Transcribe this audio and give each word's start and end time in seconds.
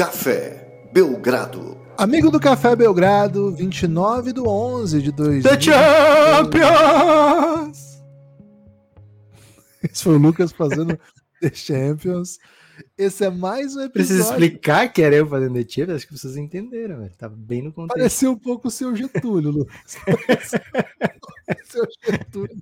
Café 0.00 0.88
Belgrado. 0.94 1.76
Amigo 1.98 2.30
do 2.30 2.40
Café 2.40 2.74
Belgrado, 2.74 3.54
29 3.54 4.32
do 4.32 4.48
11 4.48 5.02
de 5.02 5.12
2000. 5.12 5.42
The 5.42 5.60
Champions! 6.40 6.98
Esse 9.82 10.02
foi 10.02 10.14
o 10.14 10.18
Lucas 10.18 10.52
fazendo 10.52 10.98
The 11.42 11.52
Champions. 11.52 12.38
Esse 12.96 13.26
é 13.26 13.30
mais 13.30 13.76
um 13.76 13.82
episódio. 13.82 13.92
Precisa 13.92 14.22
explicar 14.22 14.90
que 14.90 15.02
era 15.02 15.16
eu 15.16 15.26
fazendo 15.26 15.52
The 15.52 15.68
Champions? 15.68 15.96
Acho 15.96 16.06
que 16.06 16.16
vocês 16.16 16.34
entenderam, 16.34 17.00
velho. 17.00 17.12
Tava 17.18 17.36
bem 17.36 17.60
no 17.60 17.70
contexto. 17.70 17.98
Pareceu 17.98 18.32
um 18.32 18.38
pouco 18.38 18.68
o 18.68 18.70
seu 18.70 18.96
Getúlio, 18.96 19.50
Lucas. 19.50 19.98
seu 21.68 21.86
Getúlio. 22.02 22.56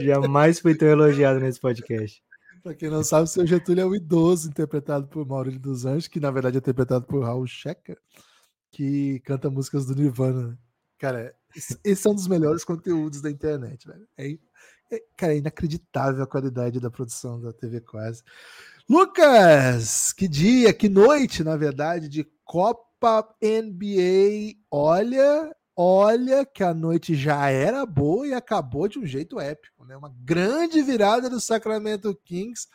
Jamais 0.00 0.58
fui 0.58 0.74
tão 0.74 0.88
elogiado 0.88 1.40
nesse 1.40 1.60
podcast. 1.60 2.22
Pra 2.62 2.74
quem 2.74 2.90
não 2.90 3.02
sabe, 3.02 3.24
o 3.24 3.26
seu 3.26 3.46
Getúlio 3.46 3.82
é 3.82 3.86
o 3.86 3.94
idoso 3.94 4.48
interpretado 4.48 5.06
por 5.08 5.26
Maurílio 5.26 5.60
dos 5.60 5.86
Anjos, 5.86 6.08
que 6.08 6.20
na 6.20 6.30
verdade 6.30 6.56
é 6.56 6.58
interpretado 6.58 7.06
por 7.06 7.22
Raul 7.24 7.46
Shecker, 7.46 7.98
que 8.70 9.20
canta 9.20 9.48
músicas 9.50 9.86
do 9.86 9.94
Nirvana. 9.94 10.48
né? 10.48 10.58
Cara, 10.98 11.34
esse 11.84 12.06
é 12.06 12.10
um 12.10 12.14
dos 12.14 12.28
melhores 12.28 12.62
conteúdos 12.64 13.22
da 13.22 13.30
internet, 13.30 13.86
velho. 13.86 14.06
É, 14.16 14.38
é- 14.92 15.02
cara, 15.16 15.34
é 15.34 15.38
inacreditável 15.38 16.22
a 16.22 16.26
qualidade 16.26 16.78
da 16.80 16.90
produção 16.90 17.40
da 17.40 17.52
TV 17.52 17.80
Quase. 17.80 18.22
Lucas, 18.88 20.12
que 20.12 20.28
dia, 20.28 20.72
que 20.74 20.88
noite, 20.88 21.42
na 21.42 21.56
verdade, 21.56 22.08
de 22.08 22.24
Copa 22.44 23.34
NBA. 23.40 24.56
Olha, 24.70 25.54
olha 25.82 26.44
que 26.44 26.62
a 26.62 26.74
noite 26.74 27.14
já 27.14 27.48
era 27.48 27.86
boa 27.86 28.26
e 28.26 28.34
acabou 28.34 28.86
de 28.86 28.98
um 28.98 29.06
jeito 29.06 29.40
épico, 29.40 29.82
né? 29.86 29.96
Uma 29.96 30.14
grande 30.14 30.82
virada 30.82 31.30
do 31.30 31.40
Sacramento 31.40 32.14
Kings. 32.22 32.68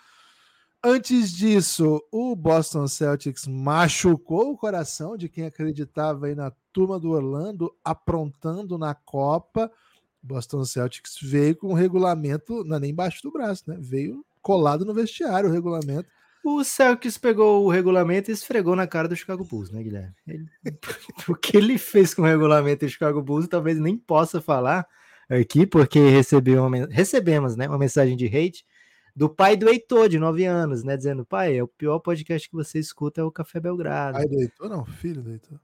Antes 0.84 1.32
disso, 1.32 2.02
o 2.12 2.36
Boston 2.36 2.88
Celtics 2.88 3.46
machucou 3.46 4.52
o 4.52 4.58
coração 4.58 5.16
de 5.16 5.30
quem 5.30 5.46
acreditava 5.46 6.26
aí 6.26 6.34
na 6.34 6.52
turma 6.74 7.00
do 7.00 7.12
Orlando 7.12 7.72
aprontando 7.84 8.76
na 8.76 8.96
Copa. 8.96 9.72
Boston 10.20 10.66
Celtics 10.66 11.20
veio 11.22 11.56
com 11.56 11.68
o 11.68 11.76
regulamento, 11.76 12.64
não 12.64 12.78
é 12.78 12.80
nem 12.80 12.90
embaixo 12.90 13.22
do 13.22 13.32
braço, 13.32 13.66
né? 13.68 13.78
Veio 13.80 14.26
colado 14.42 14.84
no 14.84 14.96
vestiário 14.96 15.48
o 15.48 15.54
regulamento. 15.54 16.10
O 16.48 16.64
Celtics 16.64 17.18
pegou 17.18 17.66
o 17.66 17.70
regulamento 17.70 18.30
e 18.30 18.34
esfregou 18.34 18.76
na 18.76 18.86
cara 18.86 19.08
do 19.08 19.16
Chicago 19.16 19.44
Bulls, 19.44 19.72
né, 19.72 19.82
Guilherme? 19.82 20.14
Ele- 20.28 20.46
o 21.28 21.34
que 21.34 21.58
ele 21.58 21.76
fez 21.80 22.14
com 22.14 22.22
o 22.22 22.26
regulamento 22.26 22.86
do 22.86 22.90
Chicago 22.90 23.20
Bulls, 23.20 23.48
talvez 23.48 23.80
nem 23.80 23.98
possa 23.98 24.40
falar 24.40 24.88
aqui, 25.28 25.66
porque 25.66 25.98
recebeu 25.98 26.64
uma 26.64 26.86
recebemos 26.86 27.56
né, 27.56 27.68
uma 27.68 27.80
mensagem 27.80 28.16
de 28.16 28.28
hate 28.28 28.64
do 29.16 29.28
pai 29.28 29.58
do 29.58 29.68
Heitor, 29.68 30.08
de 30.08 30.20
9 30.20 30.46
anos, 30.46 30.84
né? 30.84 30.96
Dizendo, 30.96 31.26
pai, 31.26 31.58
é 31.58 31.64
o 31.64 31.68
pior 31.68 31.98
podcast 31.98 32.48
que 32.48 32.56
você 32.56 32.78
escuta 32.78 33.22
é 33.22 33.24
o 33.24 33.32
Café 33.32 33.60
Belgrado. 33.60 34.18
Pai 34.18 34.28
do 34.28 34.40
Heitor, 34.40 34.70
não, 34.70 34.86
filho 34.86 35.24
do 35.24 35.32
Heitor. 35.32 35.60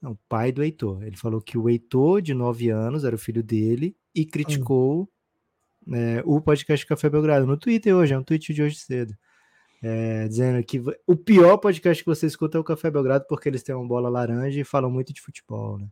Não, 0.00 0.18
pai 0.26 0.52
do 0.52 0.62
Heitor. 0.62 1.02
Ele 1.02 1.16
falou 1.16 1.40
que 1.42 1.58
o 1.58 1.68
Heitor, 1.68 2.22
de 2.22 2.32
9 2.32 2.70
anos, 2.70 3.04
era 3.04 3.14
o 3.14 3.18
filho 3.18 3.42
dele 3.42 3.94
e 4.14 4.24
criticou 4.24 5.06
né, 5.86 6.22
o 6.24 6.40
podcast 6.40 6.86
Café 6.86 7.10
Belgrado 7.10 7.46
no 7.46 7.58
Twitter 7.58 7.94
hoje, 7.94 8.14
é 8.14 8.18
um 8.18 8.22
tweet 8.22 8.54
de 8.54 8.62
hoje 8.62 8.76
cedo. 8.76 9.14
É, 9.86 10.26
dizendo 10.28 10.64
que 10.64 10.82
o 11.06 11.14
pior 11.14 11.58
podcast 11.58 12.02
que 12.02 12.08
você 12.08 12.26
escuta 12.26 12.56
é 12.56 12.60
o 12.60 12.64
Café 12.64 12.90
Belgrado 12.90 13.26
porque 13.28 13.50
eles 13.50 13.62
têm 13.62 13.74
uma 13.74 13.86
bola 13.86 14.08
laranja 14.08 14.58
e 14.58 14.64
falam 14.64 14.90
muito 14.90 15.12
de 15.12 15.20
futebol, 15.20 15.78
né? 15.78 15.86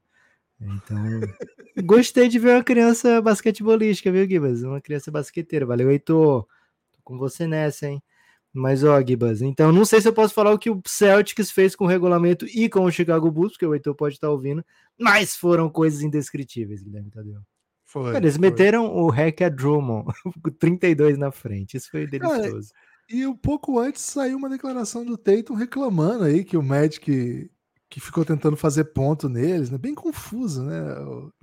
Então, 0.59 0.97
gostei 1.85 2.27
de 2.27 2.39
ver 2.39 2.55
uma 2.55 2.65
criança 2.65 3.21
basquetebolística, 3.21 4.11
viu, 4.11 4.27
Gibas? 4.27 4.63
Uma 4.63 4.81
criança 4.81 5.11
basqueteira. 5.11 5.67
Valeu, 5.67 5.91
Heitor. 5.91 6.47
Tô 6.91 7.01
com 7.05 7.19
você 7.19 7.47
nessa, 7.47 7.87
hein? 7.87 8.03
Mas, 8.51 8.83
ó, 8.83 8.99
Gibas, 9.07 9.43
então 9.43 9.71
não 9.71 9.85
sei 9.85 10.01
se 10.01 10.09
eu 10.09 10.13
posso 10.15 10.33
falar 10.33 10.53
o 10.53 10.59
que 10.59 10.71
o 10.71 10.81
Celtics 10.87 11.51
fez 11.51 11.77
com 11.77 11.85
o 11.85 11.89
regulamento 11.89 12.47
e 12.47 12.71
com 12.71 12.85
o 12.85 12.91
Chicago 12.91 13.31
Bulls, 13.31 13.53
porque 13.53 13.67
o 13.67 13.75
Heitor 13.75 13.95
pode 13.95 14.15
estar 14.15 14.31
ouvindo, 14.31 14.65
mas 14.99 15.37
foram 15.37 15.69
coisas 15.69 16.01
indescritíveis, 16.01 16.83
Guilherme 16.83 17.11
Tadeu. 17.11 17.43
Foi. 17.85 18.17
Eles 18.17 18.37
foi. 18.37 18.41
meteram 18.41 18.95
o 18.95 19.11
Hack 19.11 19.43
a 19.43 19.51
Drummond, 19.51 20.07
com 20.43 20.51
32 20.51 21.19
na 21.19 21.31
frente, 21.31 21.77
isso 21.77 21.91
foi 21.91 22.07
delicioso. 22.07 22.73
E 23.09 23.27
um 23.27 23.37
pouco 23.37 23.79
antes 23.79 24.03
saiu 24.03 24.39
uma 24.39 24.49
declaração 24.49 25.05
do 25.05 25.19
Tatum 25.19 25.55
reclamando 25.55 26.25
aí 26.25 26.45
que 26.45 26.57
o 26.57 26.63
Magic 26.63 27.51
que 27.93 28.01
ficou 28.01 28.25
tentando 28.25 28.57
fazer 28.57 28.85
ponto 28.85 29.29
neles, 29.29 29.69
né? 29.69 29.77
Bem 29.77 29.95
confuso, 29.95 30.63
né? 30.63 30.81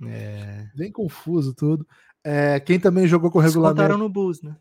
É, 0.04 0.68
Bem 0.74 0.90
confuso 0.90 1.54
tudo. 1.54 1.86
É, 2.24 2.58
quem 2.58 2.80
também 2.80 3.06
jogou 3.06 3.30
com 3.30 3.38
o 3.38 3.40
regulamento, 3.40 3.96
no 3.96 4.08
Bulls, 4.08 4.42
né? 4.42 4.56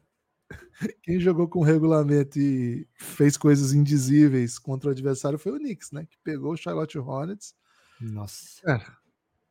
quem 1.02 1.20
jogou 1.20 1.48
com 1.48 1.60
o 1.60 1.64
regulamento 1.64 2.40
e 2.40 2.88
fez 2.94 3.36
coisas 3.36 3.74
indizíveis 3.74 4.60
contra 4.60 4.90
o 4.90 4.92
adversário 4.92 5.40
foi 5.40 5.52
o 5.52 5.58
Knicks, 5.58 5.92
né? 5.92 6.06
Que 6.08 6.16
pegou 6.24 6.54
o 6.54 6.58
Charlotte 6.58 7.00
Hornets, 7.00 7.56
Nossa. 8.00 8.62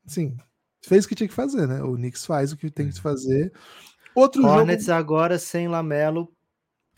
sim, 0.06 0.36
fez 0.84 1.04
o 1.04 1.09
que 1.09 1.16
tinha 1.16 1.28
que 1.28 1.34
fazer, 1.34 1.66
né? 1.66 1.82
O 1.82 1.97
Knicks 1.97 2.25
faz 2.25 2.53
o 2.53 2.56
que 2.56 2.70
tem 2.70 2.88
que 2.88 3.00
fazer. 3.00 3.53
Outro 4.15 4.47
Hornets 4.47 4.88
agora 4.88 5.41
sem 5.41 5.66
Lamelo, 5.66 6.32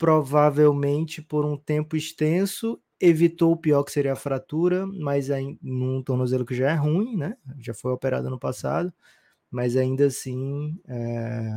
provavelmente 0.01 1.21
por 1.21 1.45
um 1.45 1.55
tempo 1.55 1.95
extenso, 1.95 2.81
evitou 2.99 3.51
o 3.51 3.55
pior 3.55 3.83
que 3.83 3.91
seria 3.91 4.13
a 4.13 4.15
fratura, 4.15 4.87
mas 4.87 5.29
aí 5.29 5.59
num 5.61 6.01
tornozelo 6.01 6.43
que 6.43 6.55
já 6.55 6.71
é 6.71 6.73
ruim, 6.73 7.15
né? 7.15 7.37
Já 7.59 7.71
foi 7.71 7.91
operado 7.91 8.27
no 8.27 8.39
passado, 8.39 8.91
mas 9.51 9.77
ainda 9.77 10.07
assim 10.07 10.75
é, 10.87 11.51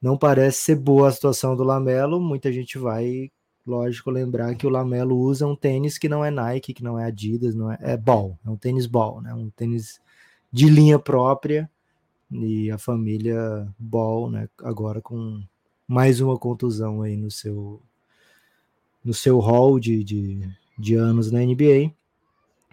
não 0.00 0.16
parece 0.16 0.58
ser 0.58 0.76
boa 0.76 1.08
a 1.08 1.10
situação 1.10 1.56
do 1.56 1.64
Lamelo. 1.64 2.20
Muita 2.20 2.52
gente 2.52 2.78
vai, 2.78 3.32
lógico, 3.66 4.12
lembrar 4.12 4.54
que 4.54 4.64
o 4.64 4.70
Lamelo 4.70 5.18
usa 5.18 5.44
um 5.44 5.56
tênis 5.56 5.98
que 5.98 6.08
não 6.08 6.24
é 6.24 6.30
Nike, 6.30 6.72
que 6.72 6.84
não 6.84 6.96
é 6.96 7.06
Adidas, 7.06 7.52
não 7.52 7.72
é, 7.72 7.78
é 7.80 7.96
ball, 7.96 8.38
é 8.46 8.48
um 8.48 8.56
tênis 8.56 8.86
ball, 8.86 9.20
né? 9.20 9.34
Um 9.34 9.50
tênis 9.50 10.00
de 10.52 10.70
linha 10.70 11.00
própria 11.00 11.68
e 12.30 12.70
a 12.70 12.78
família 12.78 13.66
Ball, 13.76 14.30
né, 14.30 14.48
agora 14.62 15.00
com 15.02 15.42
mais 15.88 16.20
uma 16.20 16.38
contusão 16.38 17.00
aí 17.02 17.16
no 17.16 17.30
seu 17.30 17.82
no 19.02 19.14
seu 19.14 19.38
hall 19.38 19.80
de, 19.80 20.04
de, 20.04 20.48
de 20.78 20.94
anos 20.94 21.30
na 21.30 21.40
NBA. 21.40 21.90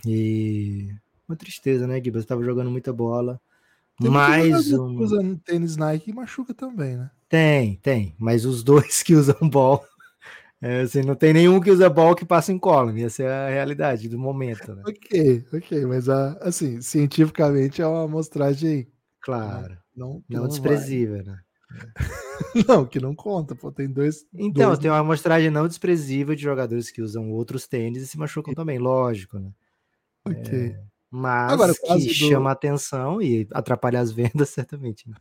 E 0.06 0.94
uma 1.28 1.36
tristeza, 1.38 1.88
né, 1.88 2.02
Gibas? 2.04 2.24
Estava 2.24 2.44
jogando 2.44 2.70
muita 2.70 2.92
bola. 2.92 3.40
Tem 4.02 4.12
Mais 4.12 4.74
um. 4.74 4.98
usa 5.00 5.18
tênis 5.46 5.78
Nike 5.78 6.12
e 6.12 6.14
machuca 6.14 6.54
também, 6.54 6.98
né? 6.98 7.10
Tem, 7.30 7.78
tem. 7.78 8.14
Mas 8.20 8.44
os 8.44 8.64
dois 8.64 9.02
que 9.04 9.16
usam 9.16 9.50
ball. 9.50 9.84
é, 10.62 10.82
assim, 10.82 11.02
não 11.02 11.16
tem 11.16 11.32
nenhum 11.34 11.62
que 11.62 11.72
usa 11.72 11.90
ball 11.90 12.16
que 12.16 12.26
passa 12.26 12.52
em 12.52 12.60
column. 12.60 13.02
Essa 13.02 13.24
é 13.24 13.48
a 13.48 13.50
realidade 13.50 14.10
do 14.10 14.20
momento, 14.20 14.76
né? 14.76 14.84
Ok, 14.86 15.46
ok, 15.54 15.86
mas 15.86 16.10
ah, 16.10 16.38
assim, 16.42 16.82
cientificamente 16.82 17.82
é 17.82 17.88
uma 17.88 18.04
amostragem 18.04 18.88
Claro. 19.22 19.78
não, 19.96 20.22
Não 20.30 20.42
vai. 20.42 20.50
desprezível, 20.50 21.24
né? 21.24 21.40
Não, 22.68 22.86
que 22.86 23.00
não 23.00 23.14
conta, 23.16 23.56
pô, 23.56 23.72
tem 23.72 23.88
dois. 23.88 24.26
Então, 24.34 24.68
dois- 24.70 24.80
tem 24.80 24.90
uma 24.90 25.00
amostragem 25.00 25.50
não 25.50 25.68
desprezível 25.68 26.36
de 26.36 26.42
jogadores 26.42 26.90
que 26.92 27.02
usam 27.02 27.32
outros 27.32 27.68
tênis 27.68 28.04
e 28.04 28.08
se 28.08 28.18
machucam 28.18 28.54
também, 28.54 28.78
lógico, 28.78 29.38
né? 29.40 29.52
Ok. 30.26 30.76
Mas 31.12 31.52
Agora, 31.54 31.74
que 31.74 32.06
do- 32.08 32.14
chama 32.14 32.52
atenção 32.52 33.22
e 33.22 33.48
atrapalha 33.52 34.00
as 34.00 34.12
vendas, 34.46 34.50
certamente. 34.50 35.10
né? 35.10 35.16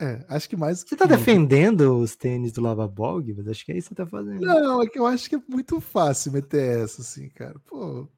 É, 0.00 0.24
acho 0.28 0.48
que 0.48 0.56
mais. 0.56 0.80
Você 0.80 0.96
tá 0.96 1.04
defendendo 1.06 1.96
os 1.98 2.16
tênis 2.16 2.50
do 2.52 2.60
Lavabol, 2.60 3.20
Guilherme? 3.20 3.50
Acho 3.50 3.64
que 3.64 3.72
é 3.72 3.76
isso 3.78 3.90
que 3.90 3.94
você 3.94 4.02
tá 4.04 4.06
fazendo. 4.06 4.40
Não, 4.40 4.82
é 4.82 4.86
que 4.86 4.98
eu 4.98 5.06
acho 5.06 5.28
que 5.28 5.36
é 5.36 5.42
muito 5.48 5.80
fácil 5.80 6.32
meter 6.32 6.80
essa, 6.82 7.02
assim, 7.02 7.28
cara. 7.28 7.54
Pô. 7.66 8.08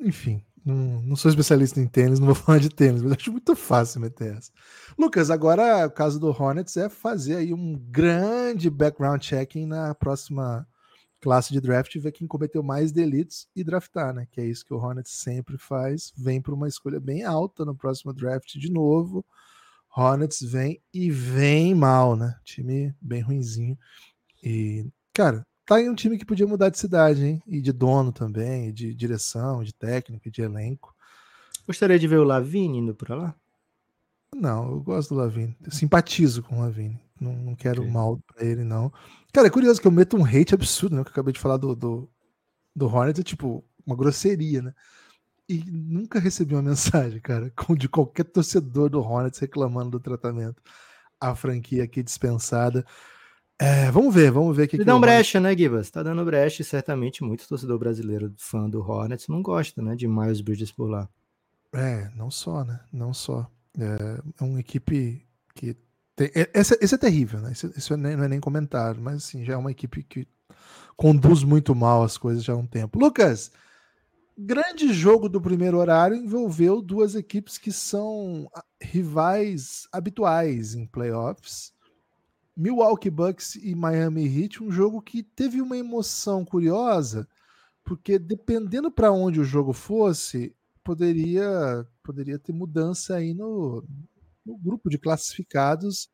Enfim, 0.00 0.42
não, 0.68 1.00
não 1.02 1.16
sou 1.16 1.30
especialista 1.30 1.80
em 1.80 1.86
tênis, 1.86 2.18
não 2.18 2.26
vou 2.26 2.34
falar 2.36 2.58
de 2.58 2.68
tênis, 2.68 3.02
mas 3.02 3.12
acho 3.12 3.32
muito 3.32 3.56
fácil 3.56 4.00
meter 4.00 4.36
essa. 4.36 4.52
Lucas, 4.98 5.30
agora 5.30 5.86
o 5.86 5.90
caso 5.90 6.20
do 6.20 6.28
Hornets 6.28 6.76
é 6.76 6.88
fazer 6.88 7.36
aí 7.36 7.54
um 7.54 7.74
grande 7.74 8.68
background 8.68 9.22
checking 9.22 9.66
na 9.66 9.94
próxima 9.94 10.66
classe 11.20 11.52
de 11.52 11.60
draft, 11.60 11.96
ver 11.96 12.12
quem 12.12 12.28
cometeu 12.28 12.62
mais 12.62 12.92
delitos 12.92 13.48
e 13.56 13.64
draftar, 13.64 14.12
né? 14.14 14.26
Que 14.30 14.40
é 14.40 14.46
isso 14.46 14.64
que 14.64 14.72
o 14.72 14.76
Hornets 14.76 15.12
sempre 15.12 15.56
faz. 15.58 16.12
Vem 16.16 16.40
para 16.40 16.54
uma 16.54 16.68
escolha 16.68 17.00
bem 17.00 17.24
alta 17.24 17.64
no 17.64 17.74
próximo 17.74 18.12
draft 18.12 18.54
de 18.56 18.70
novo. 18.70 19.24
Hornets 19.96 20.42
vem 20.42 20.80
e 20.92 21.10
vem 21.10 21.74
mal, 21.74 22.14
né? 22.14 22.38
Time 22.44 22.94
bem 23.00 23.20
ruinzinho. 23.20 23.76
E, 24.44 24.86
cara, 25.12 25.44
tá 25.68 25.76
aí 25.76 25.88
um 25.88 25.94
time 25.94 26.16
que 26.18 26.24
podia 26.24 26.46
mudar 26.46 26.70
de 26.70 26.78
cidade, 26.78 27.22
hein? 27.24 27.42
E 27.46 27.60
de 27.60 27.72
dono 27.72 28.10
também, 28.10 28.72
de 28.72 28.94
direção, 28.94 29.62
de 29.62 29.74
técnico, 29.74 30.30
de 30.30 30.40
elenco. 30.40 30.94
Gostaria 31.66 31.98
de 31.98 32.08
ver 32.08 32.18
o 32.18 32.24
Lavine 32.24 32.78
indo 32.78 32.94
pra 32.94 33.14
lá? 33.14 33.34
Não, 34.34 34.70
eu 34.70 34.80
gosto 34.80 35.14
do 35.14 35.20
Lavine. 35.20 35.56
Eu 35.62 35.70
simpatizo 35.70 36.42
com 36.42 36.56
o 36.58 36.60
Lavine. 36.60 36.98
Não, 37.20 37.32
não 37.32 37.54
quero 37.54 37.82
Ok. 37.82 37.92
mal 37.92 38.18
pra 38.26 38.44
ele, 38.44 38.64
não. 38.64 38.90
Cara, 39.32 39.48
é 39.48 39.50
curioso 39.50 39.80
que 39.80 39.86
eu 39.86 39.92
meto 39.92 40.16
um 40.16 40.24
hate 40.24 40.54
absurdo, 40.54 40.96
né? 40.96 41.02
Que 41.02 41.08
eu 41.08 41.12
acabei 41.12 41.32
de 41.32 41.40
falar 41.40 41.56
do, 41.56 41.74
do, 41.74 42.08
do 42.74 42.86
Hornets, 42.86 43.20
é 43.20 43.24
tipo 43.24 43.64
uma 43.86 43.96
grosseria, 43.96 44.62
né? 44.62 44.74
E 45.48 45.62
nunca 45.70 46.18
recebi 46.18 46.54
uma 46.54 46.62
mensagem, 46.62 47.20
cara, 47.20 47.52
de 47.76 47.88
qualquer 47.88 48.24
torcedor 48.24 48.88
do 48.88 49.00
Hornets 49.00 49.38
reclamando 49.38 49.90
do 49.90 50.00
tratamento. 50.00 50.62
A 51.20 51.34
franquia 51.34 51.84
aqui 51.84 52.02
dispensada. 52.02 52.86
É, 53.60 53.90
vamos 53.90 54.14
ver, 54.14 54.30
vamos 54.30 54.56
ver 54.56 54.64
o 54.64 54.68
que, 54.68 54.78
que 54.78 54.84
dá 54.84 54.94
um 54.94 55.00
brecha, 55.00 55.40
né, 55.40 55.56
Gibas? 55.56 55.90
Tá 55.90 56.02
dando 56.02 56.24
brecha 56.24 56.62
e 56.62 56.64
certamente 56.64 57.24
muito 57.24 57.48
torcedor 57.48 57.78
brasileiro 57.78 58.32
fã 58.36 58.70
do 58.70 58.80
Hornets 58.80 59.26
não 59.26 59.42
gosta, 59.42 59.82
né, 59.82 59.96
de 59.96 60.06
Miles 60.06 60.40
Bridges 60.40 60.70
por 60.70 60.88
lá. 60.88 61.08
É, 61.72 62.08
não 62.14 62.30
só, 62.30 62.64
né? 62.64 62.80
Não 62.92 63.12
só. 63.12 63.50
É, 63.76 64.22
é 64.40 64.44
uma 64.44 64.60
equipe 64.60 65.26
que 65.54 65.76
tem, 66.14 66.30
é, 66.34 66.50
esse, 66.54 66.78
esse, 66.80 66.94
é 66.94 66.98
terrível, 66.98 67.40
né? 67.40 67.52
Isso, 67.52 67.96
não 67.96 68.10
é 68.10 68.28
nem 68.28 68.40
comentário, 68.40 69.00
mas 69.00 69.16
assim, 69.16 69.44
já 69.44 69.54
é 69.54 69.56
uma 69.56 69.70
equipe 69.70 70.02
que 70.02 70.26
conduz 70.96 71.44
muito 71.44 71.74
mal 71.74 72.02
as 72.02 72.18
coisas 72.18 72.42
já 72.42 72.52
há 72.52 72.56
um 72.56 72.66
tempo. 72.66 72.98
Lucas, 72.98 73.52
grande 74.36 74.92
jogo 74.92 75.28
do 75.28 75.40
primeiro 75.40 75.78
horário 75.78 76.16
envolveu 76.16 76.82
duas 76.82 77.14
equipes 77.14 77.56
que 77.56 77.70
são 77.70 78.50
rivais 78.80 79.86
habituais 79.92 80.74
em 80.74 80.86
playoffs. 80.86 81.72
Milwaukee 82.58 83.10
Bucks 83.10 83.54
e 83.54 83.74
Miami 83.74 84.26
Heat, 84.26 84.62
um 84.62 84.70
jogo 84.70 85.00
que 85.00 85.22
teve 85.22 85.62
uma 85.62 85.76
emoção 85.76 86.44
curiosa, 86.44 87.28
porque 87.84 88.18
dependendo 88.18 88.90
para 88.90 89.12
onde 89.12 89.40
o 89.40 89.44
jogo 89.44 89.72
fosse, 89.72 90.54
poderia 90.82 91.86
poderia 92.02 92.38
ter 92.38 92.52
mudança 92.52 93.16
aí 93.16 93.32
no, 93.32 93.84
no 94.44 94.58
grupo 94.58 94.90
de 94.90 94.98
classificados. 94.98 96.08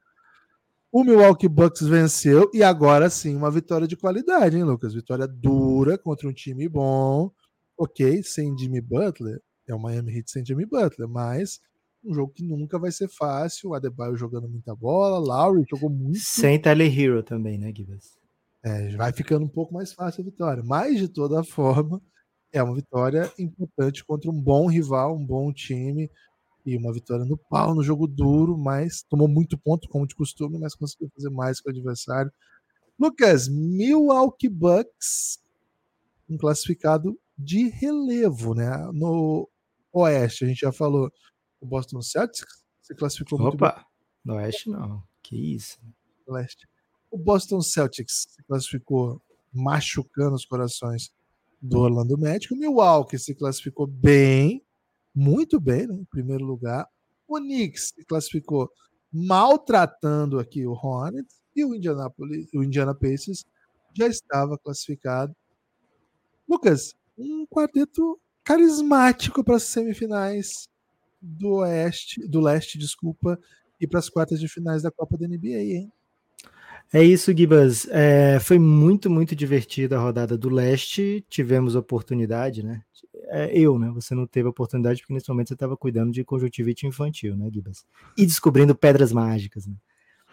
O 0.92 1.02
Milwaukee 1.02 1.48
Bucks 1.48 1.86
venceu 1.86 2.50
e 2.52 2.62
agora 2.62 3.08
sim 3.08 3.34
uma 3.34 3.50
vitória 3.50 3.88
de 3.88 3.96
qualidade, 3.96 4.56
hein, 4.56 4.64
Lucas? 4.64 4.94
Vitória 4.94 5.26
dura 5.26 5.96
contra 5.96 6.28
um 6.28 6.32
time 6.32 6.68
bom 6.68 7.32
ok, 7.76 8.22
sem 8.22 8.56
Jimmy 8.56 8.80
Butler, 8.80 9.40
é 9.66 9.74
o 9.74 9.80
Miami 9.80 10.16
Heat 10.16 10.30
sem 10.30 10.44
Jimmy 10.44 10.66
Butler, 10.66 11.08
mas 11.08 11.60
um 12.04 12.14
jogo 12.14 12.32
que 12.32 12.44
nunca 12.44 12.78
vai 12.78 12.92
ser 12.92 13.08
fácil. 13.08 13.70
O 13.70 13.74
Adebayo 13.74 14.16
jogando 14.16 14.48
muita 14.48 14.74
bola, 14.74 15.18
Lowry 15.18 15.64
jogou 15.68 15.90
muito. 15.90 16.18
Sem 16.18 16.60
Hero 16.64 17.22
também, 17.22 17.58
né, 17.58 17.72
Gibbs? 17.74 18.18
É, 18.62 18.96
vai 18.96 19.12
ficando 19.12 19.44
um 19.44 19.48
pouco 19.48 19.74
mais 19.74 19.92
fácil 19.92 20.22
a 20.22 20.24
vitória. 20.24 20.62
Mas, 20.64 20.98
de 20.98 21.08
toda 21.08 21.42
forma, 21.44 22.00
é 22.52 22.62
uma 22.62 22.74
vitória 22.74 23.30
importante 23.38 24.04
contra 24.04 24.30
um 24.30 24.40
bom 24.40 24.68
rival, 24.68 25.16
um 25.16 25.24
bom 25.24 25.52
time. 25.52 26.10
E 26.66 26.76
uma 26.78 26.94
vitória 26.94 27.26
no 27.26 27.36
pau, 27.36 27.74
no 27.74 27.82
jogo 27.82 28.06
duro, 28.06 28.56
mas 28.56 29.02
tomou 29.02 29.28
muito 29.28 29.58
ponto, 29.58 29.86
como 29.88 30.06
de 30.06 30.14
costume, 30.14 30.58
mas 30.58 30.74
conseguiu 30.74 31.10
fazer 31.14 31.28
mais 31.28 31.60
com 31.60 31.68
o 31.68 31.72
adversário. 31.72 32.32
Lucas, 32.98 33.48
Milwaukee 33.48 34.48
Bucks, 34.48 35.38
um 36.28 36.38
classificado 36.38 37.18
de 37.36 37.68
relevo, 37.68 38.54
né? 38.54 38.70
No 38.94 39.46
Oeste, 39.92 40.44
a 40.44 40.48
gente 40.48 40.60
já 40.60 40.72
falou, 40.72 41.12
o 41.64 41.66
Boston 41.66 42.02
Celtics 42.02 42.62
se 42.82 42.94
classificou 42.94 43.38
Opa, 43.38 43.48
muito 43.48 43.54
Opa, 43.56 43.86
no 44.22 44.34
Oeste 44.34 44.68
não, 44.68 45.02
que 45.22 45.54
isso. 45.54 45.78
No 46.26 46.34
Leste. 46.34 46.68
O 47.10 47.16
Boston 47.16 47.62
Celtics 47.62 48.26
se 48.28 48.42
classificou 48.44 49.20
machucando 49.50 50.34
os 50.34 50.44
corações 50.44 51.10
do 51.60 51.80
Orlando 51.80 52.18
Magic. 52.18 52.52
O 52.52 52.56
Milwaukee 52.56 53.18
se 53.18 53.34
classificou 53.34 53.86
bem, 53.86 54.62
muito 55.14 55.58
bem, 55.58 55.86
né, 55.86 55.94
em 55.94 56.04
primeiro 56.04 56.44
lugar. 56.44 56.86
O 57.26 57.38
Knicks 57.38 57.94
se 57.96 58.04
classificou 58.04 58.70
maltratando 59.10 60.38
aqui 60.38 60.66
o 60.66 60.72
Hornets 60.72 61.40
e 61.56 61.64
o 61.64 61.74
Indianapolis, 61.74 62.52
o 62.52 62.62
Indiana 62.62 62.94
Pacers 62.94 63.46
já 63.96 64.06
estava 64.06 64.58
classificado. 64.58 65.34
Lucas, 66.46 66.94
um 67.16 67.46
quarteto 67.46 68.20
carismático 68.42 69.42
para 69.42 69.56
as 69.56 69.62
semifinais 69.62 70.68
do 71.24 71.56
Oeste, 71.56 72.26
do 72.28 72.40
Leste, 72.40 72.78
desculpa, 72.78 73.38
e 73.80 73.86
para 73.86 73.98
as 73.98 74.10
quartas 74.10 74.38
de 74.38 74.46
finais 74.46 74.82
da 74.82 74.90
Copa 74.90 75.16
da 75.16 75.26
NBA, 75.26 75.58
hein? 75.58 75.92
É 76.92 77.02
isso, 77.02 77.36
Gibas. 77.36 77.88
É, 77.90 78.38
foi 78.38 78.58
muito, 78.58 79.10
muito 79.10 79.34
divertida 79.34 79.96
a 79.96 80.00
rodada 80.00 80.36
do 80.36 80.48
Leste. 80.48 81.24
Tivemos 81.28 81.74
oportunidade, 81.74 82.62
né? 82.62 82.82
É, 83.28 83.58
eu, 83.58 83.78
né? 83.78 83.90
Você 83.94 84.14
não 84.14 84.26
teve 84.26 84.48
oportunidade 84.48 85.00
porque 85.00 85.14
nesse 85.14 85.28
momento 85.28 85.48
você 85.48 85.54
estava 85.54 85.76
cuidando 85.76 86.12
de 86.12 86.22
conjuntivite 86.22 86.86
infantil, 86.86 87.36
né, 87.36 87.50
Gibas? 87.52 87.84
E 88.16 88.24
descobrindo 88.24 88.74
pedras 88.74 89.12
mágicas, 89.12 89.66
né? 89.66 89.74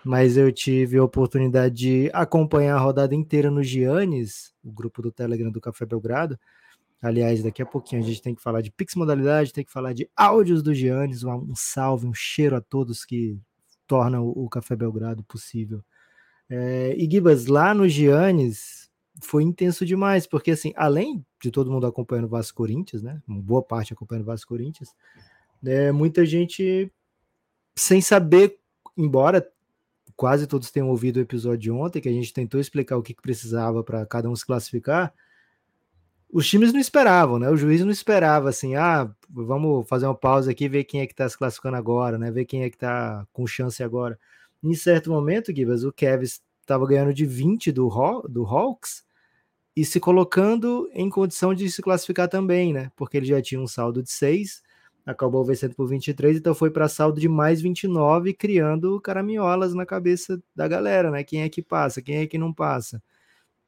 Mas 0.03 0.35
eu 0.35 0.51
tive 0.51 0.97
a 0.97 1.03
oportunidade 1.03 1.75
de 1.75 2.09
acompanhar 2.13 2.75
a 2.75 2.79
rodada 2.79 3.15
inteira 3.15 3.49
no 3.49 3.63
Giannis, 3.63 4.53
o 4.63 4.71
grupo 4.71 5.01
do 5.01 5.11
Telegram 5.11 5.51
do 5.51 5.61
Café 5.61 5.85
Belgrado. 5.85 6.39
Aliás, 7.01 7.42
daqui 7.42 7.62
a 7.62 7.65
pouquinho 7.65 8.03
a 8.03 8.06
gente 8.06 8.21
tem 8.21 8.36
que 8.36 8.42
falar 8.42 8.62
de 8.62 8.71
Pix 8.71 8.94
Modalidade, 8.94 9.51
tem 9.51 9.65
que 9.65 9.71
falar 9.71 9.92
de 9.92 10.07
áudios 10.15 10.62
do 10.62 10.74
Giannis, 10.74 11.24
um, 11.24 11.56
salve, 11.56 12.06
um 12.06 12.13
cheiro 12.13 12.56
a 12.56 12.62
todos 12.62 13.03
que 13.03 13.39
tornam 13.88 14.27
o, 14.27 14.48
Café 14.48 14.75
Belgrado 14.75 15.24
possível. 15.24 15.83
É, 16.48 16.94
e 16.95 17.09
Gibas, 17.09 17.48
lá 17.48 17.74
no 17.74 17.89
Giannis 17.89 18.89
foi 19.19 19.44
intenso 19.44 19.83
demais, 19.83 20.27
porque 20.27 20.51
assim, 20.51 20.74
além 20.75 21.25
de 21.42 21.50
todo 21.50 21.71
mundo 21.71 21.88
acompanhando 21.88 22.25
o 22.25 22.30
Vasco 22.30 22.57
Corinthians, 22.57 23.01
né? 23.01 23.19
Uma 23.27 23.42
boa 23.42 23.63
parte 23.63 23.94
acompanhando 23.94 24.24
o 24.24 24.27
Vasco 24.27 24.50
Corinthians, 24.50 24.94
é, 25.65 25.92
muita 25.92 26.24
gente 26.24 26.92
sem 27.75 28.00
saber, 28.00 28.59
embora 28.95 29.48
quase 30.15 30.45
todos 30.45 30.69
tenham 30.69 30.89
ouvido 30.89 31.18
o 31.18 31.21
episódio 31.21 31.57
de 31.57 31.71
ontem, 31.71 32.00
que 32.00 32.09
a 32.09 32.13
gente 32.13 32.31
tentou 32.31 32.62
explicar 32.62 32.95
o 32.95 33.01
que, 33.01 33.13
que 33.13 33.21
precisava 33.21 33.83
para 33.83 34.06
cada 34.06 34.30
um 34.30 34.36
se 34.36 34.45
classificar 34.45 35.12
os 36.31 36.47
times 36.47 36.71
não 36.71 36.79
esperavam, 36.79 37.37
né? 37.37 37.49
O 37.49 37.57
juiz 37.57 37.81
não 37.81 37.91
esperava 37.91 38.49
assim, 38.49 38.75
ah, 38.75 39.09
vamos 39.29 39.87
fazer 39.87 40.05
uma 40.05 40.15
pausa 40.15 40.51
aqui 40.51 40.69
ver 40.69 40.85
quem 40.85 41.01
é 41.01 41.07
que 41.07 41.13
tá 41.13 41.27
se 41.27 41.37
classificando 41.37 41.75
agora, 41.75 42.17
né? 42.17 42.31
Ver 42.31 42.45
quem 42.45 42.63
é 42.63 42.69
que 42.69 42.77
tá 42.77 43.27
com 43.33 43.45
chance 43.45 43.83
agora. 43.83 44.17
Em 44.63 44.73
certo 44.73 45.09
momento, 45.09 45.53
Gibas, 45.53 45.83
o 45.83 45.91
Kevs 45.91 46.41
estava 46.61 46.87
ganhando 46.87 47.13
de 47.13 47.25
20 47.25 47.71
do, 47.71 47.89
do 48.29 48.45
Hawks 48.45 49.03
e 49.75 49.83
se 49.85 49.99
colocando 49.99 50.89
em 50.93 51.09
condição 51.09 51.53
de 51.53 51.69
se 51.69 51.81
classificar 51.81 52.29
também, 52.29 52.73
né? 52.73 52.91
Porque 52.95 53.17
ele 53.17 53.25
já 53.25 53.41
tinha 53.41 53.59
um 53.59 53.67
saldo 53.67 54.01
de 54.01 54.11
6, 54.11 54.61
acabou 55.05 55.43
vencendo 55.43 55.75
por 55.75 55.87
23, 55.87 56.37
então 56.37 56.55
foi 56.55 56.71
para 56.71 56.87
saldo 56.87 57.19
de 57.19 57.27
mais 57.27 57.61
29, 57.61 58.33
criando 58.33 58.99
caraminholas 59.01 59.73
na 59.73 59.85
cabeça 59.85 60.41
da 60.55 60.67
galera, 60.67 61.11
né? 61.11 61.23
Quem 61.23 61.41
é 61.41 61.49
que 61.49 61.61
passa, 61.61 62.01
quem 62.01 62.17
é 62.17 62.27
que 62.27 62.37
não 62.37 62.53
passa. 62.53 63.01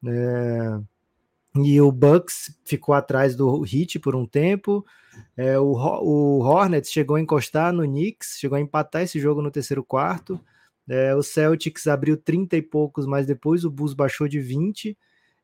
É... 0.06 0.80
E 1.56 1.80
o 1.80 1.92
Bucks 1.92 2.56
ficou 2.64 2.94
atrás 2.94 3.36
do 3.36 3.64
Heat 3.64 4.00
por 4.00 4.16
um 4.16 4.26
tempo. 4.26 4.84
É, 5.36 5.58
o, 5.58 5.72
o 5.72 6.40
Hornets 6.40 6.90
chegou 6.90 7.16
a 7.16 7.20
encostar 7.20 7.72
no 7.72 7.84
Knicks, 7.84 8.38
chegou 8.40 8.56
a 8.56 8.60
empatar 8.60 9.02
esse 9.02 9.20
jogo 9.20 9.40
no 9.40 9.52
terceiro 9.52 9.84
quarto. 9.84 10.40
É, 10.88 11.14
o 11.14 11.22
Celtics 11.22 11.86
abriu 11.86 12.16
30 12.16 12.56
e 12.56 12.62
poucos, 12.62 13.06
mas 13.06 13.26
depois 13.26 13.64
o 13.64 13.70
Bulls 13.70 13.94
baixou 13.94 14.26
de 14.26 14.40
20. 14.40 14.98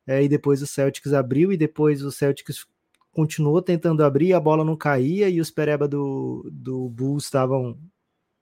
É, 0.05 0.21
e 0.23 0.27
depois 0.27 0.61
o 0.61 0.67
Celtics 0.67 1.13
abriu, 1.13 1.51
e 1.51 1.57
depois 1.57 2.03
o 2.03 2.11
Celtics 2.11 2.65
continuou 3.11 3.61
tentando 3.61 4.03
abrir, 4.03 4.33
a 4.33 4.39
bola 4.39 4.65
não 4.65 4.75
caía, 4.75 5.29
e 5.29 5.39
os 5.39 5.51
pereba 5.51 5.87
do, 5.87 6.49
do 6.51 6.89
Bulls 6.89 7.25
estavam. 7.25 7.77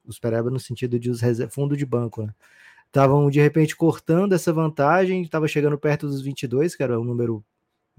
Os 0.06 0.18
pereba 0.18 0.50
no 0.50 0.60
sentido 0.60 0.98
de 0.98 1.10
os 1.12 1.22
fundo 1.52 1.78
de 1.78 1.86
banco, 1.86 2.24
né? 2.24 2.34
Estavam 2.88 3.30
de 3.30 3.40
repente 3.40 3.76
cortando 3.76 4.34
essa 4.34 4.52
vantagem, 4.52 5.22
estava 5.22 5.48
chegando 5.48 5.78
perto 5.78 6.08
dos 6.08 6.22
22, 6.22 6.76
que 6.76 6.82
era 6.82 7.00
o 7.00 7.04
número 7.04 7.46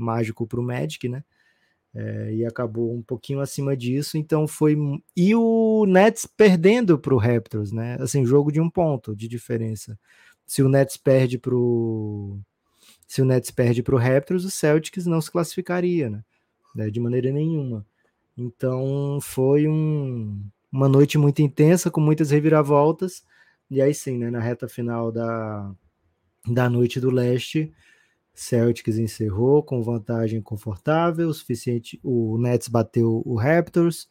mágico 0.01 0.47
para 0.47 0.61
o 0.61 0.63
Magic, 0.63 1.09
né? 1.09 1.25
É, 1.93 2.35
e 2.35 2.47
acabou 2.47 2.95
um 2.95 3.03
pouquinho 3.03 3.41
acima 3.41 3.77
disso, 3.77 4.17
então 4.17 4.47
foi. 4.47 4.77
E 5.17 5.35
o 5.35 5.85
Nets 5.87 6.25
perdendo 6.25 6.99
para 6.99 7.15
o 7.15 7.19
Raptors, 7.19 7.73
né? 7.73 7.97
Assim, 8.01 8.25
jogo 8.25 8.53
de 8.53 8.61
um 8.61 8.71
ponto 8.71 9.15
de 9.15 9.27
diferença. 9.27 9.99
Se 10.47 10.63
o 10.63 10.69
Nets 10.69 10.97
perde 10.97 11.39
para 11.39 11.55
o. 11.55 12.41
Se 13.07 13.21
o 13.23 13.25
Nets 13.25 13.51
perde 13.51 13.83
para 13.83 13.95
o 13.95 13.99
Raptors, 13.99 14.45
o 14.45 14.51
Celtics 14.51 15.07
não 15.07 15.21
se 15.21 15.31
classificaria, 15.31 16.09
né? 16.11 16.25
É, 16.79 16.91
de 16.91 17.01
maneira 17.01 17.33
nenhuma. 17.33 17.85
Então 18.37 19.19
foi 19.21 19.69
um, 19.69 20.43
uma 20.73 20.89
noite 20.89 21.19
muito 21.19 21.43
intensa, 21.43 21.91
com 21.91 22.01
muitas 22.01 22.31
reviravoltas. 22.31 23.25
E 23.71 23.81
aí 23.83 23.95
sim, 23.95 24.19
né, 24.19 24.31
na 24.31 24.41
reta 24.41 24.69
final 24.69 25.13
da, 25.13 25.73
da 26.47 26.69
noite 26.71 27.01
do 27.01 27.11
leste, 27.11 27.73
Celtics 28.41 28.97
encerrou 28.97 29.63
com 29.63 29.83
vantagem 29.83 30.41
confortável, 30.41 31.29
o 31.29 31.35
suficiente. 31.35 32.01
O 32.03 32.39
Nets 32.39 32.69
bateu 32.69 33.23
o 33.27 33.35
Raptors. 33.35 34.09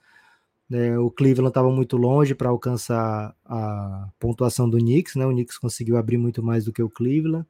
Né, 0.69 0.99
o 0.99 1.09
Cleveland 1.09 1.49
estava 1.49 1.71
muito 1.71 1.97
longe 1.97 2.35
para 2.35 2.49
alcançar 2.49 3.35
a 3.43 4.07
pontuação 4.19 4.69
do 4.69 4.77
Knicks, 4.77 5.15
né? 5.15 5.25
O 5.25 5.31
Knicks 5.31 5.57
conseguiu 5.57 5.97
abrir 5.97 6.19
muito 6.19 6.43
mais 6.43 6.65
do 6.65 6.71
que 6.71 6.83
o 6.83 6.89
Cleveland. 6.89 7.43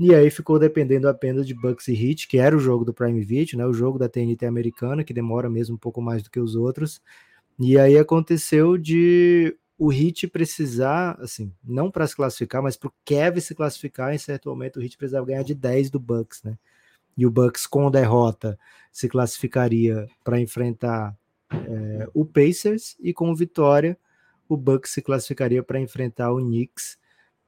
E 0.00 0.12
aí 0.12 0.28
ficou 0.28 0.58
dependendo 0.58 1.08
apenas 1.08 1.46
de 1.46 1.54
Bucks 1.54 1.86
e 1.86 1.94
Heat, 1.94 2.26
que 2.26 2.38
era 2.38 2.56
o 2.56 2.58
jogo 2.58 2.84
do 2.84 2.92
Prime 2.92 3.20
Video, 3.24 3.56
né? 3.56 3.64
O 3.64 3.72
jogo 3.72 3.96
da 3.96 4.08
TNT 4.08 4.46
americana, 4.46 5.04
que 5.04 5.14
demora 5.14 5.48
mesmo 5.48 5.76
um 5.76 5.78
pouco 5.78 6.02
mais 6.02 6.24
do 6.24 6.30
que 6.30 6.40
os 6.40 6.56
outros. 6.56 7.00
E 7.56 7.78
aí 7.78 7.96
aconteceu 7.96 8.76
de 8.76 9.56
o 9.78 9.92
Heat 9.92 10.28
precisar, 10.28 11.18
assim, 11.20 11.52
não 11.62 11.90
para 11.90 12.06
se 12.06 12.16
classificar, 12.16 12.62
mas 12.62 12.76
para 12.76 12.88
o 12.88 12.92
Kevin 13.04 13.40
se 13.40 13.54
classificar, 13.54 14.14
em 14.14 14.18
certo 14.18 14.48
momento 14.48 14.78
o 14.78 14.82
Heat 14.82 14.96
precisava 14.96 15.26
ganhar 15.26 15.42
de 15.42 15.54
10 15.54 15.90
do 15.90 16.00
Bucks, 16.00 16.42
né? 16.42 16.58
E 17.16 17.26
o 17.26 17.30
Bucks 17.30 17.66
com 17.66 17.90
derrota 17.90 18.58
se 18.92 19.08
classificaria 19.08 20.08
para 20.24 20.40
enfrentar 20.40 21.16
é, 21.50 22.08
o 22.14 22.24
Pacers 22.24 22.96
e 23.00 23.12
com 23.12 23.34
vitória 23.34 23.98
o 24.48 24.56
Bucks 24.56 24.92
se 24.92 25.02
classificaria 25.02 25.62
para 25.62 25.80
enfrentar 25.80 26.32
o 26.32 26.38
Knicks. 26.38 26.98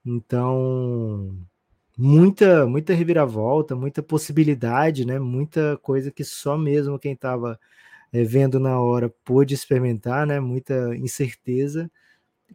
Então, 0.05 1.37
muita 1.97 2.67
muita 2.67 2.95
reviravolta, 2.95 3.77
muita 3.77 4.03
possibilidade, 4.03 5.05
né? 5.07 5.19
Muita 5.19 5.79
coisa 5.79 6.11
que 6.11 6.25
só 6.25 6.57
mesmo 6.59 6.99
quem 6.99 7.13
estava 7.13 7.59
é, 8.13 8.23
vendo 8.25 8.59
na 8.61 8.81
hora 8.81 9.13
pôde 9.25 9.55
experimentar, 9.55 10.27
né? 10.27 10.41
Muita 10.41 10.97
incerteza. 10.97 11.91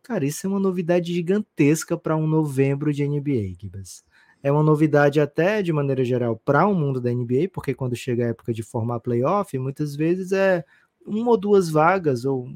Cara, 0.02 0.26
isso 0.26 0.46
é 0.46 0.50
uma 0.50 0.60
novidade 0.60 1.14
gigantesca 1.14 1.98
para 1.98 2.16
um 2.16 2.28
novembro 2.28 2.92
de 2.94 3.04
NBA, 3.04 3.56
Gibas. 3.60 4.04
É 4.42 4.52
uma 4.52 4.64
novidade 4.64 5.22
até 5.22 5.62
de 5.62 5.72
maneira 5.72 6.04
geral 6.04 6.36
para 6.44 6.68
o 6.68 6.74
mundo 6.76 7.00
da 7.00 7.12
NBA, 7.14 7.48
porque 7.54 7.74
quando 7.74 7.96
chega 7.96 8.26
a 8.26 8.30
época 8.30 8.54
de 8.54 8.64
formar 8.64 9.00
playoff, 9.00 9.58
muitas 9.58 9.96
vezes 9.96 10.32
é 10.34 10.66
uma 11.06 11.32
ou 11.32 11.38
duas 11.38 11.70
vagas, 11.70 12.26
ou 12.26 12.50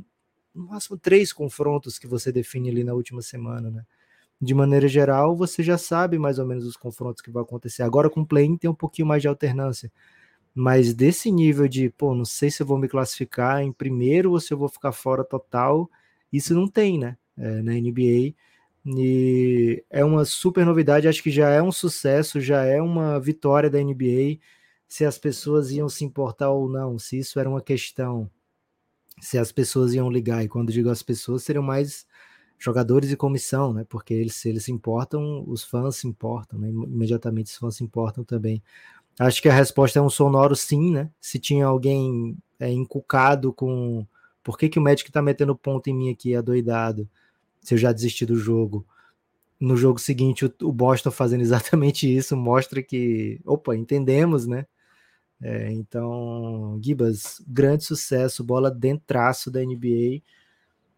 no 0.53 0.67
máximo 0.67 0.97
três 0.97 1.31
confrontos 1.33 1.99
que 1.99 2.07
você 2.07 2.31
define 2.31 2.69
ali 2.69 2.83
na 2.83 2.93
última 2.93 3.21
semana, 3.21 3.69
né? 3.71 3.85
De 4.41 4.53
maneira 4.55 4.87
geral, 4.87 5.35
você 5.35 5.63
já 5.63 5.77
sabe 5.77 6.19
mais 6.19 6.39
ou 6.39 6.47
menos 6.47 6.65
os 6.65 6.77
confrontos 6.77 7.21
que 7.21 7.31
vão 7.31 7.43
acontecer. 7.43 7.83
Agora 7.83 8.09
com 8.09 8.21
o 8.21 8.27
play-in 8.27 8.57
tem 8.57 8.69
um 8.69 8.75
pouquinho 8.75 9.07
mais 9.07 9.21
de 9.21 9.27
alternância. 9.29 9.91
Mas 10.55 10.93
desse 10.93 11.31
nível 11.31 11.67
de, 11.67 11.89
pô, 11.91 12.15
não 12.15 12.25
sei 12.25 12.51
se 12.51 12.63
eu 12.63 12.67
vou 12.67 12.77
me 12.79 12.87
classificar 12.87 13.61
em 13.63 13.71
primeiro 13.71 14.31
ou 14.31 14.39
se 14.39 14.53
eu 14.53 14.57
vou 14.57 14.69
ficar 14.69 14.91
fora 14.91 15.23
total, 15.23 15.89
isso 16.33 16.53
não 16.55 16.67
tem, 16.67 16.97
né? 16.99 17.17
É, 17.37 17.61
na 17.61 17.73
NBA. 17.73 18.33
E 18.85 19.83
é 19.89 20.03
uma 20.03 20.23
super 20.25 20.65
novidade, 20.65 21.07
acho 21.07 21.21
que 21.21 21.29
já 21.31 21.49
é 21.49 21.61
um 21.61 21.71
sucesso, 21.71 22.39
já 22.39 22.63
é 22.63 22.81
uma 22.81 23.19
vitória 23.19 23.69
da 23.69 23.79
NBA. 23.79 24.39
Se 24.87 25.05
as 25.05 25.17
pessoas 25.17 25.71
iam 25.71 25.89
se 25.89 26.05
importar 26.05 26.49
ou 26.51 26.69
não, 26.69 26.97
se 26.97 27.19
isso 27.19 27.39
era 27.39 27.49
uma 27.49 27.61
questão, 27.61 28.29
se 29.21 29.37
as 29.37 29.51
pessoas 29.51 29.93
iam 29.93 30.09
ligar, 30.09 30.43
e 30.43 30.47
quando 30.47 30.71
digo 30.71 30.89
as 30.89 31.03
pessoas, 31.03 31.43
seriam 31.43 31.63
mais 31.63 32.07
jogadores 32.57 33.11
e 33.11 33.17
comissão, 33.17 33.73
né? 33.73 33.85
Porque 33.87 34.13
eles, 34.13 34.35
se 34.35 34.49
eles 34.49 34.65
se 34.65 34.71
importam, 34.71 35.43
os 35.47 35.63
fãs 35.63 35.97
se 35.97 36.07
importam, 36.07 36.59
né? 36.59 36.69
Imediatamente 36.69 37.47
os 37.47 37.57
fãs 37.57 37.75
se 37.75 37.83
importam 37.83 38.23
também. 38.23 38.63
Acho 39.19 39.41
que 39.41 39.49
a 39.49 39.53
resposta 39.53 39.99
é 39.99 40.01
um 40.01 40.09
sonoro 40.09 40.55
sim, 40.55 40.91
né? 40.91 41.09
Se 41.19 41.39
tinha 41.39 41.65
alguém 41.65 42.37
é, 42.59 42.71
encucado 42.71 43.53
com 43.53 44.05
por 44.43 44.57
que, 44.57 44.69
que 44.69 44.79
o 44.79 44.81
médico 44.81 45.11
tá 45.11 45.21
metendo 45.21 45.55
ponto 45.55 45.89
em 45.89 45.95
mim 45.95 46.09
aqui, 46.09 46.35
adoidado, 46.35 47.09
se 47.61 47.73
eu 47.73 47.77
já 47.77 47.91
desisti 47.91 48.25
do 48.25 48.35
jogo. 48.35 48.85
No 49.59 49.75
jogo 49.75 49.99
seguinte, 49.99 50.45
o, 50.61 50.71
Boston 50.71 51.11
fazendo 51.11 51.41
exatamente 51.41 52.07
isso 52.07 52.37
mostra 52.37 52.81
que, 52.83 53.39
opa, 53.45 53.75
entendemos, 53.75 54.45
né? 54.47 54.65
É, 55.41 55.71
então, 55.71 56.79
Gibas, 56.83 57.41
grande 57.47 57.83
sucesso, 57.83 58.43
bola 58.43 58.71
dentraço 58.71 59.51
da 59.51 59.61
NBA. 59.63 60.21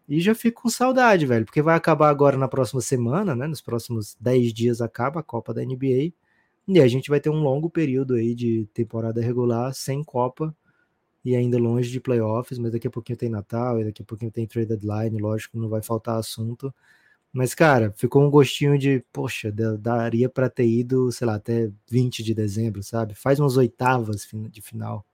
E 0.08 0.20
já 0.20 0.34
fico 0.34 0.62
com 0.62 0.68
saudade, 0.68 1.26
velho, 1.26 1.44
porque 1.44 1.62
vai 1.62 1.76
acabar 1.76 2.08
agora 2.10 2.36
na 2.36 2.48
próxima 2.48 2.80
semana, 2.80 3.34
né? 3.36 3.46
Nos 3.46 3.60
próximos 3.60 4.16
10 4.20 4.52
dias 4.52 4.80
acaba 4.80 5.20
a 5.20 5.22
Copa 5.22 5.54
da 5.54 5.64
NBA. 5.64 6.12
E 6.68 6.80
a 6.80 6.88
gente 6.88 7.10
vai 7.10 7.20
ter 7.20 7.30
um 7.30 7.42
longo 7.42 7.70
período 7.70 8.14
aí 8.14 8.34
de 8.34 8.66
temporada 8.74 9.20
regular 9.20 9.74
sem 9.74 10.02
Copa 10.04 10.54
e 11.24 11.36
ainda 11.36 11.58
longe 11.58 11.90
de 11.90 12.00
playoffs, 12.00 12.58
mas 12.58 12.72
daqui 12.72 12.86
a 12.86 12.90
pouquinho 12.90 13.18
tem 13.18 13.28
Natal 13.28 13.80
e 13.80 13.84
daqui 13.84 14.02
a 14.02 14.04
pouquinho 14.04 14.30
tem 14.30 14.46
trade 14.46 14.68
deadline, 14.68 15.18
lógico, 15.18 15.58
não 15.58 15.68
vai 15.68 15.82
faltar 15.82 16.18
assunto. 16.18 16.74
Mas, 17.32 17.54
cara, 17.54 17.92
ficou 17.96 18.24
um 18.24 18.30
gostinho 18.30 18.76
de, 18.76 19.04
poxa, 19.12 19.52
daria 19.78 20.28
para 20.28 20.50
ter 20.50 20.66
ido, 20.66 21.12
sei 21.12 21.26
lá, 21.26 21.36
até 21.36 21.70
20 21.88 22.24
de 22.24 22.34
dezembro, 22.34 22.82
sabe? 22.82 23.14
Faz 23.14 23.38
umas 23.38 23.56
oitavas 23.56 24.26
de 24.50 24.60
final. 24.60 25.06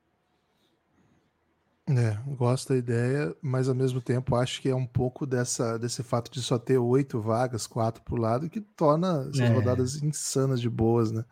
É, 1.88 2.18
gosto 2.34 2.70
da 2.70 2.76
ideia, 2.76 3.36
mas 3.40 3.68
ao 3.68 3.75
mesmo 3.75 4.00
tempo 4.00 4.34
acho 4.34 4.60
que 4.60 4.68
é 4.68 4.75
um 4.75 4.86
pouco 4.86 5.25
dessa, 5.25 5.78
desse 5.78 6.02
fato 6.02 6.32
de 6.32 6.42
só 6.42 6.58
ter 6.58 6.78
oito 6.78 7.20
vagas, 7.20 7.64
quatro 7.64 8.02
pro 8.02 8.16
lado, 8.16 8.50
que 8.50 8.60
torna 8.60 9.28
essas 9.30 9.38
é. 9.38 9.54
rodadas 9.54 10.02
insanas 10.02 10.60
de 10.60 10.68
boas, 10.68 11.12
né? 11.12 11.25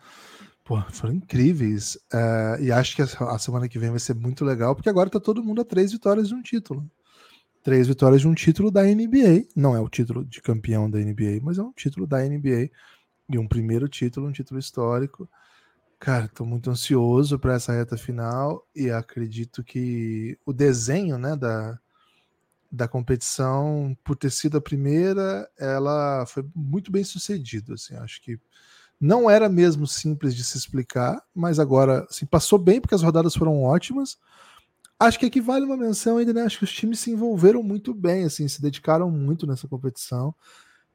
Pô, 0.65 0.81
foram 0.91 1.15
incríveis. 1.15 1.97
Uh, 2.13 2.63
e 2.63 2.73
acho 2.73 2.97
que 2.97 3.03
a, 3.03 3.39
semana 3.39 3.69
que 3.69 3.79
vem 3.79 3.91
vai 3.91 4.01
ser 4.01 4.15
muito 4.15 4.45
legal, 4.45 4.75
porque 4.75 4.89
agora 4.89 5.11
tá 5.11 5.21
todo 5.21 5.45
mundo 5.45 5.61
a 5.61 5.65
três 5.65 5.93
vitórias 5.93 6.29
de 6.29 6.35
um 6.35 6.41
título. 6.41 6.91
Três 7.63 7.87
vitórias 7.87 8.23
de 8.23 8.29
um 8.29 8.35
título 8.35 8.71
da 8.71 8.83
NBA. 8.83 9.47
Não 9.55 9.77
é 9.77 9.81
o 9.81 9.89
título 9.89 10.25
de 10.25 10.41
campeão 10.41 10.91
da 10.91 10.99
NBA, 10.99 11.41
mas 11.43 11.59
é 11.59 11.63
um 11.63 11.73
título 11.73 12.07
da 12.07 12.19
NBA. 12.23 12.71
E 13.29 13.39
um 13.39 13.47
primeiro 13.47 13.89
título, 13.89 14.27
um 14.27 14.33
título 14.33 14.59
histórico. 14.59 15.29
Cara, 15.99 16.27
estou 16.27 16.47
muito 16.47 16.71
ansioso 16.71 17.39
para 17.39 17.55
essa 17.55 17.73
reta 17.73 17.97
final 17.97 18.67
e 18.75 18.91
acredito 18.91 19.63
que 19.63 20.39
o 20.47 20.53
desenho 20.53 21.19
né, 21.19 21.37
da, 21.37 21.79
da 22.73 22.89
competição, 22.89 23.97
por 24.05 24.17
ter 24.17 24.31
sido 24.31 24.59
a 24.59 24.63
primeira, 24.63 25.49
ela 25.59 26.27
foi 26.27 26.45
muito 26.55 26.91
bem 26.91 27.05
sucedido. 27.05 27.75
Assim, 27.75 27.97
acho 27.97 28.21
que 28.23 28.39
não 29.05 29.29
era 29.29 29.49
mesmo 29.49 29.87
simples 29.87 30.35
de 30.35 30.45
se 30.45 30.57
explicar, 30.57 31.23
mas 31.35 31.59
agora 31.59 32.07
assim, 32.11 32.27
passou 32.27 32.59
bem 32.59 32.81
porque 32.81 32.95
as 32.95 33.03
rodadas 33.03 33.35
foram 33.35 33.63
ótimas. 33.63 34.19
Acho 34.99 35.19
que 35.19 35.27
aqui 35.27 35.41
vale 35.41 35.65
uma 35.65 35.77
menção 35.77 36.19
ainda, 36.19 36.33
né? 36.33 36.43
Acho 36.43 36.59
que 36.59 36.65
os 36.65 36.73
times 36.73 37.01
se 37.01 37.11
envolveram 37.11 37.63
muito 37.63 37.93
bem, 37.93 38.25
assim, 38.25 38.47
se 38.49 38.63
dedicaram 38.63 39.11
muito 39.11 39.47
nessa 39.47 39.69
competição 39.69 40.35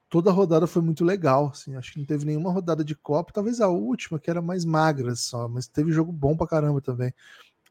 toda 0.10 0.32
a 0.32 0.34
rodada 0.34 0.68
foi 0.68 0.82
muito 0.82 1.06
legal. 1.06 1.50
Assim, 1.54 1.76
acho 1.76 1.94
que 1.94 2.00
não 2.00 2.06
teve 2.06 2.26
nenhuma 2.26 2.52
rodada 2.52 2.84
de 2.84 2.96
Copa, 2.96 3.32
talvez 3.32 3.62
a 3.62 3.68
última, 3.68 4.20
que 4.20 4.30
era 4.30 4.42
mais 4.42 4.66
magra 4.66 5.16
só, 5.16 5.48
mas 5.48 5.68
teve 5.68 5.92
jogo 5.92 6.12
bom 6.12 6.36
pra 6.36 6.48
caramba 6.48 6.82
também. 6.82 7.14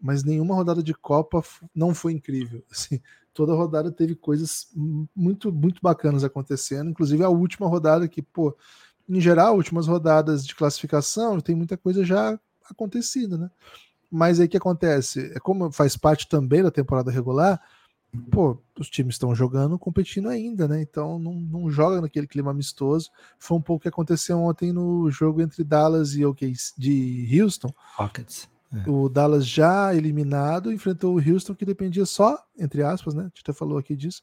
Mas 0.01 0.23
nenhuma 0.23 0.55
rodada 0.55 0.83
de 0.83 0.95
Copa 0.95 1.43
não 1.75 1.95
foi 1.95 2.13
incrível. 2.13 2.65
Assim, 2.71 3.01
toda 3.35 3.55
rodada 3.55 3.91
teve 3.91 4.15
coisas 4.15 4.69
muito, 5.15 5.53
muito 5.53 5.81
bacanas 5.83 6.23
acontecendo, 6.25 6.91
inclusive 6.91 7.23
a 7.25 7.29
última 7.29 7.67
rodada 7.67 8.07
que, 8.09 8.23
pô, 8.23 8.57
em 9.09 9.21
geral, 9.21 9.57
últimas 9.57 9.87
rodadas 9.87 10.47
de 10.47 10.55
classificação, 10.55 11.41
tem 11.41 11.55
muita 11.55 11.77
coisa 11.77 12.05
já 12.05 12.39
acontecida, 12.71 13.39
né? 13.39 13.51
Mas 14.11 14.41
aí 14.41 14.47
o 14.47 14.49
que 14.49 14.57
acontece? 14.57 15.33
É 15.35 15.41
como 15.41 15.71
faz 15.71 15.97
parte 15.97 16.29
também 16.29 16.63
da 16.63 16.71
temporada 16.71 17.11
regular, 17.11 17.61
pô, 18.31 18.59
os 18.79 18.89
times 18.89 19.15
estão 19.15 19.35
jogando, 19.35 19.79
competindo 19.79 20.29
ainda, 20.29 20.67
né? 20.67 20.81
Então 20.81 21.19
não, 21.19 21.35
não 21.35 21.71
joga 21.71 22.01
naquele 22.01 22.27
clima 22.27 22.51
amistoso. 22.51 23.11
Foi 23.39 23.57
um 23.59 23.61
pouco 23.61 23.81
o 23.81 23.83
que 23.83 23.89
aconteceu 23.89 24.39
ontem 24.39 24.73
no 24.73 25.11
jogo 25.11 25.41
entre 25.43 25.63
Dallas 25.63 26.15
e 26.15 26.25
OK 26.25 26.53
de 26.77 27.41
Houston. 27.41 27.73
Rockets. 27.97 28.49
É. 28.73 28.91
O 28.91 29.09
Dallas 29.09 29.47
já 29.47 29.95
eliminado 29.95 30.73
enfrentou 30.73 31.17
o 31.17 31.21
Houston 31.21 31.55
que 31.55 31.65
dependia 31.65 32.05
só, 32.05 32.39
entre 32.59 32.83
aspas, 32.83 33.15
né? 33.15 33.23
A 33.23 33.27
gente 33.27 33.41
até 33.43 33.53
falou 33.53 33.79
aqui 33.79 33.97
disso, 33.97 34.23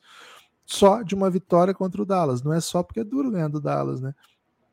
só 0.65 1.01
de 1.01 1.15
uma 1.15 1.29
vitória 1.29 1.73
contra 1.73 2.01
o 2.01 2.05
Dallas. 2.05 2.43
Não 2.43 2.53
é 2.53 2.61
só 2.61 2.83
porque 2.83 2.99
é 2.99 3.03
duro 3.03 3.31
ganhar 3.31 3.47
do 3.47 3.61
Dallas, 3.61 4.01
né? 4.01 4.13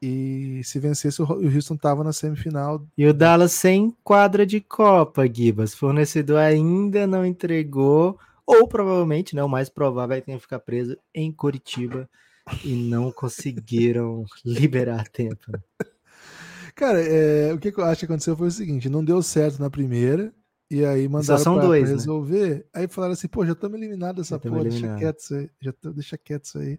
E 0.03 0.61
se 0.65 0.81
vencesse, 0.81 1.23
o 1.23 1.25
Houston 1.25 1.75
estava 1.75 2.03
na 2.03 2.13
semifinal. 2.13 2.85
E 2.99 3.07
o 3.07 3.15
Dallas 3.15 3.53
sem 3.53 3.97
quadra 4.03 4.45
de 4.45 4.61
Copa, 4.61 5.33
Gibas. 5.33 5.75
Fornecedor 5.75 6.39
ainda 6.39 7.07
não 7.07 7.25
entregou 7.25 8.19
ou 8.45 8.67
provavelmente, 8.67 9.35
né, 9.35 9.43
o 9.43 9.49
mais 9.49 9.69
provável 9.69 10.17
é 10.17 10.21
que 10.21 10.27
tenha 10.27 10.39
que 10.39 10.43
ficar 10.43 10.59
preso 10.59 10.97
em 11.15 11.31
Curitiba 11.33 12.09
e 12.65 12.75
não 12.75 13.13
conseguiram 13.13 14.25
liberar 14.45 15.09
tempo. 15.09 15.53
Né? 15.53 15.61
Cara, 16.75 17.01
é, 17.01 17.53
o 17.53 17.59
que 17.59 17.69
eu 17.69 17.85
acho 17.85 18.01
que 18.01 18.05
aconteceu 18.07 18.37
foi 18.37 18.49
o 18.49 18.51
seguinte: 18.51 18.89
não 18.89 19.05
deu 19.05 19.23
certo 19.23 19.61
na 19.61 19.71
primeira, 19.71 20.33
e 20.71 20.85
aí 20.85 21.09
mandaram 21.09 21.59
para 21.59 21.69
né? 21.69 21.79
resolver. 21.81 22.57
Né? 22.57 22.63
Aí 22.75 22.89
falaram 22.89 23.13
assim: 23.13 23.29
pô, 23.29 23.45
já 23.47 23.53
estamos 23.53 23.79
eliminados 23.79 24.27
essa 24.27 24.39
porra, 24.39 24.65
deixa 24.65 24.97
quieto 24.97 25.19
isso 25.21 25.35
aí. 25.35 25.51
Já 25.61 25.73
tô, 25.73 25.93
deixa 25.93 26.19
quieto 26.19 26.45
isso 26.45 26.59
aí. 26.59 26.79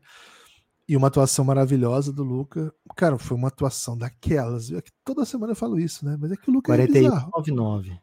E 0.88 0.98
uma 0.98 1.08
atuação 1.08 1.46
maravilhosa 1.46 2.12
do 2.12 2.24
Luca. 2.24 2.74
Cara, 2.96 3.18
foi 3.18 3.38
uma 3.38 3.48
atuação 3.48 3.98
daquelas. 3.98 4.72
É 4.72 4.82
toda 5.04 5.26
semana 5.26 5.54
eu 5.54 5.56
falo 5.56 5.80
isso, 5.80 6.06
né? 6.06 6.18
Mas 6.20 6.32
é 6.32 6.36
que 6.36 6.50
o 6.50 6.54
Luca 6.54 6.68
41, 6.74 6.98
é 6.98 7.02
bizarro. 7.02 7.32
99. 7.36 8.00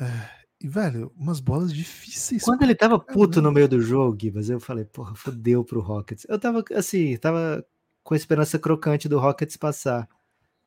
É, 0.00 0.28
e, 0.60 0.66
velho, 0.66 1.12
umas 1.16 1.40
bolas 1.40 1.72
difíceis. 1.72 2.42
Quando 2.42 2.62
ele 2.62 2.74
tava 2.74 2.98
puto 2.98 3.40
no 3.40 3.52
meio 3.52 3.68
do 3.68 3.80
jogo, 3.80 4.16
Gibas, 4.20 4.50
eu 4.50 4.58
falei, 4.58 4.84
porra, 4.84 5.14
fodeu 5.14 5.64
pro 5.64 5.80
Rockets. 5.80 6.26
Eu 6.28 6.38
tava, 6.38 6.64
assim, 6.74 7.16
tava 7.16 7.64
com 8.02 8.14
a 8.14 8.16
esperança 8.16 8.58
crocante 8.58 9.08
do 9.08 9.18
Rockets 9.18 9.56
passar. 9.56 10.08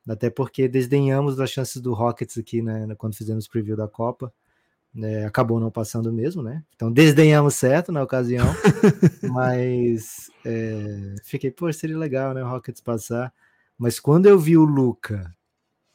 Até 0.07 0.29
porque 0.29 0.67
desdenhamos 0.67 1.35
das 1.35 1.51
chances 1.51 1.81
do 1.81 1.93
Rockets 1.93 2.37
aqui, 2.37 2.61
né, 2.61 2.87
quando 2.97 3.15
fizemos 3.15 3.45
o 3.45 3.49
preview 3.49 3.75
da 3.75 3.87
Copa. 3.87 4.33
É, 4.97 5.23
acabou 5.25 5.59
não 5.59 5.71
passando 5.71 6.11
mesmo, 6.11 6.43
né? 6.43 6.63
Então 6.75 6.91
desdenhamos 6.91 7.55
certo 7.55 7.91
na 7.91 8.03
ocasião. 8.03 8.45
mas 9.31 10.29
é, 10.45 11.15
fiquei, 11.23 11.49
pô, 11.51 11.71
seria 11.71 11.97
legal, 11.97 12.33
né? 12.33 12.43
O 12.43 12.49
Rockets 12.49 12.81
passar. 12.81 13.33
Mas 13.77 13.99
quando 13.99 14.25
eu 14.25 14.37
vi 14.37 14.57
o 14.57 14.65
Luca 14.65 15.33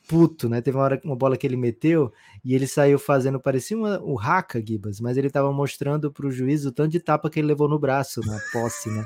puto, 0.07 0.49
né? 0.49 0.61
Teve 0.61 0.77
uma, 0.77 0.85
hora, 0.85 1.01
uma 1.05 1.17
bola 1.17 1.37
que 1.37 1.47
ele 1.47 1.57
meteu 1.57 2.13
e 2.45 2.55
ele 2.55 2.67
saiu 2.67 2.99
fazendo, 2.99 3.41
parecia 3.41 3.77
uma, 3.77 4.01
o 4.01 4.19
Haka, 4.19 4.65
Gibas, 4.65 5.01
mas 5.01 5.17
ele 5.17 5.31
tava 5.31 5.53
mostrando 5.53 6.13
pro 6.13 6.31
juiz 6.31 6.65
o 6.65 6.73
tanto 6.73 6.93
de 6.93 7.01
tapa 7.01 7.29
que 7.29 7.41
ele 7.41 7.49
levou 7.49 7.69
no 7.69 7.79
braço 7.79 8.21
na 8.21 8.39
posse, 8.53 8.89
né? 8.89 9.05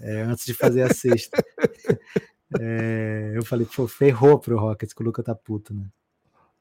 É, 0.00 0.22
antes 0.22 0.44
de 0.44 0.54
fazer 0.54 0.82
a 0.82 0.92
sexta. 0.92 1.42
é, 2.60 3.32
eu 3.34 3.44
falei, 3.44 3.66
pô, 3.66 3.86
ferrou 3.86 4.38
pro 4.38 4.58
Rockets 4.58 4.92
que 4.92 5.02
o 5.02 5.04
Luca 5.04 5.22
tá 5.22 5.34
puto, 5.34 5.72
né? 5.72 5.86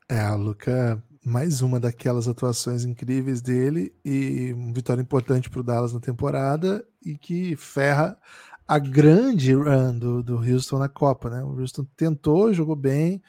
É, 0.08 0.30
o 0.32 0.38
Luca, 0.38 1.02
mais 1.26 1.62
uma 1.62 1.80
daquelas 1.80 2.28
atuações 2.28 2.86
incríveis 2.86 3.42
dele 3.42 3.94
e 4.04 4.54
uma 4.54 4.74
vitória 4.74 5.02
importante 5.02 5.50
pro 5.50 5.64
Dallas 5.64 5.94
na 5.94 6.00
temporada 6.00 6.86
e 7.06 7.18
que 7.18 7.56
ferra 7.56 8.18
a 8.68 8.80
grande 8.80 9.54
run 9.54 9.98
do, 9.98 10.24
do 10.24 10.38
Houston 10.38 10.80
na 10.80 10.90
Copa, 10.90 11.30
né? 11.30 11.44
O 11.44 11.60
Houston 11.60 11.86
tentou, 11.96 12.54
jogou 12.54 12.76
bem, 12.76 13.22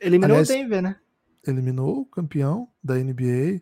Eliminou 0.00 0.36
Aliás, 0.36 0.50
o 0.50 0.52
Denver, 0.52 0.82
né? 0.82 0.96
eliminou 1.46 2.00
o 2.00 2.06
campeão 2.06 2.68
da 2.82 2.94
NBA 2.94 3.60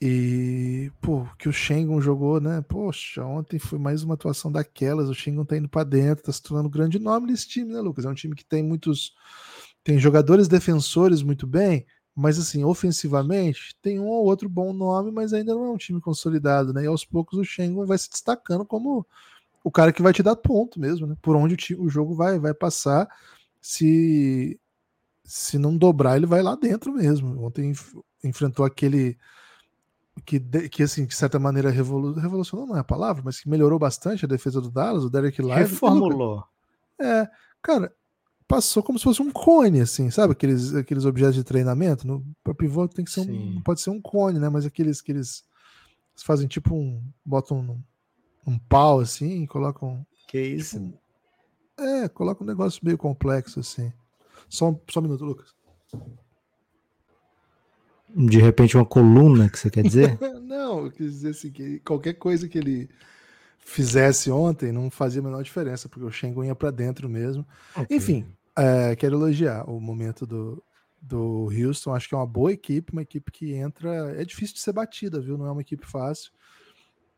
e, 0.00 0.90
pô, 1.00 1.26
que 1.38 1.48
o 1.48 1.52
Schengen 1.52 2.00
jogou, 2.00 2.40
né? 2.40 2.60
Poxa, 2.62 3.24
ontem 3.24 3.58
foi 3.58 3.78
mais 3.78 4.02
uma 4.02 4.14
atuação 4.14 4.50
daquelas. 4.50 5.08
O 5.08 5.14
Schengen 5.14 5.44
tá 5.44 5.56
indo 5.56 5.68
para 5.68 5.84
dentro, 5.84 6.24
tá 6.24 6.32
se 6.32 6.42
tornando 6.42 6.68
um 6.68 6.72
grande 6.72 6.98
nome 6.98 7.28
nesse 7.28 7.48
time, 7.48 7.72
né, 7.72 7.80
Lucas? 7.80 8.04
É 8.04 8.08
um 8.08 8.14
time 8.14 8.34
que 8.34 8.44
tem 8.44 8.62
muitos. 8.62 9.12
Tem 9.84 9.98
jogadores 9.98 10.48
defensores 10.48 11.22
muito 11.22 11.46
bem, 11.46 11.86
mas 12.14 12.38
assim, 12.38 12.64
ofensivamente, 12.64 13.74
tem 13.82 13.98
um 14.00 14.06
ou 14.06 14.24
outro 14.26 14.48
bom 14.48 14.72
nome, 14.72 15.10
mas 15.10 15.32
ainda 15.32 15.54
não 15.54 15.64
é 15.66 15.70
um 15.70 15.76
time 15.76 16.00
consolidado, 16.00 16.72
né? 16.72 16.84
E 16.84 16.86
aos 16.86 17.04
poucos 17.04 17.38
o 17.38 17.44
Schengen 17.44 17.84
vai 17.86 17.98
se 17.98 18.10
destacando 18.10 18.64
como 18.64 19.06
o 19.64 19.70
cara 19.70 19.92
que 19.92 20.02
vai 20.02 20.12
te 20.12 20.22
dar 20.22 20.36
ponto 20.36 20.80
mesmo, 20.80 21.06
né? 21.06 21.16
Por 21.22 21.36
onde 21.36 21.54
o, 21.54 21.56
ti- 21.56 21.74
o 21.74 21.88
jogo 21.88 22.14
vai, 22.14 22.38
vai 22.38 22.54
passar. 22.54 23.08
Se 23.60 24.58
se 25.24 25.56
não 25.58 25.76
dobrar, 25.76 26.16
ele 26.16 26.26
vai 26.26 26.42
lá 26.42 26.54
dentro 26.56 26.92
mesmo. 26.92 27.42
Ontem 27.44 27.70
enf- 27.70 27.96
enfrentou 28.24 28.64
aquele 28.66 29.16
que, 30.24 30.40
que 30.68 30.82
assim, 30.82 31.06
de 31.06 31.14
certa 31.14 31.38
maneira, 31.38 31.70
revolu 31.70 32.12
revolucionou, 32.14 32.66
não 32.66 32.76
é 32.76 32.80
a 32.80 32.84
palavra, 32.84 33.22
mas 33.24 33.40
que 33.40 33.48
melhorou 33.48 33.78
bastante 33.78 34.24
a 34.24 34.28
defesa 34.28 34.60
do 34.60 34.70
Dallas, 34.70 35.04
o 35.04 35.10
Derek. 35.10 35.40
E, 35.40 35.44
Lucas, 35.44 35.58
Reformulou. 35.70 36.44
É, 37.00 37.28
cara, 37.62 37.92
passou 38.52 38.82
como 38.82 38.98
se 38.98 39.04
fosse 39.04 39.22
um 39.22 39.30
cone, 39.30 39.80
assim, 39.80 40.10
sabe? 40.10 40.32
Aqueles, 40.32 40.74
aqueles 40.74 41.06
objetos 41.06 41.36
de 41.36 41.42
treinamento. 41.42 42.06
No, 42.06 42.22
pra 42.44 42.52
pivô 42.52 42.86
tem 42.86 43.02
que 43.02 43.10
ser 43.10 43.20
um. 43.20 43.62
Pode 43.62 43.80
ser 43.80 43.88
um 43.88 43.98
cone, 43.98 44.38
né? 44.38 44.50
Mas 44.50 44.66
aqueles 44.66 45.00
que 45.00 45.10
eles 45.10 45.42
fazem 46.16 46.46
tipo 46.46 46.74
um. 46.74 47.02
botam 47.24 47.58
um, 48.46 48.52
um 48.52 48.58
pau 48.58 49.00
assim 49.00 49.42
e 49.42 49.46
colocam. 49.46 50.06
Que 50.28 50.38
isso? 50.38 50.78
Tipo, 50.78 50.98
é, 51.78 52.08
colocam 52.10 52.46
um 52.46 52.50
negócio 52.50 52.78
meio 52.84 52.98
complexo, 52.98 53.60
assim. 53.60 53.90
Só 54.50 54.68
um, 54.68 54.78
só 54.90 55.00
um 55.00 55.04
minuto, 55.04 55.24
Lucas. 55.24 55.54
De 58.14 58.38
repente 58.38 58.76
uma 58.76 58.84
coluna 58.84 59.48
que 59.48 59.58
você 59.58 59.70
quer 59.70 59.82
dizer? 59.82 60.18
Não, 60.44 60.84
eu 60.84 60.90
quis 60.90 61.10
dizer 61.12 61.30
assim, 61.30 61.50
que 61.50 61.80
qualquer 61.80 62.12
coisa 62.12 62.46
que 62.46 62.58
ele 62.58 62.90
fizesse 63.58 64.30
ontem 64.30 64.72
não 64.72 64.90
fazia 64.90 65.22
a 65.22 65.24
menor 65.24 65.42
diferença, 65.42 65.88
porque 65.88 66.04
o 66.04 66.10
Schengen 66.10 66.48
ia 66.48 66.54
pra 66.54 66.70
dentro 66.70 67.08
mesmo. 67.08 67.46
Enfim, 67.88 68.26
é, 68.56 68.94
quero 68.96 69.16
elogiar 69.16 69.68
o 69.68 69.80
momento 69.80 70.26
do, 70.26 70.62
do 71.00 71.48
Houston. 71.50 71.94
Acho 71.94 72.08
que 72.08 72.14
é 72.14 72.18
uma 72.18 72.26
boa 72.26 72.52
equipe, 72.52 72.92
uma 72.92 73.02
equipe 73.02 73.30
que 73.30 73.52
entra. 73.54 74.20
É 74.20 74.24
difícil 74.24 74.54
de 74.54 74.60
ser 74.60 74.72
batida, 74.72 75.20
viu? 75.20 75.36
Não 75.36 75.46
é 75.46 75.50
uma 75.50 75.62
equipe 75.62 75.86
fácil. 75.86 76.32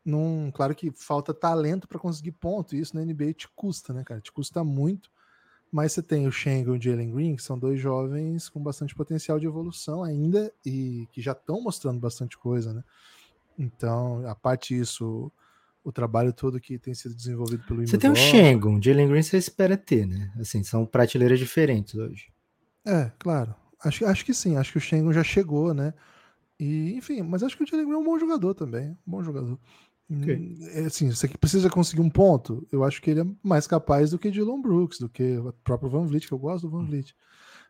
Não, 0.03 0.51
claro 0.53 0.75
que 0.75 0.91
falta 0.91 1.33
talento 1.33 1.87
para 1.87 1.97
conseguir 1.97 2.33
ponto, 2.33 2.75
e 2.75 2.79
isso 2.79 2.95
na 2.95 3.03
NBA 3.03 3.33
te 3.33 3.47
custa, 3.55 3.91
né, 3.91 4.03
cara? 4.03 4.21
Te 4.21 4.31
custa 4.31 4.63
muito. 4.63 5.09
Mas 5.71 5.93
você 5.93 6.03
tem 6.03 6.27
o 6.27 6.31
Schengen 6.31 6.73
e 6.73 6.77
o 6.77 6.81
Jalen 6.81 7.11
Green, 7.11 7.35
que 7.35 7.43
são 7.43 7.57
dois 7.57 7.79
jovens 7.79 8.47
com 8.47 8.61
bastante 8.61 8.95
potencial 8.95 9.39
de 9.39 9.47
evolução 9.47 10.03
ainda 10.03 10.53
e 10.63 11.07
que 11.11 11.21
já 11.21 11.31
estão 11.31 11.59
mostrando 11.59 11.99
bastante 11.99 12.37
coisa, 12.37 12.71
né? 12.71 12.83
Então, 13.57 14.25
a 14.27 14.35
parte 14.35 14.75
disso, 14.75 15.31
o 15.85 15.91
trabalho 15.91 16.33
todo 16.33 16.59
que 16.59 16.79
tem 16.79 16.95
sido 16.95 17.15
desenvolvido 17.15 17.63
pelo 17.63 17.85
Você 17.87 17.97
tem 17.97 18.09
o 18.09 18.15
Shengun, 18.15 18.81
Jalen 18.81 19.07
Green 19.07 19.21
você 19.21 19.37
espera 19.37 19.77
ter, 19.77 20.07
né? 20.07 20.33
Assim, 20.39 20.63
são 20.63 20.83
prateleiras 20.83 21.37
diferentes 21.37 21.93
hoje. 21.93 22.25
É, 22.83 23.11
claro. 23.19 23.53
Acho, 23.83 24.03
acho 24.07 24.25
que 24.25 24.33
sim, 24.33 24.57
acho 24.57 24.71
que 24.71 24.79
o 24.79 24.81
Schengen 24.81 25.13
já 25.13 25.23
chegou, 25.23 25.75
né? 25.75 25.93
E, 26.59 26.95
enfim, 26.95 27.21
mas 27.21 27.43
acho 27.43 27.55
que 27.55 27.63
o 27.63 27.67
Jalen 27.67 27.85
Green 27.85 27.97
é 27.97 27.99
um 27.99 28.03
bom 28.03 28.17
jogador 28.17 28.55
também. 28.55 28.97
Um 29.07 29.11
bom 29.11 29.23
jogador. 29.23 29.59
Hum, 30.09 30.55
É, 30.73 30.85
assim, 30.85 31.11
você 31.11 31.27
que 31.27 31.37
precisa 31.37 31.69
conseguir 31.69 32.01
um 32.01 32.09
ponto, 32.09 32.67
eu 32.71 32.83
acho 32.83 32.99
que 32.99 33.11
ele 33.11 33.21
é 33.21 33.25
mais 33.43 33.67
capaz 33.67 34.09
do 34.09 34.17
que 34.17 34.31
Dylan 34.31 34.61
Brooks, 34.61 34.99
do 34.99 35.09
que 35.09 35.37
o 35.37 35.53
próprio 35.63 35.89
Van 35.89 36.05
Vliet, 36.07 36.27
que 36.27 36.33
eu 36.33 36.39
gosto 36.39 36.67
do 36.67 36.71
Van 36.71 36.85
Vliet. 36.85 37.15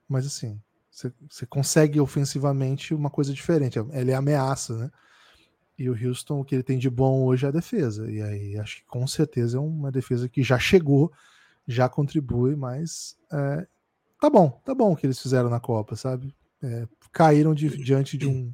Mas 0.08 0.26
assim, 0.26 0.58
você, 0.90 1.12
você 1.30 1.46
consegue 1.46 2.00
ofensivamente 2.00 2.94
uma 2.94 3.10
coisa 3.10 3.34
diferente. 3.34 3.78
Ele 3.92 4.12
é 4.12 4.16
ameaça, 4.16 4.78
né? 4.78 4.92
E 5.78 5.90
o 5.90 5.94
Houston, 5.94 6.40
o 6.40 6.46
que 6.46 6.56
ele 6.56 6.64
tem 6.64 6.78
de 6.78 6.90
bom 6.90 7.24
hoje 7.26 7.46
é 7.46 7.50
a 7.50 7.52
defesa. 7.52 8.10
E 8.10 8.22
aí 8.22 8.58
acho 8.58 8.78
que 8.78 8.86
com 8.86 9.06
certeza 9.06 9.58
é 9.58 9.60
uma 9.60 9.92
defesa 9.92 10.30
que 10.30 10.42
já 10.42 10.58
chegou, 10.58 11.12
já 11.68 11.90
contribui, 11.90 12.56
mas 12.56 13.18
é, 13.32 13.68
tá 14.20 14.30
bom, 14.30 14.62
tá 14.64 14.74
bom 14.74 14.94
o 14.94 14.96
que 14.96 15.06
eles 15.06 15.20
fizeram 15.20 15.50
na 15.50 15.60
Copa, 15.60 15.96
sabe? 15.96 16.34
É, 16.64 16.88
caíram 17.12 17.54
de- 17.54 17.78
diante 17.78 18.18
de 18.18 18.28
um, 18.28 18.54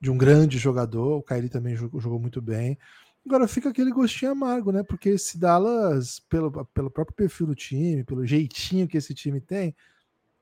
de 0.00 0.10
um 0.10 0.16
grande 0.18 0.58
jogador, 0.58 1.18
o 1.18 1.22
Kyrie 1.22 1.48
também 1.48 1.76
jogou, 1.76 2.00
jogou 2.00 2.20
muito 2.20 2.40
bem. 2.40 2.78
Agora 3.26 3.48
fica 3.48 3.70
aquele 3.70 3.90
gostinho 3.90 4.32
amargo, 4.32 4.70
né? 4.70 4.82
Porque 4.82 5.08
esse 5.10 5.38
Dallas, 5.38 6.20
pelo, 6.28 6.64
pelo 6.66 6.90
próprio 6.90 7.16
perfil 7.16 7.46
do 7.46 7.54
time, 7.54 8.04
pelo 8.04 8.26
jeitinho 8.26 8.86
que 8.86 8.98
esse 8.98 9.14
time 9.14 9.40
tem, 9.40 9.74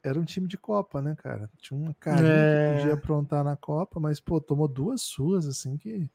era 0.03 0.19
um 0.19 0.25
time 0.25 0.47
de 0.49 0.57
Copa, 0.57 1.01
né, 1.01 1.15
cara? 1.17 1.49
Tinha 1.59 1.79
uma 1.79 1.95
carinha 1.95 2.29
É. 2.29 2.73
que 2.75 2.79
podia 2.81 2.95
aprontar 2.95 3.45
na 3.45 3.57
Copa, 3.57 4.01
mas, 4.01 4.19
pô, 4.21 4.41
tomou 4.41 4.67
duas 4.69 5.03
suas, 5.03 5.47
assim, 5.47 5.77
que 5.77 6.09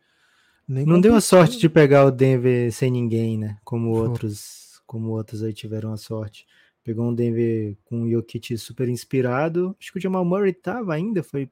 nem 0.68 0.86
Não 0.86 1.00
deu 1.00 1.16
a 1.16 1.22
sorte 1.22 1.58
de 1.58 1.70
pegar 1.70 2.06
o 2.06 2.12
Denver 2.12 2.72
sem 2.72 2.92
ninguém, 2.92 3.38
né? 3.38 3.58
Como 3.64 3.94
Foi. 3.94 4.08
outros, 4.08 4.82
como 4.86 5.10
outros 5.12 5.42
aí 5.42 5.54
tiveram 5.54 5.94
a 5.94 5.98
sorte. 5.98 6.46
Pegou 6.84 7.06
um 7.06 7.14
Denver 7.14 7.76
com 7.86 8.04
o 8.04 8.10
Jokic 8.10 8.58
super 8.58 8.88
inspirado. 8.88 9.76
Acho 9.80 9.92
que 9.92 9.98
o 9.98 10.02
Jamal 10.02 10.24
Murray 10.26 10.54
tava 10.54 10.94
ainda, 10.94 11.24
foi 11.24 11.50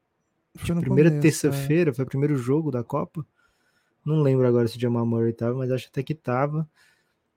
Foi 0.58 0.74
primeira 0.80 1.10
é. 1.10 1.20
terça-feira, 1.20 1.94
foi 1.94 2.06
o 2.06 2.08
primeiro 2.08 2.38
jogo 2.38 2.72
da 2.72 2.84
Copa. 2.84 3.26
Não 4.06 4.22
lembro 4.22 4.48
agora 4.48 4.68
se 4.68 4.78
o 4.78 4.80
Jamal 4.80 5.06
Murray 5.06 5.34
tava, 5.34 5.58
mas 5.58 5.72
acho 5.72 5.88
até 5.90 6.02
que 6.04 6.14
tava. 6.14 6.70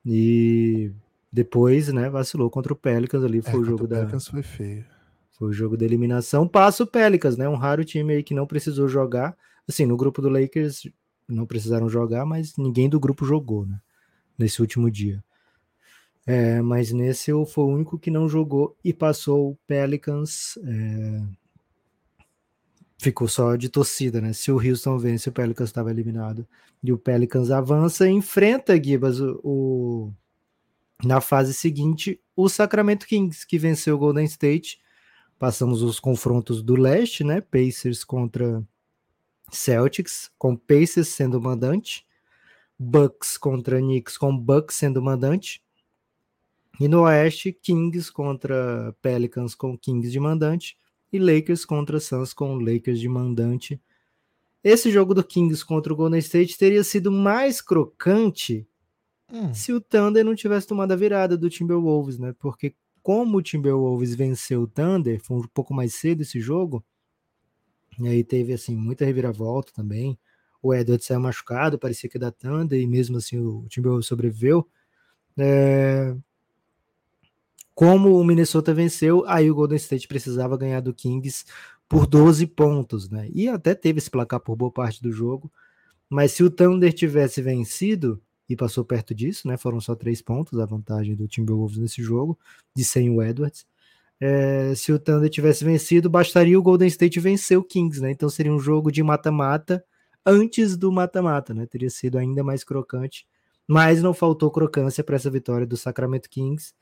E 0.07 0.93
depois, 1.33 1.93
né, 1.93 2.09
vacilou 2.09 2.49
contra 2.51 2.73
o 2.73 2.77
Pelicans 2.77 3.23
ali, 3.25 3.38
É, 3.38 3.43
foi 3.43 3.53
o 3.53 3.57
contra 3.57 3.71
jogo 3.71 3.87
da 3.87 3.97
Pelicans 3.99 4.29
foi 4.29 4.43
feio. 4.43 4.85
foi 5.38 5.49
o 5.49 5.53
jogo 5.53 5.77
da 5.77 5.85
eliminação. 5.85 6.49
Passa 6.49 6.83
o 6.83 6.87
Pelicans, 6.87 7.37
né? 7.37 7.49
Um 7.49 7.55
raro 7.57 7.85
time 7.85 8.14
aí 8.14 8.23
que 8.23 8.35
não 8.35 8.47
precisou 8.47 8.88
jogar. 8.88 9.37
Assim, 9.69 9.87
no 9.87 9.97
grupo 9.97 10.21
do 10.23 10.29
Lakers 10.29 10.88
não 11.29 11.47
precisaram 11.47 11.88
jogar, 11.88 12.25
mas 12.25 12.57
ninguém 12.57 12.88
do 12.88 12.99
grupo 12.99 13.25
jogou, 13.25 13.67
né? 13.67 13.79
Nesse 14.38 14.61
último 14.62 14.91
dia. 14.91 15.23
É, 16.27 16.61
mas 16.61 16.93
nesse 16.93 17.31
eu 17.31 17.45
foi 17.47 17.64
o 17.64 17.69
único 17.69 17.99
que 17.99 18.11
não 18.11 18.29
jogou 18.29 18.77
e 18.85 18.93
passou 18.93 19.51
o 19.53 19.59
Pelicans. 19.67 20.59
é, 20.64 21.23
Ficou 23.01 23.29
só 23.29 23.55
de 23.55 23.69
torcida, 23.69 24.21
né? 24.21 24.33
Se 24.33 24.51
o 24.51 24.57
Houston 24.57 24.99
vence, 24.99 25.29
o 25.29 25.33
Pelicans 25.33 25.69
estava 25.69 25.91
eliminado. 25.91 26.45
E 26.83 26.93
o 26.93 26.99
Pelicans 26.99 27.51
avança 27.51 28.09
e 28.09 28.11
enfrenta, 28.12 28.77
Gibas, 28.83 29.21
o, 29.21 29.41
o- 29.45 30.12
na 31.05 31.21
fase 31.21 31.55
seguinte, 31.55 32.21
o 32.35 32.49
Sacramento 32.49 33.07
Kings, 33.07 33.47
que 33.47 33.59
venceu 33.59 33.95
o 33.95 33.99
Golden 33.99 34.25
State. 34.25 34.81
Passamos 35.39 35.83
os 35.83 36.01
confrontos 36.01 36.63
do 36.63 36.75
leste, 36.75 37.23
né? 37.23 37.41
Pacers 37.41 38.03
contra 38.03 38.63
Celtics, 39.51 40.31
com 40.37 40.57
Pacers 40.57 41.09
sendo 41.09 41.41
mandante. 41.41 42.07
Bucks 42.79 43.37
contra 43.37 43.79
Knicks, 43.79 44.17
com 44.17 44.37
Bucks 44.37 44.77
sendo 44.77 45.01
mandante. 45.03 45.63
E 46.81 46.87
no 46.87 47.03
oeste, 47.03 47.53
Kings 47.53 48.11
contra 48.11 48.95
Pelicans, 49.03 49.55
com 49.55 49.77
Kings 49.77 50.11
de 50.11 50.21
mandante. 50.21 50.77
E 51.13 51.19
Lakers 51.19 51.65
contra 51.65 51.99
Suns, 51.99 52.33
com 52.33 52.57
Lakers 52.59 53.01
de 53.01 53.09
mandante. 53.09 53.81
Esse 54.63 54.91
jogo 54.91 55.15
do 55.15 55.25
Kings 55.25 55.65
contra 55.65 55.93
o 55.93 55.97
Golden 55.97 56.19
State 56.19 56.59
teria 56.59 56.83
sido 56.83 57.11
mais 57.11 57.61
crocante 57.61 58.67
Hum, 59.31 59.53
se 59.53 59.73
o 59.73 59.81
Thunder 59.81 60.25
não 60.25 60.35
tivesse 60.35 60.67
tomado 60.67 60.93
a 60.93 60.97
virada 60.97 61.37
do 61.37 61.51
Timberwolves, 61.51 62.19
né? 62.19 62.35
Porque 62.38 62.75
como 63.03 63.38
o 63.38 63.43
Timberwolves 63.43 64.14
venceu 64.14 64.62
o 64.62 64.67
Thunder, 64.67 65.21
foi 65.23 65.38
um 65.38 65.47
pouco 65.49 65.75
mais 65.75 65.95
cedo 65.95 66.23
esse 66.23 66.41
jogo, 66.41 66.85
e 67.99 68.09
aí 68.09 68.25
teve 68.25 68.53
assim 68.53 68.77
muita 68.77 69.05
reviravolta 69.05 69.73
também. 69.73 70.19
O 70.62 70.75
Edwards 70.75 71.07
saiu 71.07 71.21
machucado, 71.21 71.79
parecia 71.79 72.09
que 72.09 72.19
dar 72.19 72.33
Thunder, 72.33 72.81
e 72.81 72.87
mesmo 72.87 73.17
assim 73.19 73.38
o 73.38 73.67
Timberwolves 73.69 74.07
sobreviveu. 74.07 74.69
É, 75.37 76.17
Como 77.75 78.19
o 78.19 78.25
Minnesota 78.25 78.75
venceu, 78.75 79.25
aí 79.27 79.51
o 79.51 79.55
Golden 79.55 79.77
State 79.77 80.09
precisava 80.09 80.57
ganhar 80.57 80.81
do 80.81 80.93
Kings 80.93 81.45
por 81.88 82.07
12 82.07 82.47
pontos, 82.47 83.09
né? 83.09 83.29
E 83.33 83.49
até 83.49 83.75
teve 83.75 83.99
esse 83.99 84.11
placar 84.11 84.41
por 84.41 84.57
boa 84.57 84.71
parte 84.71 85.01
do 85.03 85.12
jogo. 85.12 85.51
Mas 86.11 86.33
se 86.33 86.43
o 86.43 86.51
Thunder 86.51 86.93
tivesse 86.93 87.41
vencido, 87.41 88.21
e 88.49 88.57
passou 88.57 88.85
perto 88.85 89.15
disso, 89.15 89.47
né? 89.47 89.57
Foram 89.57 89.81
só 89.81 89.95
três 89.95 90.23
pontos 90.23 90.59
a 90.59 90.65
vantagem 90.65 91.15
do 91.15 91.29
Timberwolves 91.29 91.79
nesse 91.79 92.03
jogo, 92.03 92.39
de 92.75 92.85
sem 92.85 93.11
o 93.11 93.23
Edwards. 93.23 93.67
É, 94.21 94.75
se 94.75 94.93
o 94.93 94.99
Thunder 94.99 95.31
tivesse 95.31 95.65
vencido, 95.65 96.11
bastaria 96.11 96.59
o 96.59 96.63
Golden 96.63 96.89
State 96.89 97.21
vencer 97.21 97.59
o 97.59 97.63
Kings, 97.63 98.01
né? 98.01 98.11
Então 98.11 98.29
seria 98.29 98.53
um 98.53 98.59
jogo 98.59 98.91
de 98.91 99.03
mata-mata 99.03 99.85
antes 100.25 100.77
do 100.77 100.91
mata-mata, 100.91 101.55
né? 101.55 101.67
Teria 101.67 101.91
sido 101.91 102.19
ainda 102.19 102.43
mais 102.43 102.65
crocante, 102.65 103.27
mas 103.67 104.03
não 104.03 104.15
faltou 104.15 104.51
crocância 104.51 105.05
para 105.05 105.17
essa 105.17 105.31
vitória 105.31 105.67
do 105.67 105.77
Sacramento 105.77 106.29
Kings. 106.29 106.73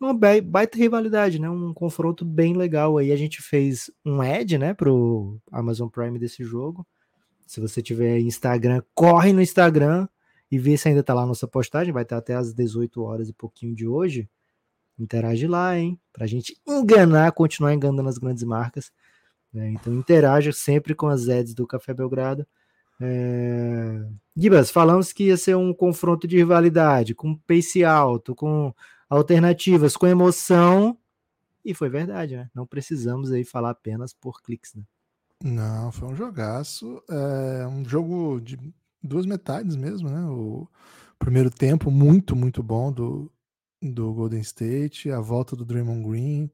Uma 0.00 0.14
ba- 0.14 0.40
baita 0.42 0.78
rivalidade, 0.78 1.38
né? 1.38 1.50
Um 1.50 1.74
confronto 1.74 2.24
bem 2.24 2.54
legal 2.56 2.96
aí. 2.98 3.12
A 3.12 3.16
gente 3.16 3.42
fez 3.42 3.90
um 4.04 4.20
ad, 4.20 4.56
né, 4.58 4.74
pro 4.74 5.38
Amazon 5.50 5.88
Prime 5.88 6.18
desse 6.18 6.44
jogo. 6.44 6.86
Se 7.46 7.60
você 7.60 7.82
tiver 7.82 8.20
Instagram, 8.20 8.82
corre 8.94 9.32
no 9.32 9.42
Instagram 9.42 10.08
e 10.54 10.58
vê 10.58 10.76
se 10.76 10.88
ainda 10.88 11.02
tá 11.02 11.12
lá 11.12 11.22
a 11.22 11.26
nossa 11.26 11.48
postagem, 11.48 11.92
vai 11.92 12.04
estar 12.04 12.16
até 12.16 12.32
às 12.32 12.54
18 12.54 13.02
horas 13.02 13.28
e 13.28 13.32
pouquinho 13.32 13.74
de 13.74 13.88
hoje. 13.88 14.30
Interage 14.96 15.48
lá, 15.48 15.76
hein? 15.76 15.98
Pra 16.12 16.28
gente 16.28 16.56
enganar, 16.64 17.32
continuar 17.32 17.74
enganando 17.74 18.08
as 18.08 18.18
grandes 18.18 18.44
marcas. 18.44 18.92
Né? 19.52 19.70
Então 19.70 19.92
interaja 19.92 20.52
sempre 20.52 20.94
com 20.94 21.08
as 21.08 21.28
ads 21.28 21.54
do 21.54 21.66
Café 21.66 21.92
Belgrado. 21.92 22.46
É... 23.00 24.06
Gibas, 24.36 24.70
falamos 24.70 25.12
que 25.12 25.24
ia 25.24 25.36
ser 25.36 25.56
um 25.56 25.74
confronto 25.74 26.28
de 26.28 26.36
rivalidade, 26.36 27.16
com 27.16 27.34
pace 27.34 27.82
alto, 27.82 28.32
com 28.32 28.72
alternativas, 29.10 29.96
com 29.96 30.06
emoção. 30.06 30.96
E 31.64 31.74
foi 31.74 31.88
verdade, 31.88 32.36
né? 32.36 32.48
Não 32.54 32.64
precisamos 32.64 33.32
aí 33.32 33.42
falar 33.42 33.70
apenas 33.70 34.14
por 34.14 34.40
cliques, 34.40 34.72
né? 34.72 34.84
Não, 35.42 35.90
foi 35.90 36.10
um 36.10 36.14
jogaço. 36.14 37.02
É 37.10 37.66
um 37.66 37.84
jogo 37.84 38.38
de 38.40 38.56
duas 39.04 39.26
metades 39.26 39.76
mesmo, 39.76 40.08
né? 40.08 40.24
O 40.24 40.66
primeiro 41.18 41.50
tempo 41.50 41.90
muito, 41.90 42.34
muito 42.34 42.62
bom 42.62 42.90
do, 42.90 43.30
do 43.80 44.12
Golden 44.12 44.40
State, 44.40 45.10
a 45.10 45.20
volta 45.20 45.54
do 45.54 45.64
Draymond 45.64 46.08
Green, 46.08 46.50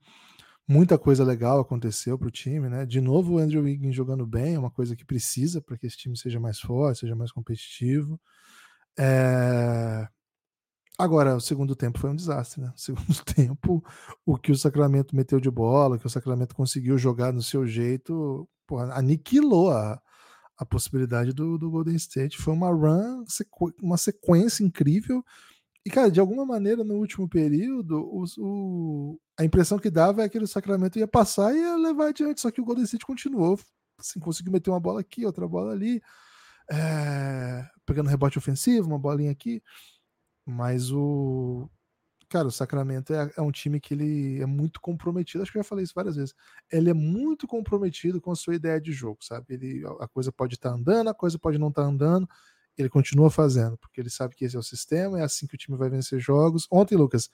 muita 0.67 0.99
coisa 0.99 1.25
legal 1.25 1.61
aconteceu 1.61 2.19
para 2.19 2.29
o 2.29 2.31
time, 2.31 2.69
né? 2.69 2.85
De 2.85 3.01
novo 3.01 3.35
o 3.35 3.39
Andrew 3.39 3.63
Wiggins 3.63 3.95
jogando 3.95 4.27
bem, 4.27 4.55
é 4.55 4.59
uma 4.59 4.71
coisa 4.71 4.97
que 4.97 5.05
precisa 5.05 5.61
para 5.61 5.79
que 5.79 5.87
esse 5.87 5.97
time 5.97 6.17
seja 6.17 6.41
mais 6.41 6.59
forte, 6.59 7.01
seja 7.01 7.15
mais 7.15 7.31
competitivo. 7.33 8.21
É... 8.99 10.09
Agora, 10.99 11.35
o 11.35 11.41
segundo 11.41 11.75
tempo 11.75 11.99
foi 11.99 12.11
um 12.11 12.17
desastre, 12.17 12.61
né? 12.61 12.73
O 12.77 12.79
segundo 12.79 13.25
tempo, 13.25 13.83
o 14.27 14.37
que 14.37 14.53
o 14.53 14.57
Sacramento 14.57 15.17
meteu 15.17 15.41
de 15.41 15.51
bola, 15.51 15.97
o 15.97 15.99
que 15.99 16.07
o 16.07 16.11
Sacramento 16.11 16.55
conseguiu 16.55 16.99
jogar 16.99 17.33
no 17.33 17.43
seu 17.43 17.67
jeito, 17.67 18.49
porra, 18.67 18.93
aniquilou 18.95 19.71
a, 19.71 20.01
a 20.61 20.67
possibilidade 20.67 21.33
do, 21.33 21.57
do 21.57 21.71
Golden 21.71 21.97
State. 21.97 22.37
Foi 22.37 22.53
uma 22.53 22.69
run, 22.69 23.25
uma 23.83 23.97
sequência 23.97 24.63
incrível. 24.63 25.25
E, 25.87 25.89
cara, 25.89 26.11
de 26.11 26.21
alguma 26.21 26.45
maneira, 26.45 26.85
no 26.85 26.97
último 26.97 27.27
período, 27.27 27.99
o, 27.99 28.25
o, 28.37 29.21
a 29.39 29.45
impressão 29.45 29.79
que 29.79 29.91
dava 29.91 30.23
é 30.23 30.29
que 30.29 30.39
o 30.39 30.47
Sacramento 30.47 30.99
ia 30.99 31.09
passar 31.09 31.55
e 31.55 31.61
ia 31.61 31.77
levar 31.77 32.09
adiante. 32.09 32.43
Só 32.43 32.51
que 32.51 32.61
o 32.61 32.65
Golden 32.65 32.85
State 32.85 33.07
continuou. 33.07 33.59
Assim, 33.99 34.21
conseguiu 34.21 34.53
meter 34.53 34.69
uma 34.69 34.79
bola 34.79 35.01
aqui, 35.01 35.25
outra 35.25 35.49
bola 35.49 35.73
ali. 35.73 36.03
É, 36.71 37.67
pegando 37.87 38.11
rebote 38.11 38.37
ofensivo, 38.37 38.87
uma 38.87 38.99
bolinha 38.99 39.31
aqui. 39.31 39.63
Mas 40.45 40.93
o, 40.93 41.71
cara, 42.31 42.47
o 42.47 42.53
Sacramento 42.53 43.13
é, 43.13 43.31
é, 43.37 43.43
um 43.43 43.51
time 43.51 43.81
que 43.81 43.93
ele 43.93 44.41
é 44.41 44.47
muito 44.47 44.81
comprometido. 44.81 45.43
Acho 45.43 45.51
que 45.51 45.59
eu 45.59 45.63
já 45.63 45.69
falei 45.69 45.85
isso 45.85 45.93
várias 45.95 46.15
vezes. 46.15 46.35
Ele 46.71 46.89
é 46.89 46.95
muito 46.95 47.47
comprometido 47.47 48.21
com 48.21 48.31
a 48.31 48.37
sua 48.37 48.55
ideia 48.55 48.81
de 48.81 48.93
jogo, 48.93 49.19
sabe? 49.23 49.55
Ele, 49.55 49.83
a 49.99 50.07
coisa 50.07 50.31
pode 50.31 50.55
estar 50.55 50.71
tá 50.71 50.77
andando, 50.77 51.11
a 51.11 51.15
coisa 51.15 51.39
pode 51.39 51.59
não 51.59 51.69
estar 51.69 51.83
tá 51.83 51.89
andando. 51.89 52.29
Ele 52.79 52.89
continua 52.89 53.31
fazendo, 53.31 53.77
porque 53.77 54.01
ele 54.01 54.09
sabe 54.09 54.37
que 54.37 54.45
esse 54.45 54.55
é 54.57 54.59
o 54.59 54.63
sistema, 54.63 55.19
é 55.19 55.25
assim 55.25 55.47
que 55.47 55.57
o 55.57 55.59
time 55.59 55.77
vai 55.77 55.91
vencer 55.91 56.21
jogos. 56.21 56.69
Ontem, 56.71 56.97
Lucas, 56.97 57.29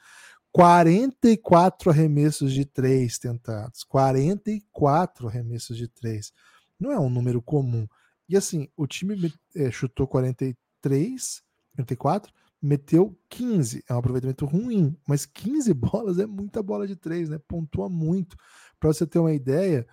44 0.50 1.90
arremessos 1.90 2.52
de 2.52 2.64
três 2.64 3.18
tentados. 3.18 3.84
44 3.84 5.28
arremessos 5.28 5.76
de 5.76 5.88
três. 5.88 6.32
Não 6.80 6.90
é 6.90 6.98
um 6.98 7.10
número 7.10 7.42
comum. 7.42 7.86
E 8.26 8.36
assim, 8.36 8.68
o 8.74 8.86
time 8.86 9.32
é, 9.54 9.70
chutou 9.70 10.08
43, 10.08 11.42
44 11.76 12.32
meteu 12.60 13.18
15, 13.28 13.84
é 13.88 13.94
um 13.94 13.98
aproveitamento 13.98 14.46
ruim, 14.46 14.96
mas 15.06 15.26
15 15.26 15.72
bolas 15.74 16.18
é 16.18 16.26
muita 16.26 16.62
bola 16.62 16.86
de 16.86 16.96
três, 16.96 17.28
né? 17.28 17.38
Pontua 17.46 17.88
muito. 17.88 18.36
Para 18.78 18.92
você 18.92 19.06
ter 19.06 19.18
uma 19.18 19.32
ideia, 19.32 19.86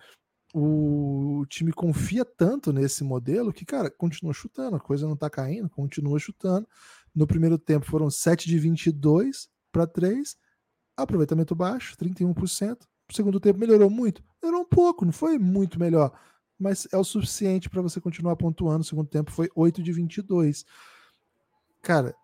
o 0.54 1.44
time 1.48 1.72
confia 1.72 2.24
tanto 2.24 2.72
nesse 2.72 3.02
modelo 3.02 3.52
que, 3.52 3.64
cara, 3.64 3.90
continua 3.90 4.32
chutando, 4.32 4.76
a 4.76 4.80
coisa 4.80 5.06
não 5.06 5.16
tá 5.16 5.28
caindo, 5.28 5.68
continua 5.68 6.18
chutando. 6.18 6.66
No 7.14 7.26
primeiro 7.26 7.58
tempo 7.58 7.86
foram 7.86 8.10
7 8.10 8.48
de 8.48 8.58
22 8.58 9.48
para 9.72 9.86
3, 9.86 10.36
aproveitamento 10.96 11.54
baixo, 11.54 11.96
31%. 11.96 12.78
No 13.08 13.14
segundo 13.14 13.40
tempo 13.40 13.58
melhorou 13.58 13.90
muito? 13.90 14.22
Melhorou 14.42 14.62
um 14.62 14.68
pouco, 14.68 15.04
não 15.04 15.12
foi 15.12 15.38
muito 15.38 15.78
melhor, 15.78 16.12
mas 16.58 16.86
é 16.92 16.96
o 16.96 17.04
suficiente 17.04 17.68
para 17.68 17.82
você 17.82 18.00
continuar 18.00 18.36
pontuando. 18.36 18.78
No 18.78 18.84
segundo 18.84 19.08
tempo 19.08 19.30
foi 19.30 19.48
8 19.54 19.82
de 19.82 19.92
22. 19.92 20.64
Cara, 21.82 22.14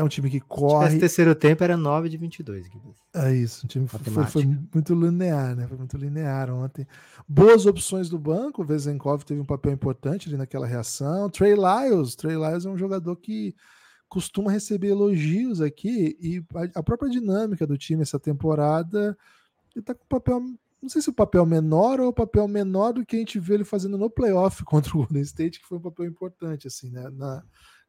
é 0.00 0.04
um 0.04 0.08
time 0.08 0.30
que 0.30 0.40
corre. 0.40 0.92
Se 0.92 0.98
terceiro 0.98 1.34
tempo 1.34 1.62
era 1.62 1.76
9 1.76 2.08
de 2.08 2.16
22. 2.16 2.66
É 3.14 3.34
isso. 3.34 3.66
O 3.66 3.68
time 3.68 3.86
foi, 3.86 4.24
foi, 4.24 4.58
muito 4.72 4.94
linear, 4.94 5.54
né? 5.54 5.66
Foi 5.66 5.76
muito 5.76 5.96
linear 5.96 6.50
ontem. 6.50 6.86
Boas 7.28 7.66
opções 7.66 8.08
do 8.08 8.18
banco. 8.18 8.62
O 8.62 8.64
Vezenkov 8.64 9.24
teve 9.24 9.40
um 9.40 9.44
papel 9.44 9.72
importante 9.72 10.28
ali 10.28 10.38
naquela 10.38 10.66
reação. 10.66 11.28
Trey 11.28 11.54
Lyles. 11.54 12.16
Trey 12.16 12.34
Lyles 12.34 12.64
é 12.64 12.70
um 12.70 12.78
jogador 12.78 13.14
que 13.16 13.54
costuma 14.08 14.50
receber 14.50 14.88
elogios 14.88 15.60
aqui. 15.60 16.16
E 16.18 16.42
a, 16.74 16.82
própria 16.82 17.10
dinâmica 17.10 17.66
do 17.66 17.76
time 17.76 18.02
essa 18.02 18.18
temporada. 18.18 19.16
Ele 19.76 19.84
tá 19.84 19.94
com 19.94 20.06
papel. 20.08 20.40
Não 20.80 20.88
sei 20.88 21.02
se 21.02 21.10
o 21.10 21.14
papel 21.14 21.44
menor 21.44 22.00
ou 22.00 22.08
o 22.08 22.12
papel 22.12 22.48
menor 22.48 22.94
do 22.94 23.04
que 23.04 23.16
a 23.16 23.18
gente 23.18 23.38
vê 23.38 23.52
ele 23.52 23.64
fazendo 23.64 23.98
no 23.98 24.08
playoff 24.08 24.64
contra 24.64 24.92
o 24.92 25.00
Golden 25.00 25.20
State, 25.22 25.60
que 25.60 25.66
foi 25.66 25.76
um 25.76 25.82
papel 25.82 26.06
importante, 26.06 26.66
assim, 26.66 26.88
né? 26.88 27.06
Na, 27.10 27.44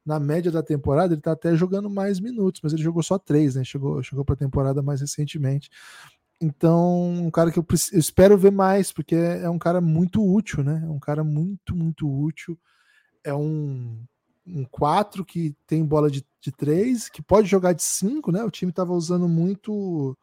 na 0.05 0.19
média 0.19 0.51
da 0.51 0.63
temporada, 0.63 1.13
ele 1.13 1.21
tá 1.21 1.31
até 1.33 1.55
jogando 1.55 1.89
mais 1.89 2.19
minutos, 2.19 2.61
mas 2.63 2.73
ele 2.73 2.81
jogou 2.81 3.03
só 3.03 3.17
três, 3.17 3.55
né? 3.55 3.63
Chegou, 3.63 4.01
chegou 4.01 4.25
para 4.25 4.33
a 4.33 4.37
temporada 4.37 4.81
mais 4.81 5.01
recentemente. 5.01 5.69
Então, 6.41 7.03
um 7.03 7.29
cara 7.29 7.51
que 7.51 7.59
eu, 7.59 7.65
eu, 7.93 7.99
espero 7.99 8.37
ver 8.37 8.51
mais, 8.51 8.91
porque 8.91 9.15
é, 9.15 9.43
é 9.43 9.49
um 9.49 9.59
cara 9.59 9.79
muito 9.79 10.23
útil, 10.25 10.63
né? 10.63 10.81
É 10.83 10.89
um 10.89 10.99
cara 10.99 11.23
muito, 11.23 11.75
muito 11.75 12.09
útil. 12.09 12.57
É 13.23 13.33
um, 13.33 14.03
um 14.45 14.65
4 14.65 15.23
que 15.23 15.55
tem 15.67 15.85
bola 15.85 16.09
de, 16.09 16.25
de 16.41 16.51
3, 16.51 17.09
que 17.09 17.21
pode 17.21 17.47
jogar 17.47 17.73
de 17.73 17.83
5, 17.83 18.31
né? 18.31 18.43
O 18.43 18.49
time 18.49 18.71
estava 18.71 18.91
usando 18.91 19.27
muito 19.29 20.17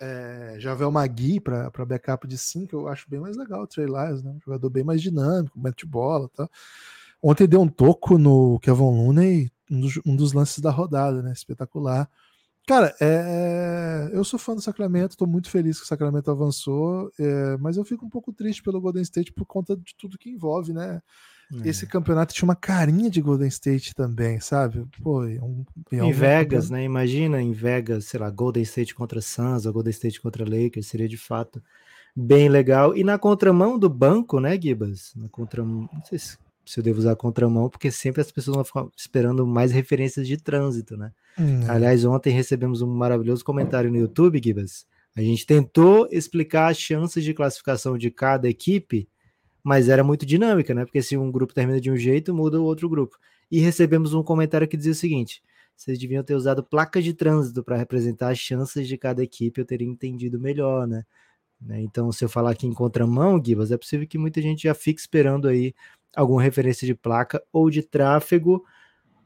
é, 0.00 0.56
Javel 0.58 0.90
Magui 0.90 1.40
para 1.40 1.70
backup 1.86 2.26
de 2.26 2.36
5, 2.36 2.74
eu 2.74 2.88
acho 2.88 3.08
bem 3.08 3.20
mais 3.20 3.36
legal 3.36 3.62
o 3.62 3.66
Trey 3.66 3.86
Lyles, 3.86 4.22
né? 4.22 4.32
Um 4.32 4.40
jogador 4.40 4.68
bem 4.68 4.84
mais 4.84 5.00
dinâmico, 5.00 5.58
mete 5.58 5.86
bola 5.86 6.28
e 6.32 6.36
tal. 6.36 6.50
Ontem 7.22 7.46
deu 7.46 7.60
um 7.60 7.68
toco 7.68 8.18
no 8.18 8.58
Kevin 8.60 8.82
Looney, 8.82 9.50
um 9.70 9.80
dos, 9.80 10.00
um 10.06 10.16
dos 10.16 10.32
lances 10.32 10.58
da 10.58 10.70
rodada, 10.70 11.22
né? 11.22 11.32
Espetacular. 11.32 12.08
Cara, 12.66 12.94
é, 13.00 14.10
eu 14.12 14.24
sou 14.24 14.40
fã 14.40 14.54
do 14.54 14.60
Sacramento, 14.60 15.12
estou 15.12 15.28
muito 15.28 15.48
feliz 15.48 15.78
que 15.78 15.84
o 15.84 15.88
Sacramento 15.88 16.30
avançou, 16.30 17.12
é, 17.18 17.56
mas 17.58 17.76
eu 17.76 17.84
fico 17.84 18.04
um 18.04 18.10
pouco 18.10 18.32
triste 18.32 18.60
pelo 18.60 18.80
Golden 18.80 19.02
State 19.02 19.32
por 19.32 19.46
conta 19.46 19.76
de 19.76 19.94
tudo 19.96 20.18
que 20.18 20.30
envolve, 20.30 20.72
né? 20.72 21.00
É. 21.62 21.68
Esse 21.68 21.86
campeonato 21.86 22.34
tinha 22.34 22.46
uma 22.46 22.56
carinha 22.56 23.08
de 23.08 23.20
Golden 23.20 23.46
State 23.46 23.94
também, 23.94 24.40
sabe? 24.40 24.84
Pô, 25.00 25.24
é 25.24 25.40
um, 25.40 25.64
é 25.92 25.96
em 25.98 26.12
Vegas, 26.12 26.68
né? 26.68 26.82
Imagina 26.82 27.40
em 27.40 27.52
Vegas, 27.52 28.06
sei 28.06 28.18
lá, 28.18 28.28
Golden 28.30 28.64
State 28.64 28.96
contra 28.96 29.20
Suns, 29.20 29.64
ou 29.64 29.72
Golden 29.72 29.92
State 29.92 30.20
contra 30.20 30.44
Lakers, 30.44 30.88
seria 30.88 31.08
de 31.08 31.16
fato 31.16 31.62
bem 32.16 32.48
legal. 32.48 32.96
E 32.96 33.04
na 33.04 33.16
contramão 33.16 33.78
do 33.78 33.88
banco, 33.88 34.40
né, 34.40 34.60
Gibas? 34.60 35.12
Na 35.14 35.28
contramão, 35.28 35.88
não 35.92 36.04
sei 36.04 36.18
se 36.18 36.36
se 36.66 36.80
eu 36.80 36.84
devo 36.84 36.98
usar 36.98 37.14
contramão, 37.14 37.70
porque 37.70 37.90
sempre 37.90 38.20
as 38.20 38.30
pessoas 38.30 38.56
vão 38.56 38.64
ficar 38.64 38.86
esperando 38.96 39.46
mais 39.46 39.70
referências 39.70 40.26
de 40.26 40.36
trânsito, 40.36 40.96
né? 40.96 41.12
Hum. 41.38 41.60
Aliás, 41.68 42.04
ontem 42.04 42.30
recebemos 42.30 42.82
um 42.82 42.88
maravilhoso 42.88 43.44
comentário 43.44 43.90
no 43.90 43.96
YouTube, 43.96 44.40
Gibas. 44.42 44.84
A 45.16 45.22
gente 45.22 45.46
tentou 45.46 46.08
explicar 46.10 46.70
as 46.70 46.78
chances 46.78 47.24
de 47.24 47.32
classificação 47.32 47.96
de 47.96 48.10
cada 48.10 48.48
equipe, 48.48 49.08
mas 49.62 49.88
era 49.88 50.04
muito 50.04 50.26
dinâmica, 50.26 50.74
né? 50.74 50.84
Porque 50.84 51.00
se 51.00 51.16
um 51.16 51.30
grupo 51.30 51.54
termina 51.54 51.80
de 51.80 51.90
um 51.90 51.96
jeito, 51.96 52.34
muda 52.34 52.60
o 52.60 52.64
outro 52.64 52.88
grupo. 52.88 53.16
E 53.50 53.60
recebemos 53.60 54.12
um 54.12 54.22
comentário 54.22 54.66
que 54.66 54.76
dizia 54.76 54.92
o 54.92 54.96
seguinte: 54.96 55.42
vocês 55.76 55.98
deviam 55.98 56.24
ter 56.24 56.34
usado 56.34 56.64
placas 56.64 57.04
de 57.04 57.14
trânsito 57.14 57.62
para 57.62 57.76
representar 57.76 58.30
as 58.30 58.38
chances 58.38 58.88
de 58.88 58.98
cada 58.98 59.22
equipe, 59.22 59.60
eu 59.60 59.64
teria 59.64 59.86
entendido 59.86 60.40
melhor, 60.40 60.86
né? 60.86 61.04
né? 61.60 61.80
Então, 61.80 62.10
se 62.10 62.24
eu 62.24 62.28
falar 62.28 62.50
aqui 62.50 62.66
em 62.66 62.72
contramão, 62.72 63.42
Gibas, 63.42 63.70
é 63.70 63.76
possível 63.76 64.06
que 64.06 64.18
muita 64.18 64.42
gente 64.42 64.64
já 64.64 64.74
fique 64.74 65.00
esperando 65.00 65.46
aí 65.48 65.74
alguma 66.16 66.42
referência 66.42 66.86
de 66.86 66.94
placa 66.94 67.42
ou 67.52 67.70
de 67.70 67.82
tráfego, 67.82 68.64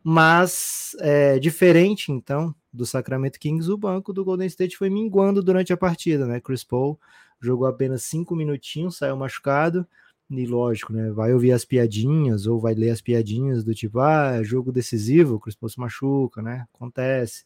mas 0.03 0.96
é, 1.00 1.38
diferente 1.38 2.11
então 2.11 2.55
do 2.72 2.87
Sacramento 2.87 3.38
Kings, 3.38 3.70
o 3.70 3.76
banco 3.76 4.12
do 4.12 4.24
Golden 4.24 4.46
State 4.46 4.76
foi 4.76 4.90
minguando 4.90 5.42
durante 5.42 5.72
a 5.72 5.76
partida, 5.76 6.26
né? 6.26 6.40
Chris 6.40 6.64
Paul 6.64 6.98
jogou 7.40 7.66
apenas 7.66 8.03
cinco 8.05 8.37
minutinhos, 8.37 8.96
saiu 8.96 9.16
machucado, 9.16 9.87
e 10.31 10.46
lógico, 10.46 10.92
né? 10.92 11.11
Vai 11.11 11.33
ouvir 11.33 11.53
as 11.53 11.64
piadinhas 11.64 12.46
ou 12.46 12.61
vai 12.61 12.74
ler 12.74 12.90
as 12.90 13.00
piadinhas 13.00 13.64
do 13.64 13.74
tipo, 13.74 13.98
ah, 13.98 14.38
é 14.40 14.44
jogo 14.44 14.70
decisivo, 14.70 15.35
o 15.35 15.40
Chris 15.40 15.57
Paul 15.57 15.68
se 15.68 15.81
machuca, 15.81 16.40
né? 16.40 16.66
Acontece. 16.72 17.44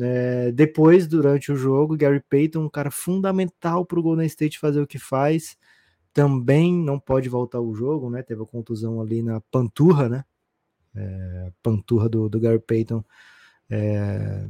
É, 0.00 0.52
depois, 0.52 1.06
durante 1.06 1.50
o 1.50 1.56
jogo, 1.56 1.96
Gary 1.96 2.20
Payton, 2.20 2.64
um 2.64 2.68
cara 2.68 2.90
fundamental 2.90 3.84
para 3.84 3.98
o 3.98 4.02
Golden 4.02 4.26
State 4.26 4.58
fazer 4.58 4.80
o 4.80 4.86
que 4.86 4.98
faz, 4.98 5.56
também 6.16 6.72
não 6.72 6.98
pode 6.98 7.28
voltar 7.28 7.58
ao 7.58 7.74
jogo, 7.74 8.08
né? 8.08 8.22
Teve 8.22 8.42
a 8.42 8.46
contusão 8.46 9.02
ali 9.02 9.22
na 9.22 9.38
panturra, 9.38 10.08
né? 10.08 10.24
É, 10.94 11.52
panturra 11.62 12.08
do, 12.08 12.26
do 12.26 12.40
Gary 12.40 12.58
Payton 12.58 13.04
é, 13.68 14.48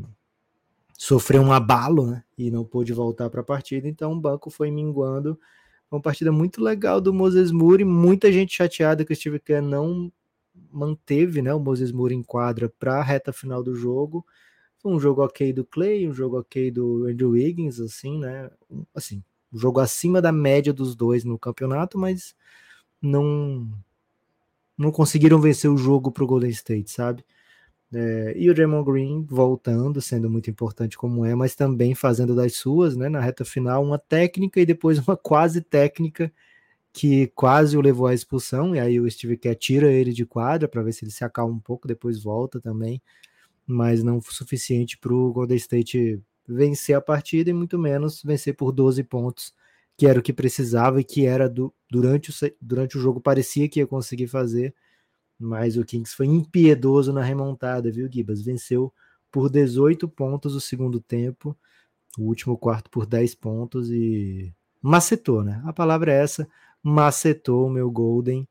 sofreu 0.97 1.43
um 1.43 1.53
abalo, 1.53 2.07
né? 2.07 2.23
E 2.39 2.53
não 2.53 2.65
pôde 2.65 2.93
voltar 2.93 3.29
para 3.31 3.41
a 3.41 3.45
partida, 3.45 3.89
então 3.89 4.13
o 4.13 4.21
banco 4.21 4.49
foi 4.49 4.71
minguando. 4.71 5.37
Uma 5.91 6.01
partida 6.01 6.31
muito 6.31 6.63
legal 6.63 7.01
do 7.01 7.13
Moses 7.13 7.51
Moore, 7.51 7.85
muita 7.85 8.31
gente 8.31 8.55
chateada 8.55 9.05
que 9.05 9.13
o 9.13 9.17
Steve 9.17 9.41
Kerr 9.41 9.61
não 9.61 10.13
manteve, 10.71 11.43
né? 11.43 11.53
O 11.53 11.59
Moses 11.59 11.91
Moore 11.91 12.15
em 12.15 12.23
quadra 12.23 12.73
para 12.79 13.01
a 13.01 13.03
reta 13.03 13.33
final 13.33 13.61
do 13.61 13.75
jogo. 13.75 14.25
Foi 14.79 14.93
um 14.93 15.01
jogo 15.01 15.25
ok 15.25 15.53
do 15.53 15.65
Clay, 15.65 16.09
um 16.09 16.15
jogo 16.15 16.39
ok 16.39 16.71
do 16.71 17.07
Andrew 17.09 17.31
Wiggins, 17.31 17.81
assim, 17.81 18.21
né? 18.21 18.49
Assim, 18.95 19.21
jogo 19.53 19.81
acima 19.81 20.21
da 20.21 20.33
média 20.33 20.73
dos 20.73 20.95
dois 20.95 21.25
no 21.25 21.39
campeonato, 21.39 21.99
mas 21.99 22.35
não 23.01 23.69
não 24.79 24.93
conseguiram 24.93 25.41
vencer 25.41 25.71
o 25.71 25.79
jogo 25.79 26.13
para 26.13 26.25
o 26.25 26.27
Golden 26.27 26.51
State, 26.51 26.91
sabe? 26.91 27.25
É, 27.93 28.35
e 28.37 28.51
o 28.51 28.55
Draymond 28.55 28.85
Green 28.85 29.25
voltando, 29.25 30.03
sendo 30.03 30.29
muito 30.29 30.51
importante 30.51 30.99
como 30.99 31.25
é, 31.25 31.35
mas 31.35 31.55
também 31.55 31.95
fazendo 31.95 32.35
das 32.35 32.57
suas, 32.57 32.97
né? 32.97 33.09
Na 33.09 33.21
reta 33.21 33.45
final, 33.45 33.83
uma 33.85 33.99
técnica 33.99 34.61
e 34.61 34.67
depois 34.67 34.99
uma 35.07 35.17
quase 35.17 35.61
técnica 35.63 36.33
que 36.93 37.29
quase 37.29 37.77
o 37.77 37.81
levou 37.81 38.07
à 38.07 38.15
expulsão. 38.15 38.75
E 38.75 38.81
aí 38.81 39.01
o 39.01 39.11
Steve 39.11 39.37
Kerr 39.37 39.57
tira 39.57 39.93
ele 39.93 40.13
de 40.13 40.27
quadra 40.27 40.69
para 40.69 40.83
ver 40.83 40.93
se 40.93 41.05
ele 41.05 41.13
se 41.13 41.25
acalma 41.25 41.55
um 41.55 41.61
pouco, 41.61 41.89
depois 41.89 42.23
volta 42.23 42.61
também, 42.61 43.03
mas 43.67 44.03
não 44.03 44.21
foi 44.21 44.35
suficiente 44.35 44.99
para 44.99 45.15
o 45.15 45.33
Golden 45.33 45.57
State 45.57 46.21
vencer 46.49 46.97
a 46.97 47.01
partida 47.01 47.51
e 47.51 47.53
muito 47.53 47.79
menos 47.79 48.23
vencer 48.23 48.55
por 48.55 48.73
12 48.73 49.03
pontos, 49.05 49.53
que 49.97 50.07
era 50.07 50.19
o 50.19 50.23
que 50.23 50.33
precisava 50.33 51.01
e 51.01 51.05
que 51.05 51.27
era 51.27 51.49
do, 51.49 51.75
durante, 51.91 52.31
o, 52.31 52.35
durante 52.61 52.97
o 52.97 53.01
jogo 53.01 53.21
parecia 53.21 53.69
que 53.69 53.81
ia 53.81 53.87
conseguir 53.87 54.29
fazer, 54.29 54.75
mas 55.39 55.77
o 55.77 55.85
Kings 55.85 56.15
foi 56.15 56.27
impiedoso 56.27 57.13
na 57.13 57.23
remontada, 57.23 57.91
viu, 57.91 58.11
Gibas? 58.11 58.43
Venceu 58.43 58.93
por 59.31 59.51
18 59.51 60.09
pontos 60.09 60.55
o 60.55 60.61
segundo 60.61 61.01
tempo, 61.01 61.57
o 62.19 62.23
último 62.23 62.57
quarto 62.57 62.91
por 62.91 63.07
10 63.07 63.35
pontos 63.35 63.91
e 63.91 64.55
macetou, 64.81 65.43
né? 65.43 65.63
A 65.65 65.73
palavra 65.73 66.13
é 66.13 66.23
essa, 66.23 66.49
macetou 66.83 67.67
o 67.67 67.71
meu 67.71 67.91
Golden. 67.91 68.49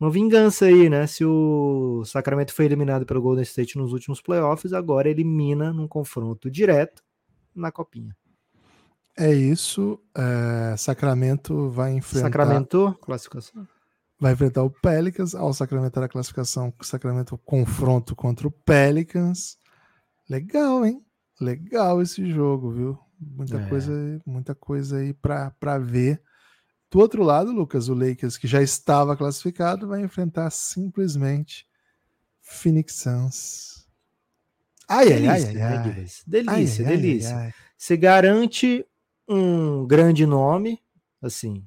Uma 0.00 0.10
vingança 0.10 0.66
aí, 0.66 0.88
né? 0.88 1.06
Se 1.06 1.24
o 1.24 2.04
Sacramento 2.04 2.52
foi 2.52 2.66
eliminado 2.66 3.06
pelo 3.06 3.22
Golden 3.22 3.42
State 3.42 3.78
nos 3.78 3.92
últimos 3.92 4.20
playoffs, 4.20 4.72
agora 4.72 5.08
elimina 5.08 5.72
num 5.72 5.88
confronto 5.88 6.50
direto 6.50 7.02
na 7.58 7.72
copinha. 7.72 8.16
É 9.16 9.32
isso. 9.32 10.00
É, 10.16 10.76
Sacramento 10.76 11.68
vai 11.70 11.92
enfrentar. 11.92 12.26
Sacramento, 12.26 12.96
classificação. 13.02 13.66
Vai 14.20 14.32
enfrentar 14.32 14.62
o 14.62 14.70
Pelicans. 14.70 15.34
Ao 15.34 15.52
Sacramento 15.52 15.98
a 15.98 16.08
classificação, 16.08 16.72
Sacramento 16.82 17.36
confronto 17.38 18.14
contra 18.14 18.46
o 18.46 18.50
Pelicans. 18.50 19.58
Legal, 20.30 20.86
hein? 20.86 21.04
Legal 21.40 22.00
esse 22.00 22.30
jogo, 22.30 22.70
viu? 22.70 22.98
Muita 23.20 23.60
é. 23.60 23.68
coisa, 23.68 23.92
muita 24.24 24.54
coisa 24.54 24.98
aí 24.98 25.12
para 25.12 25.78
ver. 25.78 26.22
Do 26.90 27.00
outro 27.00 27.22
lado, 27.22 27.52
Lucas, 27.52 27.88
o 27.88 27.94
Lakers, 27.94 28.38
que 28.38 28.46
já 28.46 28.62
estava 28.62 29.16
classificado, 29.16 29.88
vai 29.88 30.00
enfrentar 30.00 30.50
simplesmente 30.50 31.66
Phoenix 32.40 32.94
Suns. 32.94 33.87
Ai, 34.88 35.12
ai, 35.12 35.26
ai, 35.28 35.44
ai, 35.44 35.60
ai. 35.60 36.06
Delícia, 36.26 36.86
ai, 36.86 36.96
delícia. 36.96 37.36
Ai, 37.36 37.46
ai, 37.46 37.54
Você 37.76 37.96
garante 37.96 38.86
um 39.28 39.86
grande 39.86 40.24
nome, 40.24 40.80
assim, 41.20 41.62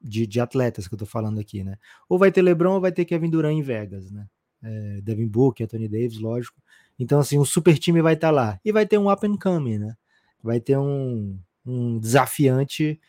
de, 0.00 0.26
de 0.26 0.40
atletas 0.40 0.86
que 0.86 0.94
eu 0.94 0.98
tô 0.98 1.06
falando 1.06 1.40
aqui, 1.40 1.64
né? 1.64 1.78
Ou 2.08 2.18
vai 2.18 2.30
ter 2.30 2.42
LeBron 2.42 2.74
ou 2.74 2.80
vai 2.80 2.92
ter 2.92 3.04
Kevin 3.04 3.30
Durant 3.30 3.56
em 3.56 3.62
Vegas, 3.62 4.10
né? 4.10 4.26
É, 4.62 5.00
Devin 5.00 5.26
Booker, 5.26 5.64
Anthony 5.64 5.88
Davis, 5.88 6.18
lógico. 6.18 6.60
Então, 6.98 7.18
assim, 7.18 7.38
um 7.38 7.44
super 7.44 7.78
time 7.78 8.02
vai 8.02 8.14
estar 8.14 8.28
tá 8.28 8.32
lá. 8.32 8.60
E 8.64 8.72
vai 8.72 8.86
ter 8.86 8.98
um 8.98 9.10
up 9.10 9.26
and 9.26 9.36
coming, 9.36 9.78
né? 9.78 9.96
Vai 10.42 10.60
ter 10.60 10.76
um, 10.76 11.38
um 11.64 11.98
desafiante 11.98 13.00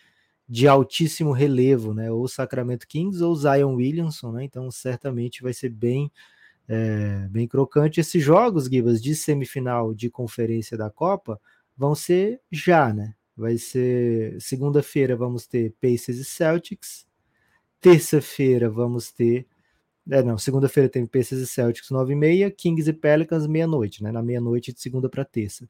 de 0.48 0.68
altíssimo 0.68 1.32
relevo, 1.32 1.94
né? 1.94 2.10
Ou 2.12 2.28
Sacramento 2.28 2.88
Kings 2.88 3.22
ou 3.22 3.36
Zion 3.36 3.76
Williamson, 3.76 4.32
né? 4.32 4.44
Então, 4.44 4.72
certamente 4.72 5.44
vai 5.44 5.54
ser 5.54 5.70
bem, 5.70 6.12
é, 6.68 7.28
bem 7.30 7.48
crocante. 7.48 8.00
Esses 8.00 8.24
jogos, 8.24 8.66
Gibas, 8.66 9.02
de 9.02 9.16
semifinal 9.16 9.94
de 9.94 10.10
conferência 10.10 10.78
da 10.78 10.90
Copa 10.90 11.40
vão 11.76 11.96
ser 11.96 12.42
já, 12.52 12.94
né? 12.94 13.14
Vai 13.36 13.58
ser 13.58 14.40
segunda-feira 14.42 15.16
vamos 15.16 15.46
ter 15.46 15.74
Pacers 15.80 16.18
e 16.18 16.26
Celtics. 16.26 17.06
Terça-feira 17.80 18.70
vamos 18.70 19.12
ter 19.12 19.48
é, 20.10 20.24
não, 20.24 20.38
segunda-feira 20.38 20.88
tem 20.88 21.06
Pacers 21.06 21.42
e 21.42 21.48
Celtics 21.48 21.90
9 21.90 22.14
e 22.14 22.16
meia, 22.16 22.50
Kings 22.50 22.90
e 22.90 22.94
Pelicans 22.94 23.46
meia-noite, 23.46 24.02
né? 24.02 24.12
Na 24.12 24.24
meia-noite 24.24 24.72
de 24.72 24.80
segunda 24.80 25.10
para 25.10 25.26
terça. 25.26 25.70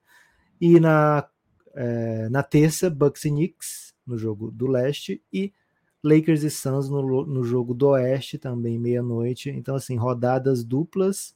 E 0.62 0.80
na, 0.80 1.28
é, 1.74 2.30
na 2.30 2.44
terça, 2.44 2.90
Bucks 2.90 3.26
e 3.26 3.30
Knicks 3.30 3.96
no 4.06 4.18
jogo 4.18 4.52
do 4.52 4.68
leste 4.68 5.22
e 5.34 5.52
Lakers 6.08 6.44
e 6.44 6.50
Suns 6.50 6.90
no, 6.90 7.26
no 7.26 7.44
jogo 7.44 7.74
do 7.74 7.90
oeste 7.90 8.38
também 8.38 8.80
meia-noite. 8.80 9.50
Então, 9.50 9.76
assim, 9.76 9.96
rodadas 9.96 10.64
duplas. 10.64 11.36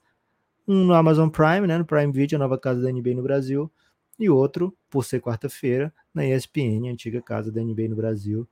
Um 0.67 0.85
no 0.85 0.93
Amazon 0.93 1.29
Prime, 1.29 1.67
né? 1.67 1.77
No 1.77 1.85
Prime 1.85 2.11
Video, 2.11 2.37
a 2.37 2.39
nova 2.39 2.57
casa 2.57 2.81
da 2.81 2.91
NBA 2.91 3.15
no 3.15 3.23
Brasil 3.23 3.71
e 4.19 4.29
outro, 4.29 4.75
por 4.89 5.03
ser 5.03 5.19
quarta-feira, 5.19 5.93
na 6.13 6.25
ESPN, 6.25 6.89
antiga 6.89 7.21
casa 7.21 7.51
da 7.51 7.61
NBA 7.61 7.89
no 7.89 7.95
Brasil. 7.95 8.47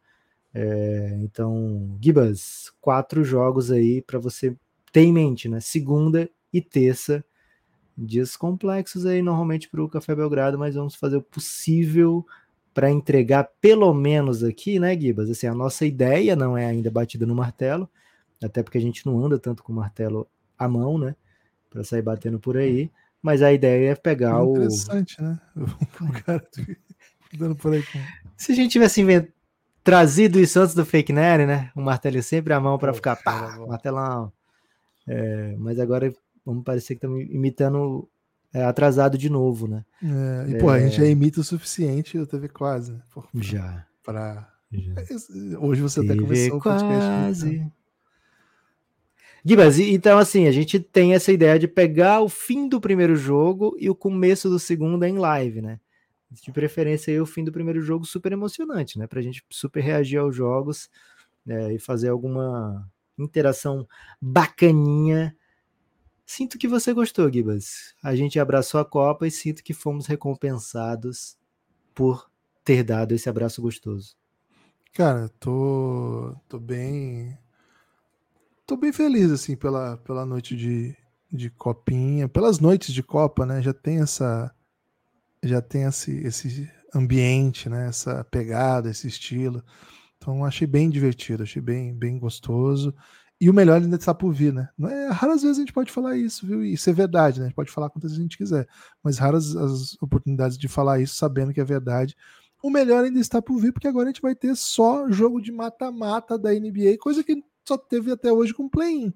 É, 0.54 1.20
então, 1.22 1.98
Gibas, 2.02 2.72
quatro 2.82 3.24
jogos 3.24 3.72
aí 3.72 4.02
para 4.02 4.18
você 4.18 4.56
ter 4.92 5.02
em 5.02 5.14
mente, 5.14 5.48
né? 5.48 5.60
Segunda 5.60 6.30
e 6.52 6.60
terça, 6.62 7.24
dias 7.96 8.36
complexos 8.36 9.06
aí 9.06 9.22
normalmente 9.22 9.70
para 9.70 9.84
o 9.84 9.90
Café 9.90 10.16
Belgrado, 10.16 10.58
mas 10.58 10.76
vamos 10.76 10.96
fazer 10.96 11.18
o 11.18 11.22
possível 11.22 12.26
para 12.74 12.90
entregar 12.90 13.50
pelo 13.60 13.94
menos 13.94 14.44
aqui, 14.44 14.80
né, 14.80 15.00
Gibas? 15.00 15.30
Assim, 15.30 15.48
a 15.48 15.54
nossa 15.54 15.86
ideia 15.86 16.36
não 16.36 16.58
é 16.58 16.66
ainda 16.66 16.90
batida 16.90 17.26
no 17.26 17.36
martelo, 17.36 17.90
até 18.44 18.64
porque 18.64 18.78
a 18.78 18.82
gente 18.82 19.06
não 19.06 19.24
anda 19.24 19.38
tanto 19.38 19.64
com 19.64 19.72
o 19.72 19.76
martelo 19.76 20.28
à 20.58 20.68
mão, 20.68 20.98
né? 20.98 21.16
Para 21.70 21.84
sair 21.84 22.02
batendo 22.02 22.40
por 22.40 22.58
aí. 22.58 22.92
Mas 23.22 23.42
a 23.42 23.52
ideia 23.52 23.92
é 23.92 23.96
pegar 23.96 24.40
é 24.40 24.44
interessante, 24.44 25.22
o. 25.22 25.24
Interessante, 25.24 25.24
né? 25.24 25.40
O 26.02 26.12
cara 26.24 26.48
dando 27.38 27.56
por 27.56 27.74
aí 27.74 27.84
com... 27.84 28.00
Se 28.38 28.52
a 28.54 28.56
gente 28.56 28.72
tivesse 28.72 29.02
invent... 29.02 29.30
trazido 29.84 30.40
isso 30.40 30.60
antes 30.60 30.74
do 30.74 30.86
Fake 30.86 31.12
Nerd, 31.12 31.46
né? 31.46 31.72
O 31.76 31.82
martelo 31.82 32.22
sempre 32.24 32.54
à 32.54 32.60
mão 32.60 32.78
para 32.78 32.94
ficar 32.94 33.16
pá, 33.18 33.58
martelão. 33.68 34.32
É, 35.08 35.56
mas 35.58 35.80
agora 35.80 36.14
vamos 36.46 36.64
parecer 36.64 36.96
que 36.96 37.06
estamos 37.06 37.22
imitando 37.24 38.10
é, 38.54 38.64
atrasado 38.64 39.18
de 39.18 39.30
novo, 39.30 39.68
né? 39.68 39.86
É, 40.04 40.52
e, 40.52 40.58
pô, 40.58 40.70
a 40.70 40.80
gente 40.80 40.98
já 40.98 41.06
imita 41.06 41.42
o 41.42 41.44
suficiente, 41.44 42.18
eu 42.18 42.26
teve 42.26 42.50
quase. 42.50 42.94
Né? 42.94 43.02
Já. 43.36 43.86
Pra... 44.04 44.52
já. 44.72 44.94
Hoje 45.60 45.82
você 45.82 46.02
TV 46.02 46.14
até 46.14 46.22
começou 46.22 46.60
quase. 46.60 46.86
o 46.86 46.88
podcast. 46.88 47.46
Né? 47.46 47.72
Gibas, 49.44 49.80
então 49.80 50.18
assim, 50.18 50.48
a 50.48 50.52
gente 50.52 50.80
tem 50.80 51.14
essa 51.14 51.32
ideia 51.32 51.58
de 51.58 51.68
pegar 51.68 52.22
o 52.22 52.30
fim 52.30 52.68
do 52.68 52.82
primeiro 52.82 53.16
jogo 53.16 53.76
e 53.80 53.90
o 53.90 53.96
começo 53.96 54.50
do 54.50 54.60
segundo 54.60 55.04
em 55.06 55.18
live, 55.18 55.62
né? 55.62 55.80
De 56.30 56.52
preferência 56.52 57.12
aí 57.12 57.20
o 57.20 57.26
fim 57.26 57.44
do 57.44 57.52
primeiro 57.52 57.82
jogo 57.82 58.06
super 58.06 58.32
emocionante, 58.32 59.00
né? 59.00 59.08
Pra 59.08 59.22
gente 59.22 59.44
super 59.50 59.82
reagir 59.82 60.18
aos 60.18 60.36
jogos 60.36 60.90
né? 61.46 61.74
e 61.74 61.80
fazer 61.80 62.10
alguma 62.10 62.88
interação 63.18 63.88
bacaninha. 64.22 65.36
Sinto 66.30 66.60
que 66.60 66.68
você 66.68 66.94
gostou, 66.94 67.28
Gibas. 67.34 67.96
A 68.04 68.16
gente 68.16 68.40
abraçou 68.40 68.80
a 68.80 68.86
Copa 68.86 69.26
e 69.26 69.32
sinto 69.32 69.64
que 69.64 69.74
fomos 69.74 70.06
recompensados 70.06 71.36
por 71.92 72.30
ter 72.64 72.84
dado 72.84 73.16
esse 73.16 73.28
abraço 73.28 73.60
gostoso. 73.64 74.16
Cara, 74.94 75.28
tô, 75.40 76.36
tô 76.48 76.60
bem 76.60 77.36
tô 78.64 78.78
bem 78.78 78.94
feliz, 78.94 79.32
assim, 79.32 79.56
pela, 79.56 79.98
pela 79.98 80.24
noite 80.24 80.56
de, 80.56 80.96
de 81.32 81.50
copinha, 81.50 82.30
pelas 82.30 82.60
noites 82.60 82.94
de 82.94 83.02
Copa, 83.02 83.44
né? 83.44 83.60
Já 83.60 83.74
tem 83.74 84.00
essa. 84.00 84.54
Já 85.42 85.64
tem 85.64 85.86
esse, 85.86 86.16
esse 86.20 86.72
ambiente, 86.94 87.68
né? 87.68 87.88
Essa 87.88 88.24
pegada, 88.24 88.92
esse 88.92 89.08
estilo. 89.08 89.64
Então 90.18 90.46
achei 90.46 90.68
bem 90.68 90.92
divertido, 90.92 91.42
achei 91.42 91.62
bem, 91.62 91.92
bem 91.92 92.20
gostoso. 92.20 92.94
E 93.42 93.50
o 93.50 93.54
melhor 93.54 93.82
ainda 93.82 93.96
está 93.96 94.14
por 94.14 94.34
vir, 94.34 94.52
né? 94.54 94.68
Não 94.78 94.90
é, 94.90 95.10
raras 95.10 95.42
vezes 95.42 95.58
a 95.58 95.62
gente 95.62 95.72
pode 95.72 95.92
falar 95.92 96.18
isso, 96.18 96.46
viu? 96.46 96.64
E 96.64 96.74
isso 96.74 96.90
é 96.90 96.94
verdade, 96.94 97.40
né? 97.40 97.46
A 97.46 97.48
gente 97.48 97.56
pode 97.56 97.72
falar 97.72 97.90
quantas 97.90 98.12
vezes 98.12 98.20
a 98.20 98.24
gente 98.24 98.38
quiser. 98.38 98.68
Mas 99.02 99.18
raras 99.18 99.56
as 99.56 99.96
oportunidades 100.02 100.58
de 100.58 100.68
falar 100.68 101.00
isso 101.00 101.16
sabendo 101.16 101.54
que 101.54 101.62
é 101.62 101.64
verdade. 101.64 102.18
O 102.62 102.70
melhor 102.70 103.06
ainda 103.06 103.20
está 103.20 103.42
por 103.42 103.58
vir, 103.58 103.72
porque 103.72 103.88
agora 103.88 104.10
a 104.10 104.12
gente 104.12 104.22
vai 104.22 104.36
ter 104.36 104.54
só 104.56 105.10
jogo 105.10 105.42
de 105.42 105.52
mata-mata 105.52 106.38
da 106.38 106.52
NBA, 106.52 106.98
coisa 107.00 107.24
que 107.24 107.42
só 107.66 107.78
teve 107.78 108.12
até 108.12 108.32
hoje 108.32 108.54
com 108.54 108.66
o 108.66 108.70
play-in. 108.70 109.14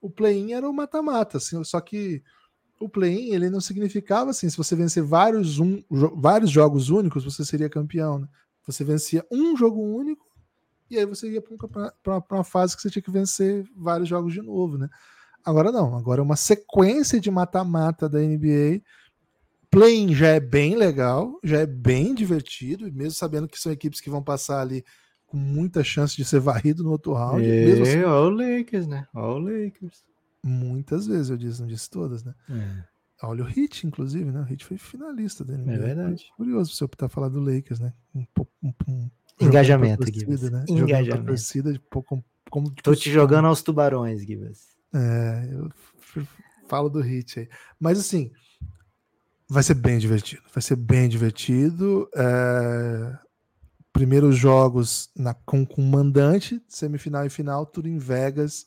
O 0.00 0.08
play-in 0.08 0.52
era 0.52 0.68
o 0.68 0.72
mata-mata, 0.72 1.36
assim, 1.36 1.62
só 1.64 1.80
que 1.80 2.22
o 2.80 2.88
play-in 2.88 3.34
ele 3.34 3.50
não 3.50 3.60
significava 3.60 4.30
assim, 4.30 4.48
se 4.48 4.56
você 4.56 4.76
vencer 4.76 5.02
vários, 5.02 5.58
um, 5.58 5.82
vários 5.90 6.50
jogos 6.50 6.90
únicos, 6.90 7.24
você 7.24 7.44
seria 7.44 7.68
campeão. 7.68 8.20
Né? 8.20 8.28
Você 8.66 8.84
vencia 8.84 9.26
um 9.30 9.56
jogo 9.56 9.82
único 9.82 10.27
e 10.90 10.98
aí 10.98 11.04
você 11.04 11.30
ia 11.30 11.42
para 12.02 12.22
uma 12.30 12.44
fase 12.44 12.76
que 12.76 12.82
você 12.82 12.90
tinha 12.90 13.02
que 13.02 13.10
vencer 13.10 13.64
vários 13.76 14.08
jogos 14.08 14.32
de 14.32 14.42
novo, 14.42 14.78
né? 14.78 14.88
Agora 15.44 15.70
não, 15.72 15.96
agora 15.96 16.20
é 16.20 16.22
uma 16.22 16.36
sequência 16.36 17.20
de 17.20 17.30
mata-mata 17.30 18.08
da 18.08 18.18
NBA. 18.18 18.82
Play-in 19.70 20.14
já 20.14 20.28
é 20.28 20.40
bem 20.40 20.76
legal, 20.76 21.38
já 21.44 21.58
é 21.58 21.66
bem 21.66 22.14
divertido, 22.14 22.90
mesmo 22.92 23.12
sabendo 23.12 23.48
que 23.48 23.58
são 23.58 23.70
equipes 23.70 24.00
que 24.00 24.10
vão 24.10 24.22
passar 24.22 24.60
ali 24.60 24.84
com 25.26 25.36
muita 25.36 25.84
chance 25.84 26.16
de 26.16 26.24
ser 26.24 26.40
varrido 26.40 26.82
no 26.82 26.90
outro 26.90 27.12
round. 27.12 27.44
É, 27.44 27.66
mesmo 27.66 27.84
assim, 27.84 28.02
o 28.02 28.30
Lakers, 28.30 28.86
né? 28.86 29.06
Olha 29.14 29.34
o 29.34 29.64
Lakers. 29.64 30.04
Muitas 30.42 31.06
vezes 31.06 31.30
eu 31.30 31.36
disse, 31.36 31.60
não 31.60 31.68
disse 31.68 31.90
todas, 31.90 32.24
né? 32.24 32.34
É. 32.50 33.26
Olha 33.26 33.42
o 33.42 33.46
Hit, 33.46 33.86
inclusive, 33.86 34.30
né? 34.30 34.40
O 34.40 34.44
Hit 34.44 34.64
foi 34.64 34.78
finalista 34.78 35.44
dele. 35.44 35.62
É 35.66 35.76
verdade. 35.76 36.30
Curioso 36.36 36.72
você 36.72 36.84
optar 36.84 37.08
falar 37.08 37.28
do 37.28 37.40
Lakers, 37.40 37.80
né? 37.80 37.92
Um, 38.14 38.24
um, 38.62 38.72
um 38.86 39.10
Engajamento, 39.40 40.04
torcida, 40.04 40.50
né? 40.50 40.64
Engajamento. 40.68 41.26
Torcida, 41.26 41.72
de 41.72 41.78
pouco, 41.78 42.24
como 42.50 42.70
Tô 42.82 42.94
te 42.94 43.10
jogando 43.10 43.46
aos 43.46 43.62
tubarões, 43.62 44.22
Gibas. 44.24 44.68
É, 44.94 45.48
eu 45.52 45.70
falo 46.68 46.88
do 46.88 47.00
Hit 47.00 47.40
aí. 47.40 47.48
Mas 47.78 47.98
assim, 47.98 48.30
vai 49.48 49.62
ser 49.62 49.74
bem 49.74 49.98
divertido. 49.98 50.42
Vai 50.52 50.62
ser 50.62 50.76
bem 50.76 51.08
divertido. 51.08 52.08
É, 52.14 53.18
Primeiros 53.98 54.36
jogos 54.36 55.10
na, 55.16 55.34
com, 55.34 55.66
com 55.66 55.82
mandante, 55.82 56.62
semifinal 56.68 57.26
e 57.26 57.30
final, 57.30 57.66
tudo 57.66 57.88
em 57.88 57.98
Vegas. 57.98 58.64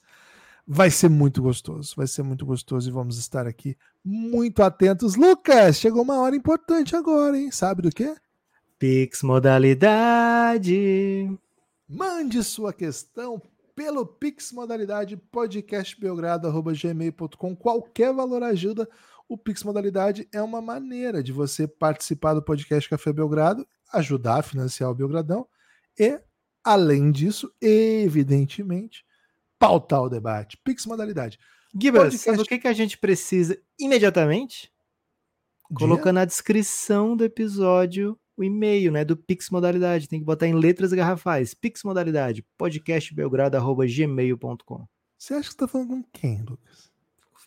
Vai 0.67 0.89
ser 0.89 1.09
muito 1.09 1.41
gostoso. 1.41 1.93
Vai 1.95 2.05
ser 2.05 2.21
muito 2.21 2.45
gostoso 2.45 2.89
e 2.89 2.91
vamos 2.91 3.17
estar 3.17 3.47
aqui 3.47 3.77
muito 4.03 4.61
atentos. 4.61 5.15
Lucas, 5.15 5.79
chegou 5.79 6.01
uma 6.01 6.19
hora 6.19 6.35
importante 6.35 6.97
agora, 6.97 7.37
hein? 7.37 7.49
Sabe 7.49 7.81
do 7.81 7.91
quê? 7.91 8.13
Pix 8.81 9.21
modalidade. 9.21 11.29
Mande 11.87 12.43
sua 12.43 12.73
questão 12.73 13.39
pelo 13.75 14.03
Pix 14.07 14.51
Modalidade 14.51 15.15
podcastbelgrado.gmail.com. 15.31 17.55
Qualquer 17.55 18.11
valor 18.11 18.41
ajuda. 18.41 18.89
O 19.29 19.37
Pix 19.37 19.63
Modalidade 19.63 20.27
é 20.33 20.41
uma 20.41 20.63
maneira 20.63 21.21
de 21.21 21.31
você 21.31 21.67
participar 21.67 22.33
do 22.33 22.41
podcast 22.41 22.89
Café 22.89 23.13
Belgrado, 23.13 23.67
ajudar 23.93 24.39
a 24.39 24.43
financiar 24.43 24.89
o 24.89 24.95
Belgradão 24.95 25.47
e, 25.99 26.19
além 26.63 27.11
disso, 27.11 27.53
evidentemente, 27.61 29.05
pautar 29.59 30.01
o 30.01 30.09
debate. 30.09 30.57
Pix 30.63 30.87
Modalidade. 30.87 31.37
Gibas, 31.79 32.05
Podcast- 32.05 32.25
sabe 32.25 32.41
o 32.41 32.45
que, 32.45 32.57
que 32.57 32.67
a 32.67 32.73
gente 32.73 32.97
precisa 32.97 33.55
imediatamente? 33.79 34.71
Colocar 35.71 36.11
na 36.11 36.25
descrição 36.25 37.15
do 37.15 37.23
episódio 37.23 38.19
o 38.41 38.43
e-mail, 38.43 38.91
né, 38.91 39.05
do 39.05 39.15
Pix 39.15 39.49
Modalidade. 39.49 40.09
Tem 40.09 40.19
que 40.19 40.25
botar 40.25 40.47
em 40.47 40.53
letras 40.53 40.91
garrafais. 40.91 41.53
Pix 41.53 41.83
Modalidade, 41.83 42.43
podcastbelgrado.gmail.com. 42.57 44.85
Você 45.17 45.33
acha 45.33 45.43
que 45.43 45.49
você 45.49 45.55
está 45.55 45.67
falando 45.67 45.89
com 45.89 46.03
quem, 46.11 46.41
Lucas? 46.41 46.89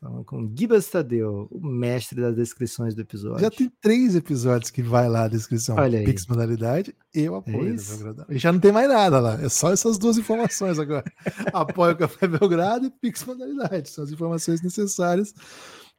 Falando 0.00 0.24
com 0.24 0.52
Gibas 0.54 0.88
Tadeu, 0.88 1.48
o 1.50 1.66
mestre 1.66 2.20
das 2.20 2.36
descrições 2.36 2.94
do 2.94 3.00
episódio. 3.00 3.40
Já 3.40 3.50
tem 3.50 3.72
três 3.80 4.14
episódios 4.14 4.70
que 4.70 4.82
vai 4.82 5.08
lá 5.08 5.24
a 5.24 5.28
descrição. 5.28 5.76
Olha 5.76 5.98
aí. 5.98 6.04
Pix 6.04 6.26
Modalidade 6.26 6.94
e 7.14 7.26
o 7.28 7.36
apoio. 7.36 7.74
Belgradão. 7.74 8.26
E 8.28 8.38
já 8.38 8.52
não 8.52 8.60
tem 8.60 8.70
mais 8.70 8.86
nada 8.88 9.18
lá. 9.18 9.40
É 9.40 9.48
só 9.48 9.72
essas 9.72 9.96
duas 9.96 10.18
informações 10.18 10.78
agora. 10.78 11.10
apoio 11.52 11.94
o 11.94 11.96
Café 11.96 12.26
Belgrado 12.26 12.84
e 12.86 12.90
Pix 12.90 13.24
Modalidade. 13.24 13.88
São 13.88 14.04
as 14.04 14.10
informações 14.10 14.60
necessárias. 14.60 15.32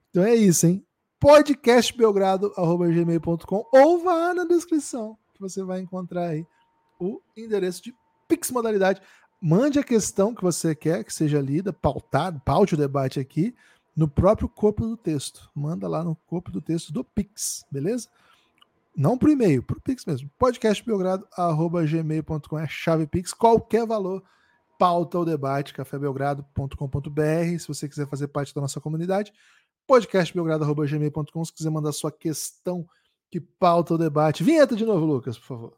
Então 0.10 0.23
é 0.23 0.36
isso, 0.36 0.67
hein? 0.67 0.86
podcastbelgrado.gmail.com 1.19 3.65
ou 3.71 4.04
vá 4.04 4.34
na 4.34 4.45
descrição 4.45 5.15
que 5.34 5.41
você 5.41 5.63
vai 5.63 5.82
encontrar 5.82 6.30
aí 6.30 6.47
o 6.99 7.21
endereço 7.36 7.84
de 7.84 7.93
Pix 8.28 8.51
Modalidade. 8.51 9.01
Mande 9.41 9.80
a 9.80 9.84
questão 9.84 10.34
que 10.34 10.41
você 10.41 10.73
quer 10.73 11.04
que 11.04 11.13
seja 11.13 11.41
lida, 11.41 11.73
pautado, 11.73 12.41
paute 12.43 12.73
o 12.73 12.78
debate 12.78 13.19
aqui 13.19 13.54
no 13.95 14.08
próprio 14.08 14.49
corpo 14.49 14.88
do 14.88 14.97
texto. 14.97 15.47
Manda 15.54 15.88
lá 15.88 16.04
no 16.04 16.15
corpo 16.28 16.49
do 16.51 16.60
texto 16.62 16.91
do 16.91 17.04
Pix, 17.04 17.63
beleza? 17.71 18.10
Não 18.95 19.15
por 19.17 19.30
e-mail, 19.30 19.62
por 19.62 19.80
Pix 19.82 20.06
mesmo. 20.06 20.32
podcastbelgrado.gmail.com 20.39 22.60
é 22.60 22.67
chave 22.67 23.06
Pix, 23.06 23.34
qualquer 23.34 23.86
valor, 23.86 24.23
pauta 24.80 25.19
o 25.19 25.25
debate, 25.25 25.73
cafébelgrado.com.br. 25.73 27.60
Se 27.60 27.67
você 27.67 27.89
quiser 27.89 28.08
fazer 28.08 28.30
parte 28.30 28.56
da 28.56 28.62
nossa 28.62 28.80
comunidade, 28.80 29.34
podcastbelgrado.gmail.com. 29.88 31.45
Se 31.45 31.54
quiser 31.54 31.69
mandar 31.69 31.91
sua 31.91 32.12
questão 32.12 32.86
que 33.32 33.39
pauta 33.39 33.93
o 33.93 33.98
debate. 33.98 34.43
Vinheta 34.43 34.76
de 34.76 34.86
novo, 34.86 35.06
Lucas, 35.06 35.38
por 35.38 35.45
favor. 35.45 35.74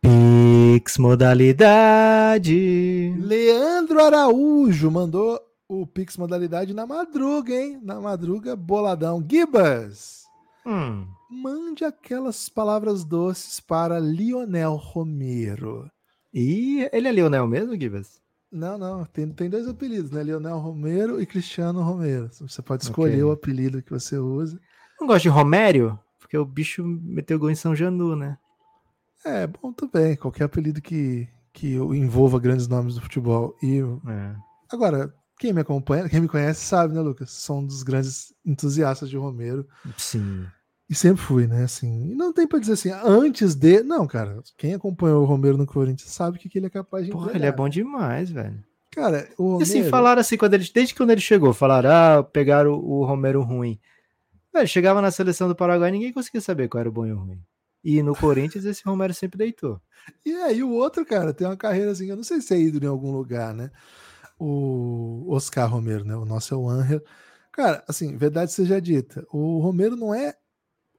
Pix 0.00 0.98
Modalidade. 0.98 3.14
Leandro 3.18 4.02
Araújo 4.02 4.90
mandou 4.90 5.40
o 5.68 5.86
Pix 5.86 6.16
modalidade 6.16 6.74
na 6.74 6.86
madruga, 6.86 7.54
hein? 7.54 7.80
Na 7.82 8.00
madruga, 8.00 8.54
boladão. 8.54 9.24
Gibas, 9.26 10.24
Hum, 10.66 11.06
mande 11.30 11.84
aquelas 11.84 12.48
palavras 12.48 13.04
doces 13.04 13.60
para 13.60 13.98
Lionel 13.98 14.76
Romero. 14.76 15.90
E 16.32 16.88
ele 16.92 17.08
é 17.08 17.12
Lionel 17.12 17.46
mesmo, 17.46 17.78
Gibas? 17.78 18.20
Não, 18.54 18.78
não, 18.78 19.04
tem, 19.04 19.28
tem 19.30 19.50
dois 19.50 19.66
apelidos, 19.66 20.12
né? 20.12 20.22
Lionel 20.22 20.58
Romero 20.58 21.20
e 21.20 21.26
Cristiano 21.26 21.82
Romero. 21.82 22.30
Você 22.32 22.62
pode 22.62 22.84
escolher 22.84 23.14
Ok. 23.14 23.24
o 23.24 23.32
apelido 23.32 23.82
que 23.82 23.90
você 23.90 24.16
usa. 24.16 24.60
Não 25.00 25.08
gosto 25.08 25.24
de 25.24 25.28
Romério, 25.28 25.98
porque 26.20 26.38
o 26.38 26.44
bicho 26.44 26.84
meteu 26.86 27.36
gol 27.36 27.50
em 27.50 27.56
São 27.56 27.74
Janu, 27.74 28.14
né? 28.14 28.38
É, 29.24 29.44
bom 29.48 29.72
também. 29.72 30.14
Qualquer 30.16 30.44
apelido 30.44 30.80
que, 30.80 31.26
que 31.52 31.74
envolva 31.74 32.38
grandes 32.38 32.68
nomes 32.68 32.94
do 32.94 33.00
futebol. 33.00 33.56
E 33.60 33.80
É. 33.80 34.36
agora, 34.70 35.12
quem 35.36 35.52
me 35.52 35.60
acompanha, 35.60 36.08
quem 36.08 36.20
me 36.20 36.28
conhece 36.28 36.64
sabe, 36.64 36.94
né, 36.94 37.00
Lucas? 37.00 37.32
Sou 37.32 37.58
um 37.58 37.66
dos 37.66 37.82
grandes 37.82 38.32
entusiastas 38.46 39.10
de 39.10 39.16
Romero. 39.16 39.66
Sim. 39.98 40.46
E 40.88 40.94
sempre 40.94 41.22
fui, 41.22 41.46
né? 41.46 41.64
Assim, 41.64 42.10
e 42.10 42.14
não 42.14 42.32
tem 42.32 42.46
pra 42.46 42.58
dizer 42.58 42.74
assim, 42.74 42.90
antes 42.90 43.54
de. 43.54 43.82
Não, 43.82 44.06
cara, 44.06 44.42
quem 44.56 44.74
acompanhou 44.74 45.22
o 45.22 45.26
Romero 45.26 45.56
no 45.56 45.66
Corinthians 45.66 46.10
sabe 46.10 46.36
o 46.36 46.40
que, 46.40 46.58
ele 46.58 46.66
é 46.66 46.70
capaz 46.70 47.06
de 47.06 47.10
Porra, 47.12 47.24
entregar. 47.30 47.38
ele 47.40 47.46
é 47.46 47.52
bom 47.56 47.68
demais, 47.68 48.30
velho. 48.30 48.62
Cara, 48.90 49.28
o 49.38 49.42
E 49.42 49.46
Romero. 49.46 49.62
assim, 49.62 49.84
falaram 49.84 50.20
assim, 50.20 50.36
quando 50.36 50.54
ele, 50.54 50.68
desde 50.72 50.94
quando 50.94 51.10
ele 51.10 51.20
chegou, 51.20 51.52
falaram, 51.54 51.90
ah, 51.90 52.22
pegaram 52.22 52.72
o, 52.74 53.00
o 53.00 53.04
Romero 53.04 53.42
ruim. 53.42 53.80
Velho, 54.52 54.68
chegava 54.68 55.00
na 55.02 55.10
seleção 55.10 55.48
do 55.48 55.54
Paraguai 55.56 55.90
ninguém 55.90 56.12
conseguia 56.12 56.40
saber 56.40 56.68
qual 56.68 56.80
era 56.80 56.88
o 56.88 56.92
bom 56.92 57.06
e 57.06 57.12
o 57.12 57.18
ruim. 57.18 57.40
E 57.82 58.02
no 58.02 58.14
Corinthians 58.14 58.64
esse 58.64 58.82
Romero 58.84 59.12
sempre 59.12 59.36
deitou. 59.38 59.80
E 60.24 60.32
aí 60.32 60.62
o 60.62 60.70
outro, 60.70 61.04
cara, 61.04 61.34
tem 61.34 61.46
uma 61.46 61.56
carreira 61.56 61.90
assim, 61.90 62.06
eu 62.08 62.16
não 62.16 62.22
sei 62.22 62.40
se 62.40 62.54
é 62.54 62.58
ídolo 62.60 62.84
em 62.84 62.88
algum 62.88 63.10
lugar, 63.10 63.52
né? 63.52 63.70
O 64.38 65.26
Oscar 65.28 65.68
Romero, 65.70 66.04
né? 66.04 66.14
O 66.16 66.24
nosso 66.24 66.54
é 66.54 66.56
o 66.56 66.68
Angel. 66.68 67.02
Cara, 67.52 67.82
assim, 67.88 68.16
verdade 68.16 68.52
seja 68.52 68.80
dita, 68.80 69.26
o 69.32 69.58
Romero 69.60 69.96
não 69.96 70.14
é 70.14 70.34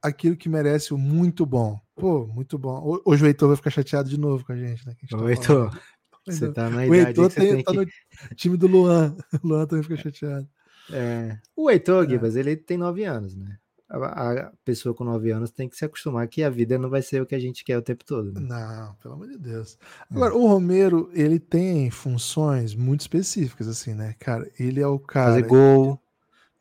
aquilo 0.06 0.36
que 0.36 0.48
merece 0.48 0.92
o 0.94 0.98
muito 0.98 1.44
bom. 1.46 1.80
Pô, 1.94 2.26
muito 2.26 2.58
bom. 2.58 2.76
Ho- 2.78 3.02
Hoje 3.04 3.24
o 3.24 3.26
Heitor 3.26 3.48
vai 3.48 3.56
ficar 3.56 3.70
chateado 3.70 4.08
de 4.08 4.18
novo 4.18 4.44
com 4.44 4.52
a 4.52 4.56
gente, 4.56 4.86
né? 4.86 4.94
que 4.98 5.06
a 5.06 5.06
gente 5.06 5.10
tá 5.18 5.24
Ô, 5.24 5.28
Heitor, 5.28 5.70
falando. 5.70 5.80
Você 6.28 6.52
tá 6.52 6.68
na 6.70 6.78
O 6.78 6.94
idade 6.94 6.96
Heitor 7.08 7.28
que 7.28 7.34
você 7.34 7.40
tem- 7.40 7.54
tem 7.54 7.64
tá 7.64 7.72
que... 7.72 7.78
no 7.78 8.36
time 8.36 8.56
do 8.56 8.66
Luan. 8.66 9.16
O 9.44 9.46
Luan 9.48 9.66
também 9.66 9.82
fica 9.84 9.96
chateado. 9.96 10.48
É. 10.92 11.38
O 11.56 11.70
Heitor, 11.70 12.04
É. 12.10 12.38
Ele 12.40 12.56
tem 12.56 12.76
nove 12.76 13.04
anos, 13.04 13.34
né? 13.36 13.56
A, 13.88 14.32
a 14.32 14.52
pessoa 14.64 14.92
com 14.92 15.04
nove 15.04 15.30
anos 15.30 15.52
tem 15.52 15.68
que 15.68 15.76
se 15.76 15.84
acostumar 15.84 16.26
que 16.26 16.42
a 16.42 16.50
vida 16.50 16.76
não 16.76 16.90
vai 16.90 17.00
ser 17.02 17.22
o 17.22 17.26
que 17.26 17.36
a 17.36 17.38
gente 17.38 17.64
quer 17.64 17.78
o 17.78 17.82
tempo 17.82 18.04
todo. 18.04 18.32
né? 18.32 18.40
Não, 18.40 18.94
pelo 18.96 19.14
amor 19.14 19.28
de 19.28 19.38
Deus. 19.38 19.78
Agora, 20.10 20.34
o 20.34 20.44
Romero, 20.48 21.08
ele 21.12 21.38
tem 21.38 21.88
funções 21.88 22.74
muito 22.74 23.02
específicas, 23.02 23.68
assim, 23.68 23.94
né? 23.94 24.16
Cara, 24.18 24.50
ele 24.58 24.80
é 24.80 24.86
o 24.88 24.98
cara. 24.98 25.34
Fazer 25.34 25.46
gol. 25.46 26.00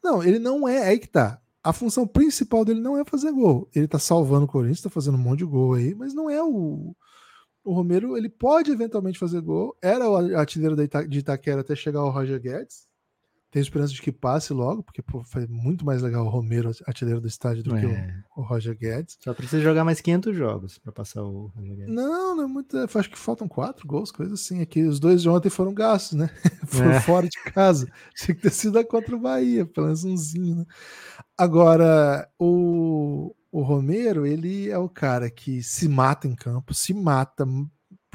Não, 0.03 0.21
ele 0.23 0.38
não 0.38 0.67
é. 0.67 0.84
Aí 0.88 0.99
que 0.99 1.08
tá. 1.08 1.41
A 1.65 1.73
função 1.73 2.06
principal 2.06 2.63
dele 2.63 2.80
não 2.80 2.95
é 2.95 3.04
fazer 3.04 3.32
gol. 3.32 3.67
Ele 3.73 3.88
tá 3.88 3.97
salvando 3.97 4.45
o 4.45 4.47
Corinthians, 4.47 4.82
tá 4.82 4.89
fazendo 4.89 5.15
um 5.15 5.21
monte 5.21 5.39
de 5.39 5.45
gol 5.45 5.73
aí, 5.73 5.95
mas 5.95 6.13
não 6.13 6.30
é 6.30 6.41
o. 6.43 6.95
O 7.63 7.73
Romero, 7.73 8.15
ele 8.15 8.30
pode 8.30 8.69
eventualmente 8.69 9.17
fazer 9.17 9.41
gol. 9.41 9.75
Era 9.82 10.08
o 10.08 10.15
artilheiro 10.38 10.75
de 10.75 11.17
Itaquera 11.17 11.62
até 11.62 11.75
chegar 11.75 12.04
o 12.04 12.12
Roger 12.12 12.39
Guedes. 12.39 12.88
Tenho 13.55 13.63
esperança 13.63 13.93
de 13.93 14.01
que 14.01 14.11
passe 14.11 14.51
logo, 14.51 14.83
porque 14.83 15.01
pô, 15.01 15.23
foi 15.23 15.47
muito 15.47 15.85
mais 15.85 16.01
legal 16.01 16.25
o 16.25 16.29
Romero, 16.29 16.71
artilheiro 16.85 17.21
do 17.21 17.27
estádio, 17.27 17.63
do 17.63 17.69
que 17.73 17.85
É. 17.85 18.13
o, 18.35 18.41
o 18.41 18.43
Roger 18.43 18.77
Guedes. 18.77 19.17
Só 19.23 19.33
precisa 19.33 19.61
jogar 19.61 19.85
mais 19.85 20.01
500 20.01 20.35
jogos 20.35 20.77
pra 20.77 20.91
passar 20.91 21.23
o 21.23 21.47
Roger 21.55 21.73
Guedes. 21.77 21.95
Não, 21.95 22.35
não 22.35 22.43
é 22.43 22.47
muito. 22.47 22.77
Acho 22.77 23.09
que 23.09 23.17
faltam 23.17 23.47
quatro 23.47 23.87
gols, 23.87 24.11
coisa 24.11 24.33
assim. 24.33 24.59
Aqui, 24.61 24.83
os 24.83 24.99
dois 24.99 25.21
de 25.21 25.29
ontem 25.29 25.49
foram 25.49 25.73
gastos, 25.73 26.17
né? 26.17 26.30
foram 26.67 26.91
É. 26.91 26.99
fora 26.99 27.30
de 27.30 27.41
casa. 27.53 27.88
Tinha 28.17 28.36
que 28.36 28.41
ter 28.41 28.51
sido 28.51 28.77
a 28.77 28.84
contra 28.84 29.15
o 29.15 29.19
Bahia, 29.21 29.65
pelo 29.65 29.86
menos 29.86 30.03
umzinho, 30.03 30.55
né? 30.57 30.65
Agora, 31.38 32.27
o, 32.38 33.34
o 33.49 33.61
Romero, 33.61 34.25
ele 34.25 34.69
é 34.69 34.77
o 34.77 34.89
cara 34.89 35.30
que 35.30 35.63
se 35.63 35.88
mata 35.88 36.27
em 36.27 36.36
campo, 36.36 36.73
se 36.73 36.93
mata, 36.93 37.45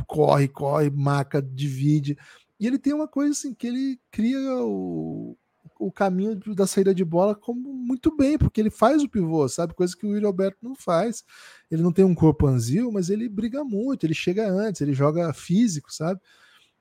corre, 0.06 0.48
corre, 0.48 0.90
marca, 0.90 1.40
divide. 1.40 2.18
E 2.60 2.66
ele 2.66 2.78
tem 2.78 2.92
uma 2.92 3.08
coisa 3.08 3.32
assim, 3.32 3.54
que 3.54 3.66
ele 3.66 3.98
cria 4.10 4.38
o, 4.62 5.34
o 5.78 5.90
caminho 5.90 6.38
da 6.54 6.66
saída 6.66 6.94
de 6.94 7.04
bola 7.04 7.34
como 7.34 7.72
muito 7.72 8.14
bem, 8.14 8.36
porque 8.36 8.60
ele 8.60 8.70
faz 8.70 9.02
o 9.02 9.08
pivô, 9.08 9.48
sabe? 9.48 9.72
Coisa 9.72 9.96
que 9.96 10.06
o 10.06 10.10
William 10.10 10.28
Alberto 10.28 10.58
não 10.62 10.76
faz. 10.76 11.24
Ele 11.70 11.82
não 11.82 11.90
tem 11.90 12.04
um 12.04 12.14
corpo 12.14 12.46
anzil, 12.46 12.92
mas 12.92 13.08
ele 13.08 13.28
briga 13.30 13.64
muito, 13.64 14.04
ele 14.04 14.12
chega 14.12 14.46
antes, 14.46 14.82
ele 14.82 14.92
joga 14.92 15.32
físico, 15.32 15.90
sabe? 15.90 16.20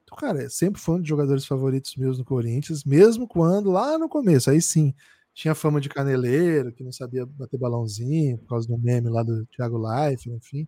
Então, 0.03 0.17
cara, 0.17 0.43
é 0.43 0.49
sempre 0.49 0.81
foi 0.81 0.95
um 0.95 0.99
dos 0.99 1.07
jogadores 1.07 1.45
favoritos 1.45 1.95
meus 1.95 2.17
no 2.17 2.25
Corinthians, 2.25 2.83
mesmo 2.83 3.27
quando, 3.27 3.71
lá 3.71 3.97
no 3.97 4.09
começo, 4.09 4.49
aí 4.49 4.61
sim, 4.61 4.93
tinha 5.33 5.55
fama 5.55 5.79
de 5.79 5.87
caneleiro, 5.87 6.73
que 6.73 6.83
não 6.83 6.91
sabia 6.91 7.25
bater 7.25 7.57
balãozinho, 7.57 8.37
por 8.39 8.49
causa 8.49 8.67
do 8.67 8.77
meme 8.77 9.09
lá 9.09 9.23
do 9.23 9.45
Thiago 9.45 9.77
Life, 9.77 10.29
enfim. 10.29 10.67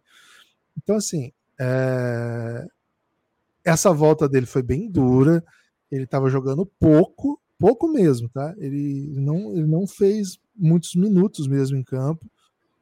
Então, 0.77 0.95
assim, 0.95 1.33
é, 1.59 2.65
essa 3.63 3.91
volta 3.93 4.27
dele 4.27 4.45
foi 4.45 4.61
bem 4.61 4.89
dura, 4.89 5.43
ele 5.91 6.03
estava 6.03 6.29
jogando 6.29 6.65
pouco, 6.65 7.41
pouco 7.59 7.87
mesmo, 7.87 8.29
tá? 8.29 8.53
Ele 8.57 9.19
não, 9.19 9.51
ele 9.51 9.67
não 9.67 9.85
fez 9.85 10.39
muitos 10.55 10.95
minutos 10.95 11.47
mesmo 11.47 11.77
em 11.77 11.83
campo. 11.83 12.25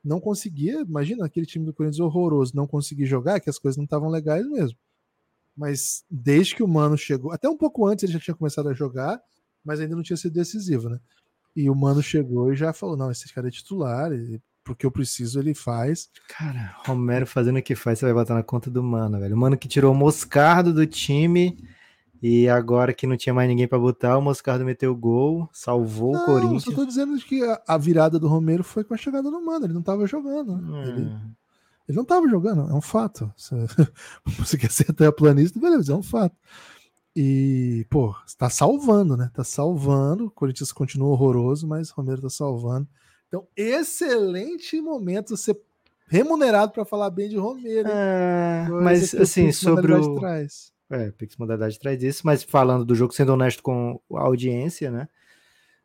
Não 0.03 0.19
conseguia, 0.19 0.81
imagina 0.81 1.25
aquele 1.25 1.45
time 1.45 1.65
do 1.65 1.73
Corinthians 1.73 1.99
horroroso, 1.99 2.55
não 2.55 2.65
conseguir 2.65 3.05
jogar, 3.05 3.39
que 3.39 3.49
as 3.49 3.59
coisas 3.59 3.77
não 3.77 3.83
estavam 3.83 4.09
legais 4.09 4.47
mesmo. 4.47 4.77
Mas 5.55 6.05
desde 6.09 6.55
que 6.55 6.63
o 6.63 6.67
Mano 6.67 6.97
chegou, 6.97 7.33
até 7.33 7.49
um 7.49 7.57
pouco 7.57 7.85
antes 7.85 8.03
ele 8.03 8.13
já 8.13 8.19
tinha 8.19 8.35
começado 8.35 8.69
a 8.69 8.73
jogar, 8.73 9.21
mas 9.63 9.81
ainda 9.81 9.95
não 9.95 10.03
tinha 10.03 10.15
sido 10.15 10.33
decisivo, 10.33 10.87
né? 10.87 10.99
E 11.55 11.69
o 11.69 11.75
Mano 11.75 12.01
chegou 12.01 12.53
e 12.53 12.55
já 12.55 12.71
falou: 12.71 12.95
não, 12.95 13.11
esse 13.11 13.33
cara 13.33 13.49
é 13.49 13.51
titular, 13.51 14.11
porque 14.69 14.85
eu 14.85 14.91
preciso, 14.91 15.39
ele 15.39 15.55
faz. 15.55 16.11
Cara, 16.27 16.75
Romero 16.85 17.25
fazendo 17.25 17.57
o 17.57 17.61
que 17.61 17.73
faz, 17.73 17.97
você 17.97 18.05
vai 18.05 18.13
botar 18.13 18.35
na 18.35 18.43
conta 18.43 18.69
do 18.69 18.83
Mano, 18.83 19.19
velho. 19.19 19.35
O 19.35 19.37
Mano 19.37 19.57
que 19.57 19.67
tirou 19.67 19.91
o 19.91 19.95
Moscardo 19.95 20.71
do 20.71 20.85
time 20.85 21.57
e 22.21 22.47
agora 22.47 22.93
que 22.93 23.07
não 23.07 23.17
tinha 23.17 23.33
mais 23.33 23.49
ninguém 23.49 23.67
para 23.67 23.79
botar, 23.79 24.15
o 24.15 24.21
Moscardo 24.21 24.63
meteu 24.63 24.91
o 24.91 24.95
gol, 24.95 25.49
salvou 25.51 26.13
não, 26.13 26.21
o 26.21 26.25
Corinthians. 26.25 26.65
Eu 26.67 26.71
só 26.71 26.77
tô 26.77 26.85
dizendo 26.85 27.17
que 27.17 27.41
a, 27.65 27.77
virada 27.79 28.19
do 28.19 28.27
Romero 28.27 28.63
foi 28.63 28.83
com 28.83 28.93
a 28.93 28.97
chegada 28.97 29.31
do 29.31 29.43
Mano, 29.43 29.65
ele 29.65 29.73
não 29.73 29.81
tava 29.81 30.05
jogando. 30.05 30.53
Hum. 30.53 30.83
Ele, 30.83 31.01
ele 31.87 31.97
não 31.97 32.05
tava 32.05 32.29
jogando, 32.29 32.69
é 32.69 32.73
um 32.75 32.81
fato. 32.81 33.33
Você 33.35 34.55
quer 34.59 34.69
ser 34.69 34.91
até 34.91 35.09
planista, 35.11 35.59
beleza, 35.59 35.93
é 35.93 35.95
um 35.95 36.03
fato. 36.03 36.35
E, 37.15 37.87
pô, 37.89 38.15
tá 38.37 38.51
salvando, 38.51 39.17
né? 39.17 39.31
Tá 39.33 39.43
salvando. 39.43 40.27
O 40.27 40.31
Corinthians 40.31 40.71
continua 40.71 41.09
horroroso, 41.09 41.67
mas 41.67 41.89
o 41.89 41.95
Romero 41.95 42.21
tá 42.21 42.29
salvando. 42.29 42.87
Então, 43.29 43.47
excelente 43.55 44.81
momento 44.81 45.37
ser 45.37 45.57
remunerado 46.07 46.73
para 46.73 46.83
falar 46.83 47.09
bem 47.11 47.29
de 47.29 47.37
Romero. 47.37 47.87
É, 47.87 48.67
mas, 48.69 49.15
assim, 49.15 49.51
sobre 49.53 49.93
o. 49.93 50.19
Traz. 50.19 50.73
É, 50.89 51.11
Pix 51.11 51.37
Modalidade 51.37 51.79
traz 51.79 52.01
isso, 52.01 52.23
mas 52.25 52.41
falando 52.41 52.83
do 52.83 52.95
jogo, 52.95 53.13
sendo 53.13 53.33
honesto 53.33 53.61
com 53.61 54.01
a 54.15 54.21
audiência, 54.21 54.89
né? 54.89 55.07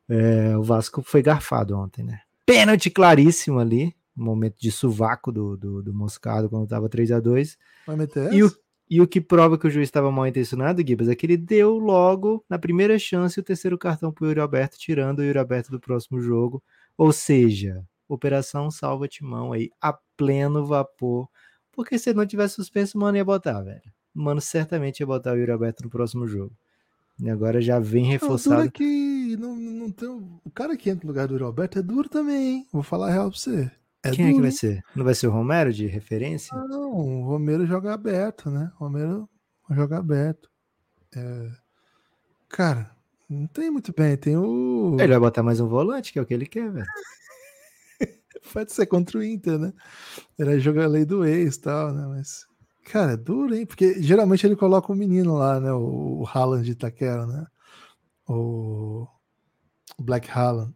É, 0.09 0.57
o 0.57 0.62
Vasco 0.62 1.03
foi 1.03 1.22
garfado 1.22 1.76
ontem, 1.76 2.03
né? 2.03 2.20
Pênalti 2.47 2.88
claríssimo 2.88 3.59
ali, 3.59 3.95
momento 4.16 4.57
de 4.59 4.72
sovaco 4.72 5.30
do, 5.30 5.59
do, 5.59 5.82
do 5.82 5.95
Moscado 5.95 6.49
quando 6.49 6.66
tava 6.66 6.88
3 6.88 7.12
a 7.12 7.20
2 7.20 7.59
Vai 7.86 7.97
meter 7.97 8.32
e 8.32 8.42
o, 8.42 8.51
e 8.88 9.01
o 9.01 9.09
que 9.09 9.20
prova 9.20 9.59
que 9.59 9.66
o 9.66 9.70
juiz 9.70 9.88
estava 9.88 10.11
mal 10.11 10.26
intencionado, 10.26 10.86
Gibas, 10.86 11.09
é 11.09 11.14
que 11.14 11.26
ele 11.26 11.36
deu 11.36 11.78
logo, 11.78 12.45
na 12.49 12.59
primeira 12.59 12.99
chance, 12.99 13.40
o 13.40 13.42
terceiro 13.42 13.78
cartão 13.78 14.12
pro 14.12 14.26
Yuri 14.26 14.40
Alberto, 14.40 14.78
tirando 14.78 15.18
o 15.18 15.24
Yuri 15.24 15.38
Alberto 15.38 15.70
do 15.70 15.80
próximo 15.80 16.20
jogo. 16.20 16.62
Ou 16.97 17.12
seja, 17.12 17.84
Operação 18.09 18.70
Salva 18.70 19.09
Timão 19.09 19.53
aí, 19.53 19.70
a 19.80 19.92
pleno 20.16 20.64
vapor. 20.66 21.28
Porque 21.72 21.99
se 21.99 22.14
não 22.14 22.26
tivesse 22.26 22.55
suspenso, 22.55 22.99
mano, 22.99 23.16
ia 23.16 23.24
botar, 23.24 23.61
velho 23.62 23.95
mano 24.14 24.40
certamente 24.40 25.01
ia 25.01 25.07
botar 25.07 25.32
o 25.32 25.36
Yuri 25.36 25.51
Alberto 25.51 25.82
no 25.82 25.90
próximo 25.90 26.26
jogo. 26.28 26.55
E 27.18 27.28
agora 27.28 27.61
já 27.61 27.78
vem 27.78 28.05
reforçado. 28.05 28.70
Que 28.70 29.36
não, 29.36 29.57
não 29.57 29.90
tem, 29.90 30.09
o 30.09 30.51
cara 30.55 30.76
que 30.76 30.88
entra 30.88 31.05
no 31.05 31.11
lugar 31.11 31.26
do 31.26 31.34
Yuri 31.34 31.45
Alberto 31.45 31.78
é 31.78 31.82
duro 31.82 32.09
também, 32.09 32.57
hein? 32.57 32.68
Vou 32.72 32.82
falar 32.82 33.09
a 33.09 33.12
real 33.12 33.30
pra 33.30 33.38
você. 33.38 33.70
É 34.03 34.11
Quem 34.11 34.26
duro, 34.26 34.28
é 34.28 34.34
que 34.34 34.40
vai 34.42 34.51
ser? 34.51 34.84
Não 34.95 35.05
vai 35.05 35.14
ser 35.14 35.26
o 35.26 35.30
Romero 35.30 35.72
de 35.72 35.86
referência? 35.86 36.57
Não, 36.57 36.92
o 36.92 37.24
Romero 37.24 37.66
joga 37.66 37.92
aberto, 37.92 38.51
né? 38.51 38.70
O 38.78 38.84
Romero 38.84 39.28
joga 39.70 39.99
aberto. 39.99 40.51
É... 41.14 41.51
Cara, 42.49 42.95
não 43.29 43.47
tem 43.47 43.70
muito 43.70 43.93
bem. 43.97 44.16
Tem 44.16 44.37
o. 44.37 44.97
Ele 44.99 45.09
vai 45.09 45.20
botar 45.20 45.43
mais 45.43 45.61
um 45.61 45.68
volante, 45.68 46.12
que 46.12 46.18
é 46.18 46.22
o 46.22 46.27
que 46.27 46.35
ele 46.35 46.47
quer, 46.47 46.70
velho. 46.70 46.87
Pode 48.53 48.72
ser 48.72 48.87
contra 48.87 49.18
o 49.18 49.25
Inter, 49.25 49.59
né? 49.59 49.72
Ele 50.39 50.51
vai 50.51 50.61
jogar 50.61 50.85
a 50.85 50.89
lei 50.89 51.05
do 51.05 51.25
ex 51.25 51.57
e 51.57 51.61
tal, 51.61 51.93
né? 51.93 52.07
Mas 52.07 52.47
Cara, 52.85 53.12
é 53.12 53.16
duro, 53.16 53.55
hein? 53.55 53.64
Porque 53.64 54.01
geralmente 54.03 54.47
ele 54.47 54.55
coloca 54.55 54.93
o 54.93 54.95
um 54.95 54.99
menino 54.99 55.35
lá, 55.35 55.59
né? 55.59 55.72
O, 55.72 56.20
o 56.20 56.27
Haaland 56.27 56.64
de 56.64 56.72
Itaquera, 56.72 57.27
né? 57.27 57.47
O, 58.29 59.07
o 59.97 60.03
Black 60.03 60.31
Haaland. 60.31 60.72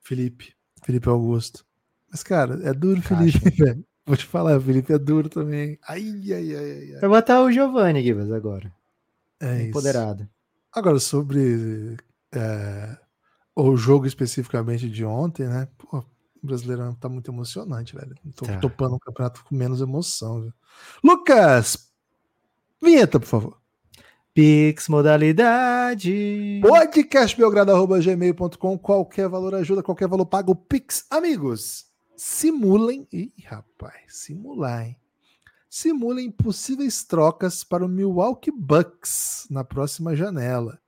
Felipe. 0.00 0.54
Felipe 0.82 1.08
Augusto. 1.08 1.64
Mas, 2.10 2.22
cara, 2.22 2.58
é 2.64 2.72
duro. 2.72 3.02
Felipe, 3.02 3.38
velho. 3.50 3.84
Vou 4.06 4.16
te 4.16 4.24
falar, 4.24 4.60
Felipe 4.60 4.92
é 4.92 4.98
duro 4.98 5.28
também. 5.28 5.78
Ai, 5.86 6.02
ai, 6.32 6.56
ai, 6.56 6.92
ai. 6.94 7.00
Vai 7.00 7.10
botar 7.10 7.42
o 7.42 7.52
Giovanni, 7.52 8.02
Gibas, 8.02 8.32
agora. 8.32 8.72
É 9.38 9.64
Empoderado. 9.64 10.22
Isso. 10.22 10.30
Agora, 10.72 11.00
sobre 11.00 11.96
é, 12.32 12.96
o 13.54 13.76
jogo 13.76 14.06
especificamente 14.06 14.88
de 14.88 15.04
ontem, 15.04 15.46
né? 15.46 15.68
Pô, 15.76 15.98
o 15.98 16.46
Brasileirão 16.46 16.94
tá 16.94 17.08
muito 17.08 17.30
emocionante, 17.30 17.94
velho. 17.94 18.14
Tô 18.36 18.46
tá. 18.46 18.58
topando 18.58 18.94
um 18.94 18.98
campeonato 18.98 19.44
com 19.44 19.54
menos 19.54 19.80
emoção, 19.80 20.42
viu? 20.42 20.52
Lucas, 21.02 21.90
vinheta, 22.80 23.18
por 23.18 23.26
favor. 23.26 23.58
Pix 24.32 24.88
modalidade. 24.88 26.60
Podcastbelgrado.gmail.com. 26.62 28.78
Qualquer 28.78 29.28
valor 29.28 29.56
ajuda, 29.56 29.82
qualquer 29.82 30.06
valor 30.06 30.24
paga 30.24 30.52
o 30.52 30.54
Pix. 30.54 31.04
Amigos, 31.10 31.86
simulem. 32.16 33.08
Ih, 33.12 33.32
rapaz, 33.44 34.02
simular, 34.08 34.86
hein? 34.86 34.99
Simulem 35.70 36.30
possíveis 36.30 37.02
trocas 37.04 37.64
para 37.64 37.86
o 37.86 37.88
Milwaukee 37.88 38.50
Bucks 38.50 39.46
na 39.48 39.64
próxima 39.64 40.14
janela 40.14 40.78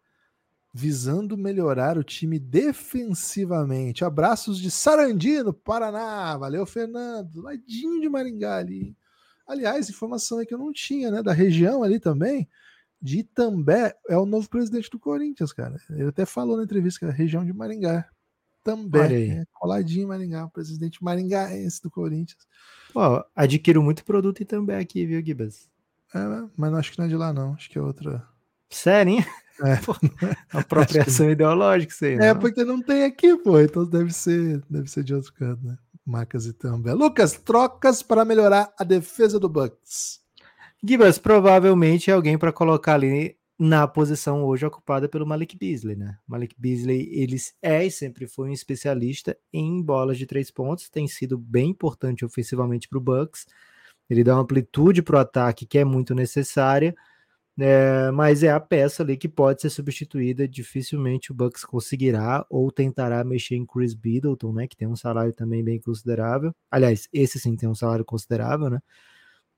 visando 0.73 1.37
melhorar 1.37 1.99
o 1.99 2.05
time 2.05 2.39
defensivamente. 2.39 4.05
Abraços 4.05 4.59
de 4.59 4.71
Sarandino, 4.71 5.53
Paraná. 5.53 6.37
Valeu, 6.39 6.65
Fernando. 6.65 7.43
Ladinho 7.43 8.01
de 8.01 8.09
Maringá 8.09 8.57
ali. 8.57 8.97
Aliás, 9.47 9.91
informação 9.91 10.39
aí 10.39 10.47
que 10.47 10.55
eu 10.55 10.59
não 10.59 10.73
tinha, 10.73 11.11
né? 11.11 11.23
Da 11.23 11.33
região 11.33 11.83
ali 11.83 12.01
também. 12.01 12.49
De 13.01 13.19
Itambé 13.19 13.95
é 14.09 14.17
o 14.17 14.25
novo 14.25 14.49
presidente 14.49 14.89
do 14.89 14.99
Corinthians, 14.99 15.53
cara. 15.53 15.77
Ele 15.91 16.09
até 16.09 16.25
falou 16.25 16.57
na 16.57 16.63
entrevista 16.65 17.01
que 17.01 17.05
é 17.05 17.09
a 17.09 17.13
região 17.13 17.45
de 17.45 17.53
Maringá. 17.53 18.09
Também. 18.65 19.33
É, 19.33 19.45
coladinho 19.53 20.07
Maringá, 20.07 20.45
o 20.45 20.51
presidente 20.51 21.03
maringaense 21.03 21.83
do 21.83 21.91
Corinthians. 21.91 22.47
Pô, 22.93 23.25
adquiro 23.35 23.83
muito 23.83 24.05
produto 24.05 24.41
e 24.41 24.45
também 24.45 24.77
aqui, 24.77 25.07
viu, 25.07 25.25
Gibas? 25.25 25.69
É, 26.15 26.19
mas 26.57 26.71
não 26.71 26.79
acho 26.79 26.93
que 26.93 26.99
não 26.99 27.07
é 27.07 27.09
de 27.09 27.17
lá, 27.17 27.33
não. 27.33 27.55
Acho 27.55 27.71
que 27.71 27.79
é 27.79 27.83
outra. 27.83 28.23
Sério, 28.69 29.15
hein? 29.15 29.27
É. 29.63 29.77
Pô, 29.85 29.95
apropriação 30.53 31.27
que... 31.27 31.33
ideológica, 31.33 31.93
isso 31.93 32.05
aí. 32.05 32.15
É, 32.15 32.35
não. 32.35 32.41
porque 32.41 32.65
não 32.65 32.83
tem 32.83 33.05
aqui, 33.05 33.37
pô. 33.37 33.59
Então 33.61 33.85
deve 33.85 34.13
ser, 34.13 34.63
deve 34.69 34.91
ser 34.91 35.05
de 35.05 35.15
outro 35.15 35.33
canto, 35.33 35.65
né? 35.65 35.77
Marcas 36.05 36.47
e 36.47 36.53
também. 36.53 36.95
Lucas, 36.95 37.33
trocas 37.33 38.03
para 38.03 38.25
melhorar 38.25 38.73
a 38.79 38.85
defesa 38.85 39.39
do 39.39 39.49
Bucks. 39.49 40.21
Gibas, 40.85 41.17
provavelmente 41.17 42.11
é 42.11 42.15
alguém 42.15 42.37
para 42.37 42.53
colocar 42.53 42.95
ali 42.95 43.37
na 43.63 43.87
posição 43.87 44.45
hoje 44.45 44.67
ocupada 44.67 45.09
pelo 45.09 45.27
Malik 45.27 45.57
Beasley, 45.57 45.97
né? 45.97 46.19
Malik 46.27 46.55
Beasley, 46.59 47.09
ele 47.13 47.37
é 47.63 47.87
e 47.87 47.91
sempre 47.91 48.27
foi 48.27 48.49
um 48.49 48.53
especialista 48.53 49.37
em 49.53 49.83
bolas 49.83 50.19
de 50.19 50.27
três 50.27 50.51
pontos, 50.51 50.89
tem 50.91 51.07
sido 51.07 51.39
bem 51.39 51.71
importante 51.71 52.25
ofensivamente 52.25 52.89
para 52.89 52.99
o 52.99 53.01
Bucks. 53.01 53.47
Ele 54.11 54.25
dá 54.25 54.35
uma 54.35 54.43
amplitude 54.43 55.03
para 55.03 55.17
o 55.17 55.21
ataque 55.21 55.67
que 55.67 55.79
é 55.79 55.85
muito 55.85 56.15
necessária 56.15 56.95
é, 57.59 58.11
mas 58.11 58.43
é 58.43 58.51
a 58.51 58.59
peça 58.59 59.03
ali 59.03 59.17
que 59.17 59.29
pode 59.29 59.61
ser 59.61 59.71
substituída. 59.71 60.49
Dificilmente 60.49 61.31
o 61.31 61.35
Bucks 61.35 61.65
conseguirá 61.65 62.47
ou 62.49 62.71
tentará 62.73 63.23
mexer 63.25 63.57
em 63.57 63.67
Chris 63.67 63.95
Middleton, 63.95 64.53
né? 64.53 64.67
Que 64.67 64.77
tem 64.77 64.89
um 64.89 64.97
salário 64.97 65.33
também 65.33 65.63
bem 65.63 65.79
considerável. 65.79 66.55
Aliás, 66.71 67.09
esse 67.13 67.39
sim 67.39 67.55
tem 67.57 67.69
um 67.69 67.75
salário 67.75 68.05
considerável, 68.05 68.71
né? 68.71 68.81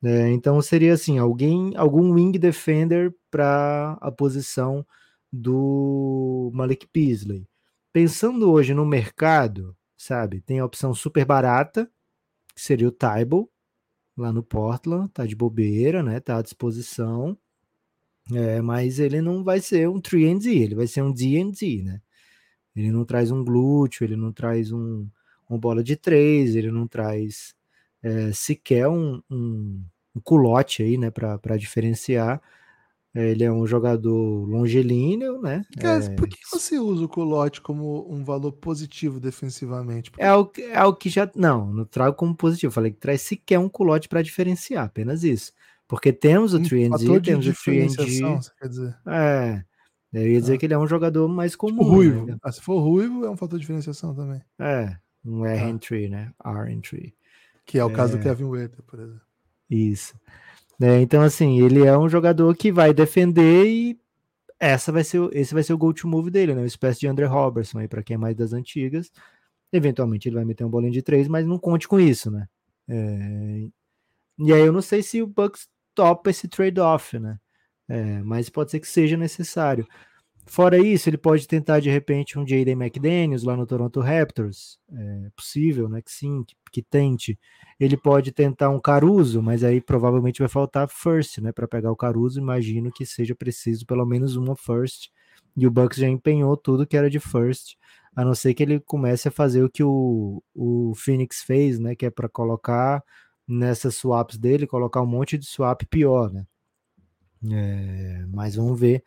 É, 0.04 0.30
então 0.30 0.60
seria 0.60 0.92
assim, 0.92 1.18
alguém, 1.18 1.74
algum 1.76 2.12
wing 2.12 2.38
defender 2.38 3.14
para 3.30 3.96
a 4.02 4.12
posição 4.12 4.86
do 5.32 6.50
Malik 6.52 6.86
Beasley. 6.92 7.48
Pensando 7.92 8.50
hoje 8.52 8.74
no 8.74 8.84
mercado, 8.84 9.74
sabe, 9.96 10.42
tem 10.42 10.58
a 10.58 10.64
opção 10.64 10.94
super 10.94 11.24
barata, 11.24 11.90
que 12.54 12.60
seria 12.60 12.88
o 12.88 12.92
Tybal, 12.92 13.48
lá 14.16 14.32
no 14.32 14.42
Portland, 14.42 15.08
tá 15.10 15.26
de 15.26 15.34
bobeira, 15.34 16.02
né? 16.02 16.20
Tá 16.20 16.38
à 16.38 16.42
disposição. 16.42 17.38
É, 18.32 18.60
mas 18.62 18.98
ele 18.98 19.20
não 19.20 19.44
vai 19.44 19.60
ser 19.60 19.88
um 19.88 20.00
3D, 20.00 20.46
ele 20.62 20.74
vai 20.74 20.86
ser 20.86 21.02
um 21.02 21.12
D&D, 21.12 21.82
né? 21.82 22.00
Ele 22.76 22.90
não 22.92 23.04
traz 23.04 23.30
um 23.30 23.44
glúteo, 23.44 24.04
ele 24.04 24.16
não 24.16 24.32
traz 24.32 24.72
um, 24.72 25.08
uma 25.48 25.58
bola 25.58 25.82
de 25.84 25.96
três, 25.96 26.56
ele 26.56 26.70
não 26.70 26.88
traz 26.88 27.54
é, 28.02 28.32
sequer 28.32 28.88
um, 28.88 29.22
um, 29.30 29.84
um, 30.14 30.20
culote 30.20 30.82
aí, 30.82 30.96
né, 30.96 31.10
para 31.10 31.56
diferenciar. 31.56 32.40
Ele 33.14 33.44
é 33.44 33.52
um 33.52 33.64
jogador 33.64 34.44
longilíneo, 34.48 35.40
né? 35.40 35.64
Cara, 35.78 36.04
é... 36.04 36.08
por 36.16 36.28
que 36.28 36.36
você 36.50 36.80
usa 36.80 37.04
o 37.04 37.08
culote 37.08 37.60
como 37.60 38.12
um 38.12 38.24
valor 38.24 38.50
positivo 38.50 39.20
defensivamente? 39.20 40.10
É 40.18 40.34
o, 40.34 40.50
é 40.58 40.84
o 40.84 40.92
que 40.92 41.08
já. 41.08 41.30
Não, 41.36 41.72
não 41.72 41.84
trago 41.84 42.16
como 42.16 42.34
positivo. 42.34 42.72
Falei 42.72 42.90
que 42.90 42.98
traz 42.98 43.20
sequer 43.20 43.60
um 43.60 43.68
culote 43.68 44.08
para 44.08 44.20
diferenciar, 44.20 44.86
apenas 44.86 45.22
isso. 45.22 45.52
Porque 45.86 46.12
temos 46.12 46.54
o 46.54 46.62
3 46.62 46.88
temos 47.22 47.46
o 47.46 47.52
3G. 47.52 48.50
Quer 48.58 48.68
dizer. 48.68 48.96
É. 49.06 49.64
Eu 50.12 50.28
ia 50.28 50.40
dizer 50.40 50.54
ah. 50.54 50.58
que 50.58 50.66
ele 50.66 50.74
é 50.74 50.78
um 50.78 50.86
jogador 50.86 51.28
mais 51.28 51.52
tipo 51.52 51.66
comum. 51.66 51.82
Tipo 51.82 51.90
ruivo. 51.90 52.26
Né? 52.26 52.36
Ah, 52.42 52.52
se 52.52 52.60
for 52.60 52.80
ruivo, 52.80 53.24
é 53.24 53.30
um 53.30 53.36
fator 53.36 53.58
de 53.58 53.62
diferenciação 53.62 54.14
também. 54.14 54.40
É, 54.58 54.96
um 55.24 55.44
R 55.44 55.72
ah. 55.72 55.78
3, 55.78 56.10
né? 56.10 56.32
R 56.44 56.80
3. 56.80 57.12
Que 57.66 57.78
é 57.78 57.84
o 57.84 57.92
caso 57.92 58.14
é... 58.14 58.18
do 58.18 58.22
Kevin 58.22 58.44
Werther, 58.44 58.82
por 58.84 59.00
exemplo. 59.00 59.20
Isso. 59.70 60.14
É, 60.80 61.00
então, 61.00 61.22
assim, 61.22 61.60
ele 61.62 61.84
é 61.84 61.96
um 61.96 62.08
jogador 62.08 62.54
que 62.56 62.72
vai 62.72 62.92
defender 62.92 63.66
e 63.66 63.98
essa 64.58 64.90
vai 64.92 65.04
ser, 65.04 65.28
esse 65.32 65.54
vai 65.54 65.62
ser 65.62 65.72
o 65.72 65.78
go-to 65.78 66.08
move 66.08 66.30
dele, 66.30 66.54
né? 66.54 66.62
Uma 66.62 66.66
espécie 66.66 67.00
de 67.00 67.06
André 67.06 67.26
Robertson 67.26 67.78
aí, 67.78 67.88
para 67.88 68.02
quem 68.02 68.14
é 68.14 68.18
mais 68.18 68.36
das 68.36 68.52
antigas. 68.52 69.10
Eventualmente 69.72 70.28
ele 70.28 70.36
vai 70.36 70.44
meter 70.44 70.64
um 70.64 70.70
bolinho 70.70 70.92
de 70.92 71.02
três, 71.02 71.28
mas 71.28 71.46
não 71.46 71.58
conte 71.58 71.88
com 71.88 71.98
isso, 72.00 72.30
né? 72.30 72.46
É... 72.88 73.68
E 74.38 74.52
aí 74.52 74.60
eu 74.60 74.72
não 74.72 74.82
sei 74.82 75.02
se 75.02 75.22
o 75.22 75.26
Bucks 75.26 75.68
topa 75.94 76.30
esse 76.30 76.48
trade-off, 76.48 77.18
né? 77.18 77.38
É, 77.88 78.22
mas 78.22 78.48
pode 78.48 78.70
ser 78.70 78.80
que 78.80 78.88
seja 78.88 79.16
necessário. 79.16 79.86
Fora 80.46 80.78
isso, 80.78 81.08
ele 81.08 81.16
pode 81.16 81.48
tentar 81.48 81.80
de 81.80 81.88
repente 81.88 82.38
um 82.38 82.46
Jaden 82.46 82.74
McDaniels 82.74 83.44
lá 83.44 83.56
no 83.56 83.66
Toronto 83.66 84.00
Raptors. 84.00 84.78
É 84.92 85.30
possível, 85.34 85.88
né? 85.88 86.02
Que 86.02 86.12
sim, 86.12 86.44
que, 86.44 86.54
que, 86.70 86.82
tente. 86.82 87.38
Ele 87.80 87.96
pode 87.96 88.30
tentar 88.30 88.68
um 88.68 88.78
Caruso, 88.78 89.42
mas 89.42 89.64
aí 89.64 89.80
provavelmente 89.80 90.40
vai 90.40 90.48
faltar 90.48 90.86
first, 90.88 91.38
né? 91.38 91.50
Para 91.50 91.66
pegar 91.66 91.90
o 91.90 91.96
Caruso, 91.96 92.38
imagino 92.38 92.92
que 92.92 93.06
seja 93.06 93.34
preciso 93.34 93.86
pelo 93.86 94.04
menos 94.04 94.36
uma 94.36 94.54
first. 94.54 95.10
E 95.56 95.66
o 95.66 95.70
Bucks 95.70 95.98
já 95.98 96.08
empenhou 96.08 96.56
tudo 96.56 96.86
que 96.86 96.96
era 96.96 97.08
de 97.08 97.20
first, 97.20 97.76
a 98.14 98.24
não 98.24 98.34
ser 98.34 98.52
que 98.54 98.62
ele 98.62 98.80
comece 98.80 99.28
a 99.28 99.30
fazer 99.30 99.62
o 99.64 99.70
que 99.70 99.82
o, 99.82 100.42
o 100.54 100.92
Phoenix 100.94 101.42
fez, 101.42 101.78
né? 101.78 101.94
Que 101.94 102.06
é 102.06 102.10
para 102.10 102.28
colocar 102.28 103.02
nessas 103.48 103.96
swaps 103.96 104.36
dele, 104.36 104.66
colocar 104.66 105.00
um 105.00 105.06
monte 105.06 105.38
de 105.38 105.46
swap 105.46 105.82
pior, 105.88 106.30
né? 106.30 106.44
É, 107.50 108.24
mas 108.28 108.56
vamos 108.56 108.78
ver 108.78 109.02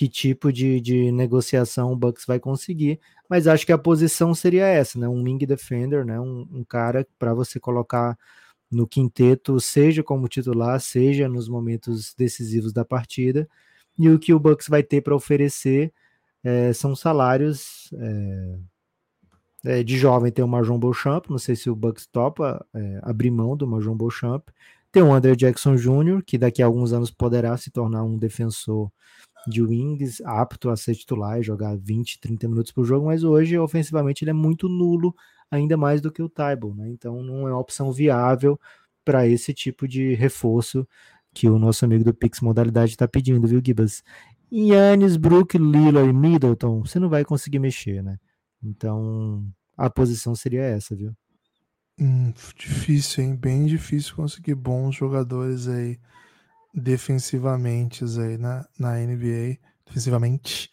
que 0.00 0.08
tipo 0.08 0.50
de, 0.50 0.80
de 0.80 1.12
negociação 1.12 1.92
o 1.92 1.96
Bucks 1.96 2.24
vai 2.24 2.40
conseguir, 2.40 2.98
mas 3.28 3.46
acho 3.46 3.66
que 3.66 3.72
a 3.72 3.76
posição 3.76 4.34
seria 4.34 4.64
essa, 4.64 4.98
né? 4.98 5.06
Um 5.06 5.22
wing 5.22 5.44
defender, 5.44 6.06
né? 6.06 6.18
Um, 6.18 6.48
um 6.50 6.64
cara 6.64 7.06
para 7.18 7.34
você 7.34 7.60
colocar 7.60 8.18
no 8.70 8.86
quinteto, 8.86 9.60
seja 9.60 10.02
como 10.02 10.26
titular, 10.26 10.80
seja 10.80 11.28
nos 11.28 11.50
momentos 11.50 12.14
decisivos 12.14 12.72
da 12.72 12.82
partida. 12.82 13.46
E 13.98 14.08
o 14.08 14.18
que 14.18 14.32
o 14.32 14.40
Bucks 14.40 14.68
vai 14.68 14.82
ter 14.82 15.02
para 15.02 15.14
oferecer 15.14 15.92
é, 16.42 16.72
são 16.72 16.96
salários 16.96 17.92
é, 17.92 18.58
é, 19.80 19.82
de 19.82 19.98
jovem. 19.98 20.32
Tem 20.32 20.42
o 20.42 20.48
Marjon 20.48 20.78
Beauchamp, 20.78 21.28
não 21.28 21.36
sei 21.36 21.56
se 21.56 21.68
o 21.68 21.76
Bucks 21.76 22.06
topa 22.06 22.64
é, 22.72 23.00
abrir 23.02 23.30
mão 23.30 23.54
do 23.54 23.66
Marjon 23.66 23.94
Beauchamp. 23.94 24.48
Tem 24.90 25.02
o 25.02 25.12
André 25.12 25.36
Jackson 25.36 25.76
Jr., 25.76 26.22
que 26.24 26.38
daqui 26.38 26.62
a 26.62 26.66
alguns 26.66 26.90
anos 26.94 27.10
poderá 27.10 27.54
se 27.58 27.70
tornar 27.70 28.02
um 28.02 28.16
defensor 28.16 28.90
de 29.46 29.62
wings 29.62 30.20
apto 30.24 30.70
a 30.70 30.76
ser 30.76 30.94
titular 30.94 31.38
e 31.38 31.42
jogar 31.42 31.76
20, 31.76 32.20
30 32.20 32.48
minutos 32.48 32.72
por 32.72 32.84
jogo, 32.84 33.06
mas 33.06 33.24
hoje 33.24 33.58
ofensivamente 33.58 34.24
ele 34.24 34.30
é 34.30 34.34
muito 34.34 34.68
nulo, 34.68 35.14
ainda 35.50 35.76
mais 35.76 36.00
do 36.00 36.12
que 36.12 36.22
o 36.22 36.28
Tybalt, 36.28 36.76
né? 36.76 36.88
Então 36.90 37.22
não 37.22 37.48
é 37.48 37.52
uma 37.52 37.60
opção 37.60 37.92
viável 37.92 38.58
para 39.04 39.26
esse 39.26 39.52
tipo 39.54 39.88
de 39.88 40.14
reforço 40.14 40.86
que 41.32 41.48
o 41.48 41.58
nosso 41.58 41.84
amigo 41.84 42.04
do 42.04 42.14
Pix 42.14 42.40
Modalidade 42.40 42.92
está 42.92 43.06
pedindo, 43.08 43.46
viu, 43.46 43.60
Gibas? 43.64 44.02
Yannis, 44.52 45.16
Brook, 45.16 45.56
Lillard 45.56 46.08
e 46.08 46.12
Middleton, 46.12 46.80
você 46.80 46.98
não 46.98 47.08
vai 47.08 47.24
conseguir 47.24 47.60
mexer, 47.60 48.02
né? 48.02 48.18
Então 48.62 49.46
a 49.76 49.88
posição 49.88 50.34
seria 50.34 50.62
essa, 50.62 50.94
viu? 50.94 51.14
Hum, 51.98 52.32
difícil, 52.56 53.24
hein? 53.24 53.36
Bem 53.36 53.66
difícil 53.66 54.14
conseguir 54.14 54.54
bons 54.54 54.96
jogadores 54.96 55.68
aí 55.68 55.98
defensivamente 56.74 58.04
aí 58.04 58.38
na, 58.38 58.66
na 58.78 58.94
NBA. 58.96 59.58
Defensivamente. 59.86 60.70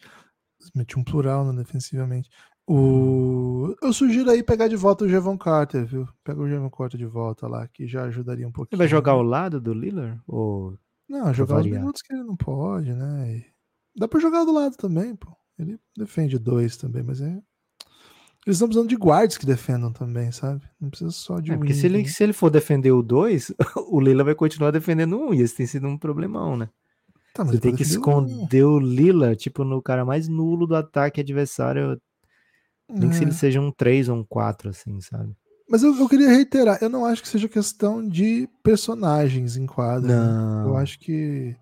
Meti 0.75 0.99
um 0.99 1.03
plural 1.03 1.45
no 1.45 1.55
defensivamente. 1.55 2.29
O... 2.69 3.73
Eu 3.81 3.93
sugiro 3.93 4.29
aí 4.29 4.43
pegar 4.43 4.67
de 4.67 4.75
volta 4.75 5.05
o 5.05 5.09
Jevon 5.09 5.37
Carter, 5.37 5.85
viu? 5.85 6.07
Pega 6.23 6.41
o 6.41 6.49
Jevon 6.49 6.69
Carter 6.69 6.97
de 6.97 7.05
volta 7.05 7.47
lá, 7.47 7.67
que 7.67 7.87
já 7.87 8.03
ajudaria 8.03 8.47
um 8.47 8.51
pouquinho. 8.51 8.75
Ele 8.75 8.79
vai 8.79 8.87
jogar 8.89 9.13
ao 9.13 9.23
lado 9.23 9.61
do 9.61 9.73
Lillard? 9.73 10.21
Ou... 10.27 10.77
Não, 11.07 11.33
jogar 11.33 11.61
os 11.61 11.65
minutos 11.65 12.01
que 12.01 12.13
ele 12.13 12.23
não 12.23 12.35
pode, 12.35 12.93
né? 12.93 13.37
E... 13.37 13.45
Dá 13.97 14.07
pra 14.07 14.19
jogar 14.19 14.43
do 14.43 14.51
lado 14.51 14.75
também, 14.75 15.15
pô. 15.15 15.31
Ele 15.57 15.79
defende 15.97 16.37
dois 16.37 16.75
também, 16.75 17.01
mas 17.01 17.21
é 17.21 17.41
eles 18.47 18.55
estão 18.55 18.69
precisando 18.69 18.87
de 18.87 18.95
guardas 18.95 19.37
que 19.37 19.45
defendam 19.45 19.91
também, 19.91 20.31
sabe? 20.31 20.61
Não 20.79 20.89
precisa 20.89 21.11
só 21.11 21.41
de 21.41 21.51
é, 21.51 21.55
um. 21.55 21.57
Porque 21.57 21.73
se 21.73 21.85
ele, 21.85 21.97
né? 21.97 22.05
se 22.05 22.23
ele 22.23 22.31
for 22.31 22.49
defender 22.49 22.91
o 22.91 23.03
2, 23.03 23.51
o 23.91 23.99
Lila 23.99 24.23
vai 24.23 24.33
continuar 24.33 24.71
defendendo 24.71 25.19
um, 25.19 25.33
e 25.33 25.41
esse 25.41 25.53
tem 25.53 25.65
sido 25.65 25.85
um 25.85 25.97
problemão, 25.97 26.55
né? 26.55 26.69
Tá, 27.33 27.43
Você 27.43 27.59
tem 27.59 27.75
que 27.75 27.83
esconder 27.83 28.65
um. 28.65 28.75
o 28.75 28.79
Lila, 28.79 29.35
tipo, 29.35 29.65
no 29.65 29.81
cara 29.81 30.05
mais 30.05 30.29
nulo 30.29 30.65
do 30.65 30.77
ataque 30.77 31.19
adversário. 31.19 32.01
Nem 32.89 33.09
é. 33.09 33.11
que 33.11 33.17
se 33.17 33.23
ele 33.25 33.31
é. 33.31 33.33
seja 33.33 33.59
um 33.59 33.69
3 33.69 34.07
ou 34.07 34.15
um 34.15 34.23
4, 34.23 34.69
assim, 34.69 35.01
sabe? 35.01 35.35
Mas 35.69 35.83
eu, 35.83 35.93
eu, 35.93 36.07
queria 36.07 36.29
reiterar, 36.29 36.77
eu 36.81 36.87
não 36.87 37.05
acho 37.05 37.21
que 37.21 37.27
seja 37.27 37.49
questão 37.49 38.07
de 38.07 38.47
personagens 38.63 39.57
em 39.57 39.65
quadro. 39.65 40.07
Né? 40.07 40.63
Eu 40.65 40.77
acho 40.77 40.97
que 40.99 41.53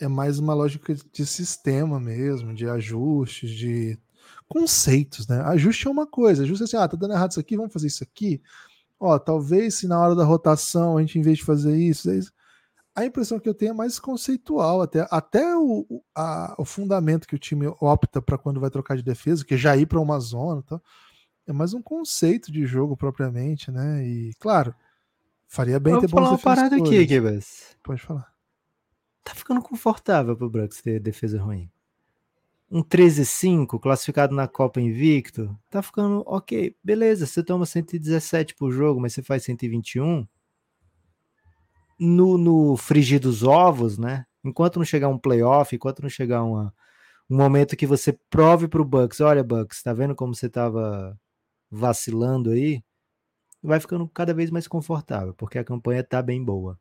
é 0.00 0.08
mais 0.08 0.40
uma 0.40 0.54
lógica 0.54 0.92
de 1.12 1.24
sistema 1.24 2.00
mesmo, 2.00 2.52
de 2.52 2.68
ajustes, 2.68 3.50
de 3.50 3.96
conceitos, 4.48 5.26
né? 5.26 5.40
Ajuste 5.42 5.86
é 5.86 5.90
uma 5.90 6.06
coisa, 6.06 6.42
ajuste 6.42 6.62
é 6.62 6.64
assim, 6.64 6.76
ah, 6.76 6.88
tá 6.88 6.96
dando 6.96 7.14
errado 7.14 7.30
isso 7.30 7.40
aqui, 7.40 7.56
vamos 7.56 7.72
fazer 7.72 7.86
isso 7.88 8.04
aqui. 8.04 8.40
Ó, 8.98 9.18
talvez 9.18 9.74
se 9.74 9.86
na 9.86 10.00
hora 10.00 10.14
da 10.14 10.24
rotação 10.24 10.96
a 10.96 11.00
gente, 11.00 11.18
em 11.18 11.22
vez 11.22 11.38
de 11.38 11.44
fazer 11.44 11.76
isso, 11.76 12.10
isso 12.10 12.32
a 12.96 13.04
impressão 13.04 13.38
que 13.38 13.46
eu 13.46 13.52
tenho 13.52 13.72
é 13.72 13.74
mais 13.74 13.98
conceitual, 13.98 14.80
até, 14.80 15.06
até 15.10 15.54
o, 15.54 16.02
a, 16.14 16.54
o 16.56 16.64
fundamento 16.64 17.28
que 17.28 17.34
o 17.34 17.38
time 17.38 17.66
opta 17.78 18.22
para 18.22 18.38
quando 18.38 18.58
vai 18.58 18.70
trocar 18.70 18.96
de 18.96 19.02
defesa, 19.02 19.44
que 19.44 19.52
é 19.52 19.56
já 19.58 19.76
ir 19.76 19.84
para 19.84 20.00
uma 20.00 20.18
zona, 20.18 20.62
tá? 20.62 20.80
é 21.46 21.52
mais 21.52 21.74
um 21.74 21.82
conceito 21.82 22.50
de 22.50 22.66
jogo 22.66 22.96
propriamente, 22.96 23.70
né? 23.70 24.02
E 24.02 24.32
claro, 24.38 24.74
faria 25.46 25.78
bem 25.78 26.00
ter 26.00 26.08
falar 26.08 26.30
uma 26.30 26.38
parada 26.38 26.74
aqui, 26.74 27.06
Gibas. 27.06 27.76
Pode 27.82 28.00
falar. 28.00 28.32
Tá 29.22 29.34
ficando 29.34 29.60
confortável 29.60 30.34
pro 30.34 30.48
Bucks 30.48 30.80
ter 30.80 30.98
defesa 30.98 31.40
ruim 31.40 31.70
um 32.70 32.82
13-5 32.82 33.78
classificado 33.80 34.34
na 34.34 34.48
Copa 34.48 34.80
invicto, 34.80 35.56
tá 35.70 35.82
ficando 35.82 36.22
ok. 36.26 36.74
Beleza, 36.82 37.26
você 37.26 37.42
toma 37.42 37.64
117 37.64 38.54
por 38.54 38.72
jogo, 38.72 39.00
mas 39.00 39.14
você 39.14 39.22
faz 39.22 39.44
121. 39.44 40.26
No, 41.98 42.36
no 42.36 42.76
frigir 42.76 43.20
dos 43.20 43.42
ovos, 43.42 43.96
né? 43.96 44.26
Enquanto 44.44 44.78
não 44.78 44.84
chegar 44.84 45.08
um 45.08 45.18
playoff, 45.18 45.74
enquanto 45.74 46.02
não 46.02 46.10
chegar 46.10 46.42
uma, 46.42 46.74
um 47.30 47.36
momento 47.36 47.76
que 47.76 47.86
você 47.86 48.12
prove 48.28 48.68
pro 48.68 48.84
Bucks, 48.84 49.20
olha, 49.20 49.42
Bucks, 49.42 49.82
tá 49.82 49.92
vendo 49.92 50.14
como 50.14 50.34
você 50.34 50.48
tava 50.48 51.18
vacilando 51.70 52.50
aí? 52.50 52.82
Vai 53.62 53.80
ficando 53.80 54.06
cada 54.08 54.34
vez 54.34 54.50
mais 54.50 54.68
confortável, 54.68 55.34
porque 55.34 55.58
a 55.58 55.64
campanha 55.64 56.04
tá 56.04 56.20
bem 56.20 56.44
boa. 56.44 56.78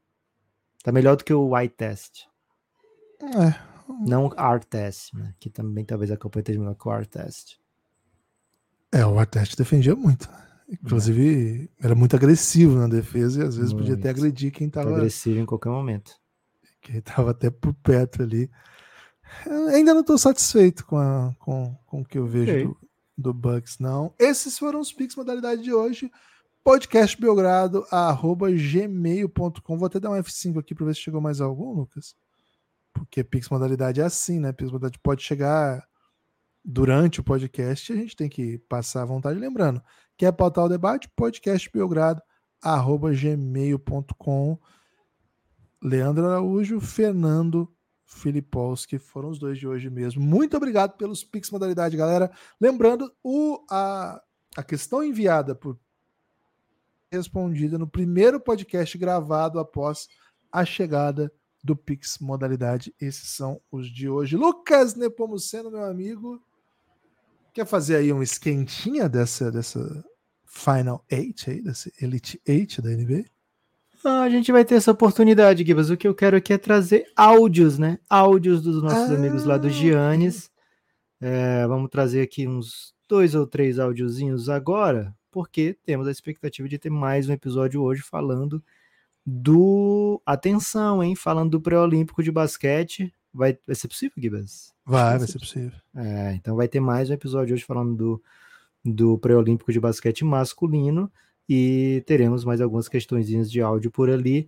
Tá 0.84 0.92
melhor 0.92 1.16
do 1.16 1.24
que 1.24 1.34
o 1.34 1.56
White 1.56 1.76
Test. 1.76 2.26
É, 3.22 3.75
não 3.88 4.28
R-Test, 4.28 5.14
né? 5.14 5.34
Que 5.40 5.50
também 5.50 5.86
talvez 5.86 6.12
a 6.12 6.18
campanha 6.18 6.42
esteja 6.42 6.60
melhor 6.60 6.76
que 6.76 6.88
o 6.88 6.92
R-Test. 6.92 7.58
É, 8.92 9.06
o 9.06 9.20
R-Test 9.20 9.56
defendia 9.58 9.96
muito. 9.96 10.30
Inclusive, 10.68 11.70
é. 11.82 11.86
era 11.86 11.96
muito 11.96 12.16
agressivo 12.16 12.78
na 12.78 12.88
defesa 12.88 13.42
e 13.42 13.48
às 13.48 13.56
vezes 13.56 13.72
muito. 13.72 13.84
podia 13.84 14.00
até 14.00 14.10
agredir 14.10 14.52
quem 14.52 14.68
estava. 14.68 14.96
Agressivo 14.96 15.40
em 15.40 15.46
qualquer 15.46 15.70
momento. 15.70 16.14
Quem 16.82 16.98
estava 16.98 17.32
até 17.32 17.50
por 17.50 17.74
perto 17.76 18.24
ali. 18.24 18.50
Eu 19.46 19.68
ainda 19.70 19.94
não 19.94 20.02
estou 20.02 20.18
satisfeito 20.18 20.86
com, 20.86 20.98
a, 20.98 21.34
com, 21.40 21.76
com 21.86 22.02
o 22.02 22.06
que 22.06 22.18
eu 22.18 22.28
vejo 22.28 22.70
do, 22.70 22.78
do 23.18 23.34
Bucks, 23.34 23.80
não. 23.80 24.14
Esses 24.20 24.58
foram 24.58 24.80
os 24.80 24.94
Pix 24.94 25.16
modalidade 25.16 25.64
de 25.64 25.74
hoje. 25.74 26.12
Podcast 26.64 27.20
Belgrado, 27.20 27.86
arroba 27.92 28.50
gmail.com. 28.52 29.78
Vou 29.78 29.86
até 29.86 30.00
dar 30.00 30.12
um 30.12 30.16
F5 30.16 30.60
aqui 30.60 30.74
para 30.74 30.86
ver 30.86 30.96
se 30.96 31.02
chegou 31.02 31.22
mais 31.22 31.42
algum, 31.42 31.74
Lucas 31.74 32.16
porque 32.96 33.24
Pix 33.24 33.50
Modalidade 33.50 34.00
é 34.00 34.06
assim, 34.06 34.40
né? 34.40 34.54
Pix 34.54 34.72
Modalidade 34.72 35.00
pode 35.04 35.22
chegar 35.22 35.86
durante 36.64 37.20
o 37.20 37.24
podcast 37.24 37.94
a 37.94 37.96
gente 37.96 38.16
tem 38.16 38.28
que 38.28 38.58
passar 38.58 39.04
à 39.04 39.06
vontade. 39.06 39.38
Lembrando, 39.38 39.84
quer 40.18 40.32
pautar 40.32 40.64
o 40.64 40.70
debate? 40.70 41.10
Podcast 41.16 41.70
Belgrado, 41.72 42.22
arroba 42.62 43.12
gmail.com. 43.14 44.58
Leandro 45.84 46.26
Araújo, 46.26 46.80
Fernando 46.80 47.72
Filipowski, 48.06 48.98
foram 48.98 49.30
os 49.30 49.38
dois 49.38 49.60
de 49.60 49.68
hoje 49.68 49.90
mesmo. 49.90 50.24
Muito 50.24 50.56
obrigado 50.58 50.98
pelos 50.98 51.24
Pix 51.24 51.52
Modalidade, 51.52 51.98
galera. 51.98 52.32
Lembrando, 52.60 53.14
o, 53.22 53.64
a, 53.70 54.20
a 54.56 54.64
questão 54.64 55.04
enviada 55.04 55.54
por 55.54 55.78
respondida 57.12 57.78
no 57.78 57.88
primeiro 57.88 58.40
podcast 58.40 58.98
gravado 58.98 59.60
após 59.60 60.08
a 60.52 60.66
chegada 60.66 61.32
do 61.66 61.76
Pix 61.76 62.20
Modalidade. 62.20 62.94
Esses 63.02 63.30
são 63.30 63.60
os 63.72 63.88
de 63.88 64.08
hoje. 64.08 64.38
Lucas 64.38 64.94
Nepomuceno, 64.94 65.72
meu 65.72 65.84
amigo, 65.84 66.40
quer 67.52 67.66
fazer 67.66 67.96
aí 67.96 68.14
um 68.14 68.22
esquentinha 68.22 69.10
dessa, 69.10 69.52
dessa 69.52 70.06
Final 70.46 71.04
Eight 71.10 71.50
aí, 71.50 71.62
dessa 71.62 71.92
Elite 72.00 72.40
Eight 72.46 72.82
da 72.84 72.92
NBA? 72.92 73.26
Ah, 74.04 74.22
a 74.22 74.30
gente 74.30 74.52
vai 74.52 74.64
ter 74.64 74.76
essa 74.76 74.92
oportunidade, 74.92 75.66
Gibas. 75.66 75.90
O 75.90 75.98
que 75.98 76.08
eu 76.08 76.14
quero 76.14 76.38
aqui 76.38 76.54
é 76.54 76.58
trazer 76.60 77.12
áudios, 77.16 77.80
né? 77.80 77.98
Áudios 78.08 78.62
dos 78.62 78.84
nossos 78.84 79.10
ah, 79.10 79.16
amigos 79.16 79.44
lá 79.44 79.58
do 79.58 79.68
Giannis. 79.68 80.52
É, 81.20 81.66
vamos 81.66 81.90
trazer 81.90 82.22
aqui 82.22 82.48
uns 82.48 82.94
dois 83.10 83.34
ou 83.34 83.48
três 83.48 83.80
áudiozinhos 83.80 84.50
agora, 84.50 85.16
porque 85.32 85.76
temos 85.84 86.08
a 86.08 86.12
expectativa 86.12 86.70
de 86.70 86.78
ter 86.78 86.92
mais 86.92 87.28
um 87.28 87.34
episódio 87.34 87.82
hoje 87.82 88.04
falando 88.04 88.64
do. 89.26 90.22
Atenção, 90.26 91.04
hein? 91.04 91.16
Falando 91.16 91.52
do 91.52 91.62
pré-olímpico 91.62 92.22
de 92.22 92.32
basquete, 92.32 93.14
Vai, 93.36 93.58
vai 93.68 93.76
ser 93.76 93.90
possível, 93.90 94.14
Gibas? 94.18 94.74
Vai, 94.86 95.20
vai 95.20 95.28
ser 95.28 95.40
possível. 95.40 95.78
É, 95.94 96.34
então 96.36 96.56
vai 96.56 96.70
ter 96.70 96.80
mais 96.80 97.10
um 97.10 97.14
episódio 97.14 97.54
hoje 97.54 97.66
falando 97.66 97.94
do, 97.94 98.24
do 98.86 99.18
pré-olímpico 99.18 99.74
de 99.74 99.80
basquete 99.80 100.24
masculino 100.24 101.12
e 101.48 102.02
teremos 102.08 102.46
mais 102.46 102.62
algumas 102.62 102.88
questõezinhas 102.88 103.52
de 103.52 103.62
áudio 103.62 103.92
por 103.92 104.10
ali. 104.10 104.48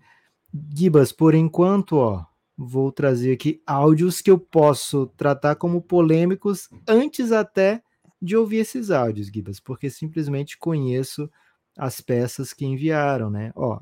Gibas, 0.73 1.11
por 1.11 1.35
enquanto, 1.35 1.97
ó, 1.97 2.25
vou 2.57 2.89
trazer 2.89 3.33
aqui 3.33 3.61
áudios 3.67 4.21
que 4.21 4.31
eu 4.31 4.39
posso 4.39 5.07
tratar 5.17 5.55
como 5.55 5.81
polêmicos 5.81 6.69
antes 6.87 7.33
até 7.33 7.83
de 8.21 8.37
ouvir 8.37 8.59
esses 8.59 8.89
áudios, 8.89 9.27
Gibas, 9.27 9.59
porque 9.59 9.89
simplesmente 9.89 10.57
conheço 10.57 11.29
as 11.77 11.99
peças 11.99 12.53
que 12.53 12.65
enviaram, 12.65 13.29
né? 13.29 13.51
Ó, 13.53 13.81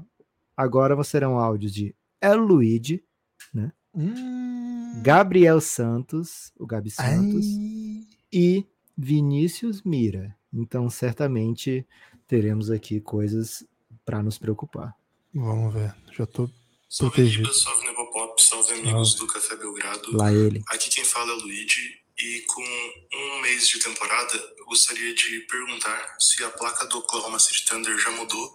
agora 0.55 1.01
serão 1.03 1.37
áudios 1.37 1.73
de 1.73 1.95
El 2.21 2.37
Luigi, 2.37 3.03
né? 3.53 3.71
Hum. 3.93 5.01
Gabriel 5.03 5.61
Santos, 5.61 6.51
o 6.57 6.65
Gabi 6.65 6.89
Santos, 6.89 7.45
Ai. 7.45 8.07
e 8.31 8.65
Vinícius 8.97 9.81
Mira. 9.83 10.35
Então, 10.53 10.89
certamente 10.89 11.85
teremos 12.27 12.71
aqui 12.71 12.99
coisas 12.99 13.63
para 14.05 14.23
nos 14.23 14.37
preocupar. 14.37 14.95
Vamos 15.33 15.73
ver. 15.73 15.93
Já 16.17 16.25
tô 16.25 16.49
Salve 16.89 17.15
protegido. 17.15 17.51
Giba, 17.51 17.53
salve 17.53 17.85
Nevopop, 17.87 18.41
salve 18.41 18.73
amigos 18.73 19.15
do 19.15 19.27
Café 19.27 19.55
Belgrado. 19.57 20.15
Lá 20.15 20.31
ele. 20.31 20.63
Aqui 20.69 20.89
quem 20.89 21.03
fala 21.03 21.31
é 21.31 21.35
o 21.35 21.39
Luigi 21.39 22.05
e 22.17 22.41
com 22.47 22.61
um 22.61 23.41
mês 23.41 23.67
de 23.67 23.79
temporada 23.79 24.33
eu 24.57 24.65
gostaria 24.65 25.13
de 25.13 25.41
perguntar 25.41 26.15
se 26.19 26.41
a 26.43 26.49
placa 26.49 26.85
do 26.85 26.99
Oklahoma 26.99 27.37
City 27.39 27.65
Thunder 27.65 27.97
já 27.97 28.11
mudou 28.11 28.53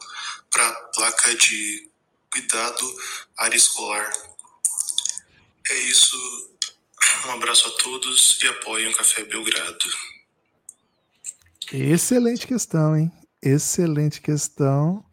para 0.51 0.73
placa 0.95 1.35
de 1.35 1.90
cuidado 2.33 2.97
área 3.37 3.57
escolar. 3.57 4.11
É 5.71 5.79
isso. 5.81 6.17
Um 7.27 7.31
abraço 7.33 7.69
a 7.69 7.83
todos 7.83 8.39
e 8.43 8.47
apoiem 8.49 8.89
o 8.89 8.97
Café 8.97 9.25
Belgrado. 9.25 9.87
Excelente 11.73 12.47
questão, 12.47 12.97
hein? 12.97 13.13
Excelente 13.43 14.21
questão. 14.21 15.05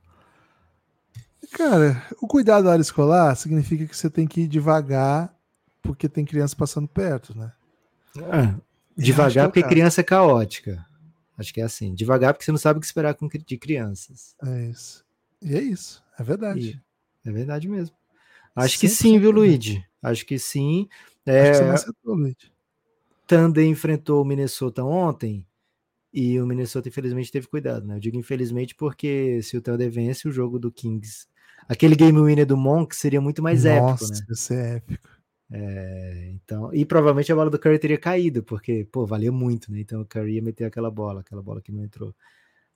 Cara, 1.52 2.06
o 2.22 2.28
cuidado 2.28 2.66
da 2.66 2.74
área 2.74 2.82
escolar 2.82 3.36
significa 3.36 3.86
que 3.86 3.96
você 3.96 4.10
tem 4.10 4.28
que 4.28 4.42
ir 4.42 4.48
devagar, 4.48 5.34
porque 5.82 6.10
tem 6.10 6.26
criança 6.26 6.56
passando 6.56 6.88
perto, 6.88 7.38
né? 7.38 7.54
Ah, 8.32 8.56
é 8.98 9.02
devagar 9.02 9.46
o 9.46 9.50
porque 9.50 9.62
caso. 9.62 9.72
criança 9.72 10.02
é 10.02 10.04
caótica. 10.04 10.86
Acho 11.38 11.54
que 11.54 11.62
é 11.62 11.64
assim. 11.64 11.94
Devagar 11.94 12.34
porque 12.34 12.44
você 12.46 12.52
não 12.52 12.58
sabe 12.58 12.78
o 12.78 12.82
que 12.82 12.88
esperar 12.88 13.16
de 13.46 13.58
crianças. 13.58 14.36
É 14.44 14.66
isso. 14.66 15.06
E 15.42 15.56
é 15.56 15.62
isso. 15.62 16.04
É 16.20 16.24
verdade. 16.24 16.82
É 17.28 17.32
verdade 17.32 17.68
mesmo. 17.68 17.96
Acho 18.56 18.80
que 18.80 18.88
100% 18.88 18.90
sim, 18.90 19.20
viu. 19.20 19.32
Luigi? 19.32 19.86
Acho 20.02 20.26
que 20.26 20.40
sim. 20.40 20.88
Acho 21.36 21.36
É, 21.36 21.52
que 21.52 21.58
você 21.58 21.66
não 21.66 21.74
acertou, 21.74 22.16
Luiz. 22.16 22.36
Thunder 23.28 23.66
enfrentou 23.66 24.22
o 24.22 24.26
Minnesota 24.26 24.84
ontem 24.84 25.46
e 26.14 26.40
o 26.42 26.46
Minnesota 26.48 26.90
infelizmente 26.90 27.32
teve 27.32 27.48
cuidado, 27.48 27.86
né? 27.88 27.96
Eu 27.96 28.00
digo 28.00 28.18
infelizmente 28.18 28.76
porque 28.76 29.42
se 29.44 29.58
o 29.58 29.62
Thunder 29.62 29.92
vence 29.92 30.28
o 30.28 30.32
jogo 30.32 30.60
do 30.60 30.72
Kings, 30.72 31.28
aquele 31.68 31.96
game 31.96 32.20
winner 32.22 32.46
do 32.46 32.58
Monk 32.58 32.96
seria 32.96 33.22
muito 33.22 33.44
mais 33.44 33.66
Nossa, 33.66 34.06
épico, 34.06 34.08
né? 34.08 34.28
isso 34.30 34.54
é 34.54 34.78
épico. 34.78 35.10
É, 35.50 36.32
então, 36.34 36.74
e 36.74 36.86
provavelmente 36.86 37.32
a 37.32 37.36
bola 37.36 37.50
do 37.50 37.58
Curry 37.60 37.80
teria 37.80 37.98
caído, 37.98 38.44
porque, 38.44 38.86
pô, 38.92 39.06
valia 39.06 39.32
muito, 39.32 39.72
né? 39.72 39.80
Então 39.80 40.02
o 40.02 40.06
Curry 40.06 40.36
ia 40.36 40.42
meter 40.42 40.66
aquela 40.66 40.92
bola, 40.92 41.22
aquela 41.22 41.42
bola 41.42 41.62
que 41.62 41.72
não 41.72 41.84
entrou. 41.84 42.14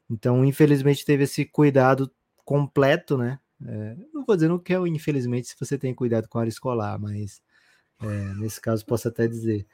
Então, 0.10 0.46
infelizmente, 0.46 1.06
teve 1.06 1.24
esse 1.26 1.46
cuidado 1.46 2.12
completo, 2.46 3.18
né? 3.18 3.40
É, 3.66 3.96
não 4.14 4.26
vou 4.26 4.36
dizer 4.36 4.48
não 4.48 4.60
que 4.60 4.74
é 4.74 4.80
o 4.80 4.88
infelizmente 4.88 5.48
se 5.48 5.56
você 5.60 5.78
tem 5.78 5.94
cuidado 5.94 6.28
com 6.28 6.38
a 6.38 6.42
área 6.42 6.50
escolar, 6.50 7.00
mas 7.00 7.42
é, 8.02 8.34
nesse 8.36 8.60
caso 8.60 8.86
posso 8.86 9.08
até 9.08 9.28
dizer. 9.28 9.66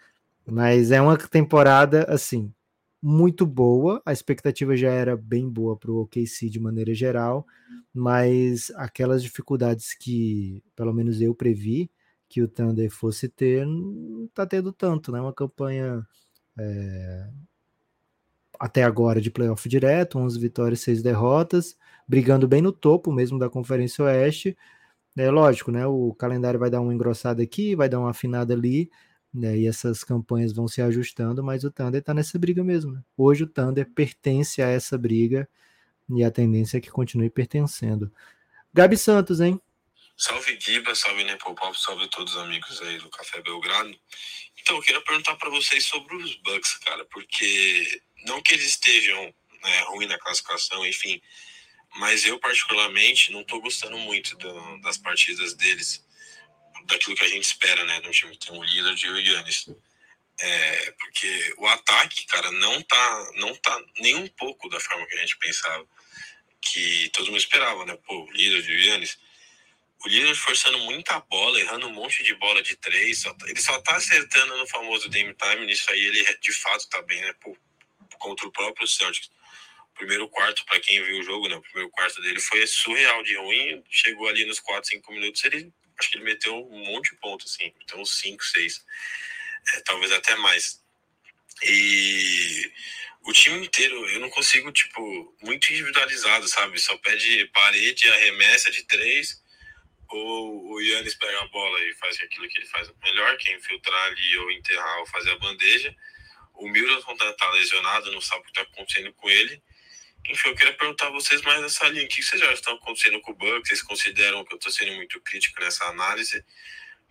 Mas 0.46 0.92
é 0.92 1.02
uma 1.02 1.18
temporada, 1.18 2.04
assim, 2.06 2.54
muito 3.02 3.46
boa. 3.46 4.02
A 4.06 4.14
expectativa 4.14 4.76
já 4.76 4.90
era 4.92 5.16
bem 5.16 5.50
boa 5.50 5.78
para 5.78 5.92
o 5.92 6.02
OKC 6.02 6.50
de 6.50 6.60
maneira 6.60 6.94
geral, 6.94 7.46
mas 7.94 8.72
aquelas 8.76 9.24
dificuldades 9.24 9.94
que, 9.94 10.64
pelo 10.76 10.94
menos 10.94 11.22
eu 11.22 11.36
previ, 11.36 11.90
que 12.30 12.42
o 12.42 12.48
Thunder 12.48 12.90
fosse 12.92 13.30
ter, 13.30 13.66
não 13.66 14.28
tá 14.34 14.46
tendo 14.46 14.72
tanto, 14.74 15.12
né? 15.12 15.22
Uma 15.22 15.34
campanha 15.34 16.06
é, 16.58 17.30
até 18.60 18.84
agora 18.84 19.22
de 19.22 19.32
playoff 19.32 19.68
direto, 19.70 20.20
11 20.20 20.40
vitórias, 20.40 20.82
6 20.82 21.02
derrotas, 21.02 21.78
brigando 22.08 22.48
bem 22.48 22.62
no 22.62 22.72
topo 22.72 23.12
mesmo 23.12 23.38
da 23.38 23.50
Conferência 23.50 24.06
Oeste. 24.06 24.58
É 25.18 25.30
lógico, 25.32 25.72
né? 25.72 25.86
O 25.86 26.14
calendário 26.14 26.60
vai 26.60 26.70
dar 26.70 26.82
uma 26.82 26.94
engrossada 26.94 27.42
aqui, 27.42 27.76
vai 27.76 27.90
dar 27.90 28.00
uma 28.00 28.12
afinada 28.12 28.54
ali, 28.54 28.90
né? 29.34 29.58
E 29.58 29.68
essas 29.68 30.04
campanhas 30.04 30.54
vão 30.54 30.68
se 30.68 30.82
ajustando, 30.82 31.44
mas 31.44 31.64
o 31.64 31.72
Thunder 31.72 32.04
tá 32.04 32.14
nessa 32.14 32.38
briga 32.38 32.64
mesmo. 32.64 32.94
Né? 32.94 33.02
Hoje 33.18 33.44
o 33.44 33.48
Thunder 33.48 33.90
pertence 33.94 34.62
a 34.62 34.68
essa 34.68 34.98
briga 34.98 35.50
e 36.10 36.24
a 36.24 36.32
tendência 36.32 36.78
é 36.78 36.82
que 36.82 36.90
continue 36.90 37.30
pertencendo. 37.30 38.12
Gabi 38.74 38.98
Santos, 38.98 39.42
hein? 39.42 39.60
Salve 40.16 40.58
Giba, 40.60 40.96
salve 40.96 41.24
Nepopop, 41.24 41.80
salve 41.80 42.08
todos 42.10 42.36
os 42.36 42.42
amigos 42.42 42.82
aí 42.82 42.98
do 42.98 43.10
Café 43.10 43.42
Belgrado. 43.42 43.96
Então, 44.60 44.76
eu 44.76 44.82
queria 44.82 45.02
perguntar 45.02 45.36
para 45.36 45.50
vocês 45.50 45.86
sobre 45.86 46.16
os 46.16 46.36
Bucks, 46.38 46.76
cara, 46.80 47.06
porque 47.06 48.02
não 48.26 48.42
que 48.42 48.54
eles 48.54 48.70
estejam 48.70 49.24
né, 49.64 49.80
ruim 49.90 50.08
na 50.08 50.18
classificação, 50.18 50.86
enfim, 50.86 51.22
mas 51.98 52.26
eu 52.26 52.40
particularmente 52.40 53.32
não 53.32 53.44
tô 53.44 53.60
gostando 53.62 53.98
muito 53.98 54.36
do- 54.38 54.82
das 54.82 54.98
partidas 54.98 55.54
deles, 55.54 56.06
daquilo 56.86 57.16
que 57.16 57.24
a 57.26 57.28
gente 57.30 57.44
espera, 57.44 57.84
né, 57.86 58.02
de 58.02 58.08
um 58.08 58.12
time 58.12 58.38
que 58.38 58.48
tem 58.48 58.58
um 58.58 58.64
líder 58.64 58.96
de 58.96 59.10
o 59.10 59.18
Yannis. 59.20 59.70
É, 60.40 60.92
porque 60.92 61.54
o 61.58 61.68
ataque, 61.68 62.26
cara, 62.28 62.52
não 62.52 62.82
tá, 62.84 63.32
não 63.36 63.56
tá 63.56 63.84
nem 64.00 64.16
um 64.16 64.28
pouco 64.28 64.70
da 64.70 64.80
forma 64.80 65.06
que 65.08 65.16
a 65.16 65.20
gente 65.20 65.38
pensava, 65.38 65.86
que 66.62 67.10
todo 67.14 67.28
mundo 67.28 67.38
esperava, 67.38 67.86
né, 67.86 67.98
pô, 68.06 68.24
o 68.26 68.32
líder 68.32 68.62
de 68.62 68.88
Yannis 68.90 69.18
o 70.06 70.08
líder 70.10 70.36
forçando 70.36 70.78
muita 70.80 71.20
bola, 71.22 71.60
errando 71.60 71.88
um 71.88 71.94
monte 71.94 72.24
de 72.24 72.34
bola 72.36 72.62
de 72.62 72.76
três. 72.76 73.22
só 73.22 73.34
tá- 73.34 73.48
ele 73.50 73.60
só 73.60 73.82
tá 73.82 73.96
acertando 73.96 74.58
no 74.58 74.68
famoso 74.68 75.10
game 75.10 75.34
time. 75.34 75.66
Nisso 75.66 75.90
aí 75.92 76.00
ele 76.02 76.24
de 76.40 76.52
fato 76.54 76.88
tá 76.90 77.02
bem, 77.02 77.20
né? 77.22 77.34
Pô, 77.42 77.58
contra 78.20 78.48
o 78.48 78.52
próprio 78.52 78.88
Celtics. 78.88 79.32
Primeiro 79.98 80.30
quarto, 80.30 80.64
para 80.66 80.80
quem 80.80 81.04
viu 81.04 81.20
o 81.20 81.24
jogo, 81.24 81.48
né? 81.48 81.56
O 81.56 81.62
primeiro 81.62 81.90
quarto 81.90 82.22
dele 82.22 82.40
foi 82.40 82.66
surreal 82.68 83.24
de 83.24 83.36
ruim. 83.36 83.84
Chegou 83.90 84.28
ali 84.28 84.46
nos 84.46 84.60
4, 84.60 84.90
5 84.90 85.12
minutos, 85.12 85.44
ele 85.44 85.72
acho 86.00 86.12
que 86.12 86.18
ele 86.18 86.26
meteu 86.26 86.56
um 86.56 86.86
monte 86.86 87.12
de 87.12 87.18
pontos, 87.18 87.52
assim. 87.52 87.74
Então, 87.84 88.00
uns 88.02 88.20
5, 88.20 88.44
6. 88.46 88.86
É, 89.74 89.82
talvez 89.82 90.12
até 90.12 90.36
mais. 90.36 90.82
E 91.64 92.72
o 93.24 93.34
time 93.34 93.66
inteiro, 93.66 94.08
eu 94.10 94.20
não 94.20 94.30
consigo, 94.30 94.72
tipo, 94.72 95.36
muito 95.42 95.72
individualizado, 95.74 96.48
sabe? 96.48 96.80
Só 96.80 96.96
pede 96.98 97.46
parede, 97.48 98.10
arremessa 98.10 98.72
de 98.72 98.84
três 98.84 99.42
ou 100.10 100.72
o 100.72 100.82
Yannis 100.82 101.16
pega 101.16 101.42
a 101.42 101.48
bola 101.48 101.80
e 101.82 101.94
faz 101.96 102.20
aquilo 102.22 102.48
que 102.48 102.60
ele 102.60 102.68
faz 102.68 102.90
melhor, 103.04 103.38
que 103.38 103.50
é 103.50 103.56
infiltrar 103.56 104.06
ali 104.06 104.38
ou 104.38 104.52
enterrar 104.52 105.00
ou 105.00 105.08
fazer 105.08 105.32
a 105.32 105.40
bandeja. 105.40 105.96
O 106.54 106.68
Middleton 106.70 107.16
tá, 107.16 107.34
tá 107.34 107.52
lesionado, 107.52 108.12
não 108.12 108.22
sabe 108.22 108.42
o 108.42 108.46
que 108.46 108.54
tá 108.54 108.62
acontecendo 108.62 109.14
com 109.14 109.30
ele. 109.30 109.62
Enfim, 110.28 110.50
eu 110.50 110.56
queria 110.56 110.74
perguntar 110.74 111.08
a 111.08 111.12
vocês 111.12 111.42
mais 111.42 111.62
nessa 111.62 111.88
linha. 111.88 112.06
O 112.06 112.08
que 112.08 112.22
vocês 112.22 112.42
já 112.42 112.52
estão 112.54 112.74
acontecendo 112.74 113.20
com 113.22 113.32
o 113.32 113.36
Bucks? 113.36 113.70
Vocês 113.70 113.82
consideram 113.82 114.44
que 114.44 114.54
eu 114.54 114.60
tô 114.60 114.70
sendo 114.70 114.94
muito 114.94 115.20
crítico 115.22 115.62
nessa 115.62 115.86
análise? 115.86 116.44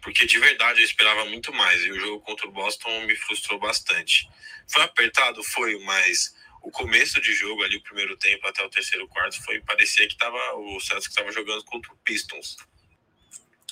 Porque 0.02 0.26
de 0.26 0.38
verdade 0.38 0.80
eu 0.80 0.84
esperava 0.84 1.24
muito 1.24 1.52
mais. 1.52 1.82
E 1.82 1.90
o 1.90 1.98
jogo 1.98 2.20
contra 2.20 2.46
o 2.46 2.52
Boston 2.52 3.06
me 3.06 3.16
frustrou 3.16 3.58
bastante. 3.58 4.28
Foi 4.68 4.82
apertado? 4.82 5.42
Foi, 5.42 5.78
mas 5.80 6.34
o 6.62 6.70
começo 6.70 7.20
de 7.20 7.32
jogo 7.32 7.62
ali, 7.62 7.76
o 7.76 7.82
primeiro 7.82 8.16
tempo 8.16 8.46
até 8.46 8.64
o 8.64 8.68
terceiro 8.68 9.06
quarto, 9.08 9.42
foi 9.44 9.60
parecia 9.60 10.06
que 10.08 10.16
tava 10.16 10.36
o 10.56 10.80
Celtics 10.80 11.10
estava 11.10 11.30
jogando 11.32 11.64
contra 11.64 11.92
o 11.92 11.96
Pistons. 11.98 12.56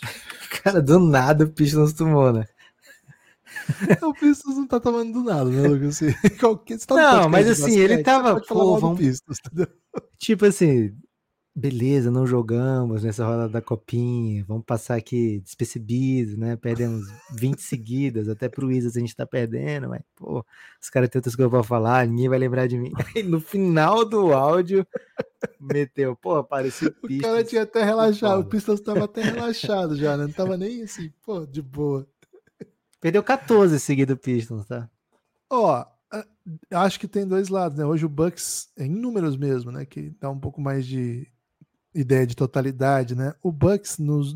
Cara, 0.62 0.80
do 0.80 0.98
nada 1.00 1.44
o 1.44 1.52
Pistons 1.52 1.92
tomou, 1.92 2.32
né? 2.32 2.48
O 4.02 4.14
Pistons 4.14 4.56
não 4.56 4.66
tá 4.66 4.78
tomando 4.80 5.12
do 5.12 5.22
nada, 5.24 5.48
né, 5.50 5.66
Lucas? 5.66 6.02
Assim, 6.02 6.12
qualquer, 6.40 6.78
tá 6.80 6.94
Não, 6.96 7.28
mas 7.28 7.48
assim, 7.48 7.78
ele 7.78 8.02
tava, 8.02 8.40
pô, 8.40 8.76
vamos- 8.78 9.00
entendeu? 9.00 9.68
Tipo 10.18 10.46
assim, 10.46 10.96
beleza, 11.54 12.10
não 12.10 12.26
jogamos 12.26 13.04
nessa 13.04 13.24
rodada 13.24 13.48
da 13.48 13.60
copinha, 13.62 14.44
vamos 14.46 14.64
passar 14.64 14.96
aqui 14.96 15.40
despercebido, 15.40 16.36
né? 16.36 16.56
Perdemos 16.56 17.06
20 17.38 17.60
seguidas, 17.62 18.28
até 18.28 18.48
pro 18.48 18.66
Wizards 18.68 18.96
a 18.96 19.00
gente 19.00 19.14
tá 19.14 19.26
perdendo, 19.26 19.88
mas, 19.88 20.02
pô, 20.16 20.44
os 20.80 20.90
caras 20.90 21.08
têm 21.08 21.18
outras 21.18 21.36
coisas 21.36 21.50
pra 21.50 21.62
falar, 21.62 22.06
ninguém 22.06 22.28
vai 22.28 22.38
lembrar 22.38 22.66
de 22.66 22.78
mim. 22.78 22.92
Aí 23.14 23.22
no 23.22 23.40
final 23.40 24.04
do 24.04 24.32
áudio, 24.32 24.86
meteu, 25.60 26.16
pô, 26.16 26.42
parecia 26.42 26.88
o 26.88 27.06
O 27.06 27.18
cara 27.20 27.44
tinha 27.44 27.62
até 27.62 27.82
relaxado, 27.84 28.40
o 28.40 28.44
Pistons 28.44 28.80
tava 28.80 29.04
até 29.04 29.22
relaxado 29.22 29.94
já, 29.96 30.16
né? 30.16 30.24
Não 30.26 30.32
tava 30.32 30.56
nem 30.56 30.82
assim, 30.82 31.12
pô, 31.24 31.46
de 31.46 31.62
boa. 31.62 32.06
Perdeu 33.04 33.22
14 33.22 33.78
seguido 33.78 34.14
o 34.14 34.16
Pistons, 34.16 34.64
tá? 34.64 34.88
Ó, 35.50 35.84
a- 36.10 36.26
acho 36.70 36.98
que 36.98 37.06
tem 37.06 37.28
dois 37.28 37.50
lados, 37.50 37.76
né? 37.76 37.84
Hoje 37.84 38.06
o 38.06 38.08
Bucks, 38.08 38.70
em 38.78 38.88
números 38.88 39.36
mesmo, 39.36 39.70
né? 39.70 39.84
Que 39.84 40.08
dá 40.18 40.30
um 40.30 40.40
pouco 40.40 40.58
mais 40.58 40.86
de 40.86 41.30
ideia 41.94 42.26
de 42.26 42.34
totalidade, 42.34 43.14
né? 43.14 43.34
O 43.42 43.52
Bucks 43.52 43.98
nos, 43.98 44.34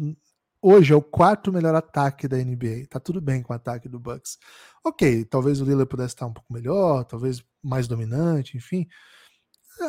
hoje 0.60 0.92
é 0.92 0.96
o 0.96 1.00
quarto 1.00 1.50
melhor 1.50 1.74
ataque 1.74 2.28
da 2.28 2.36
NBA. 2.36 2.86
Tá 2.90 3.00
tudo 3.00 3.22
bem 3.22 3.42
com 3.42 3.54
o 3.54 3.56
ataque 3.56 3.88
do 3.88 3.98
Bucks. 3.98 4.36
Ok, 4.84 5.24
talvez 5.24 5.62
o 5.62 5.64
Lillard 5.64 5.88
pudesse 5.88 6.12
estar 6.12 6.26
um 6.26 6.34
pouco 6.34 6.52
melhor, 6.52 7.06
talvez 7.06 7.42
mais 7.62 7.88
dominante, 7.88 8.54
enfim. 8.58 8.86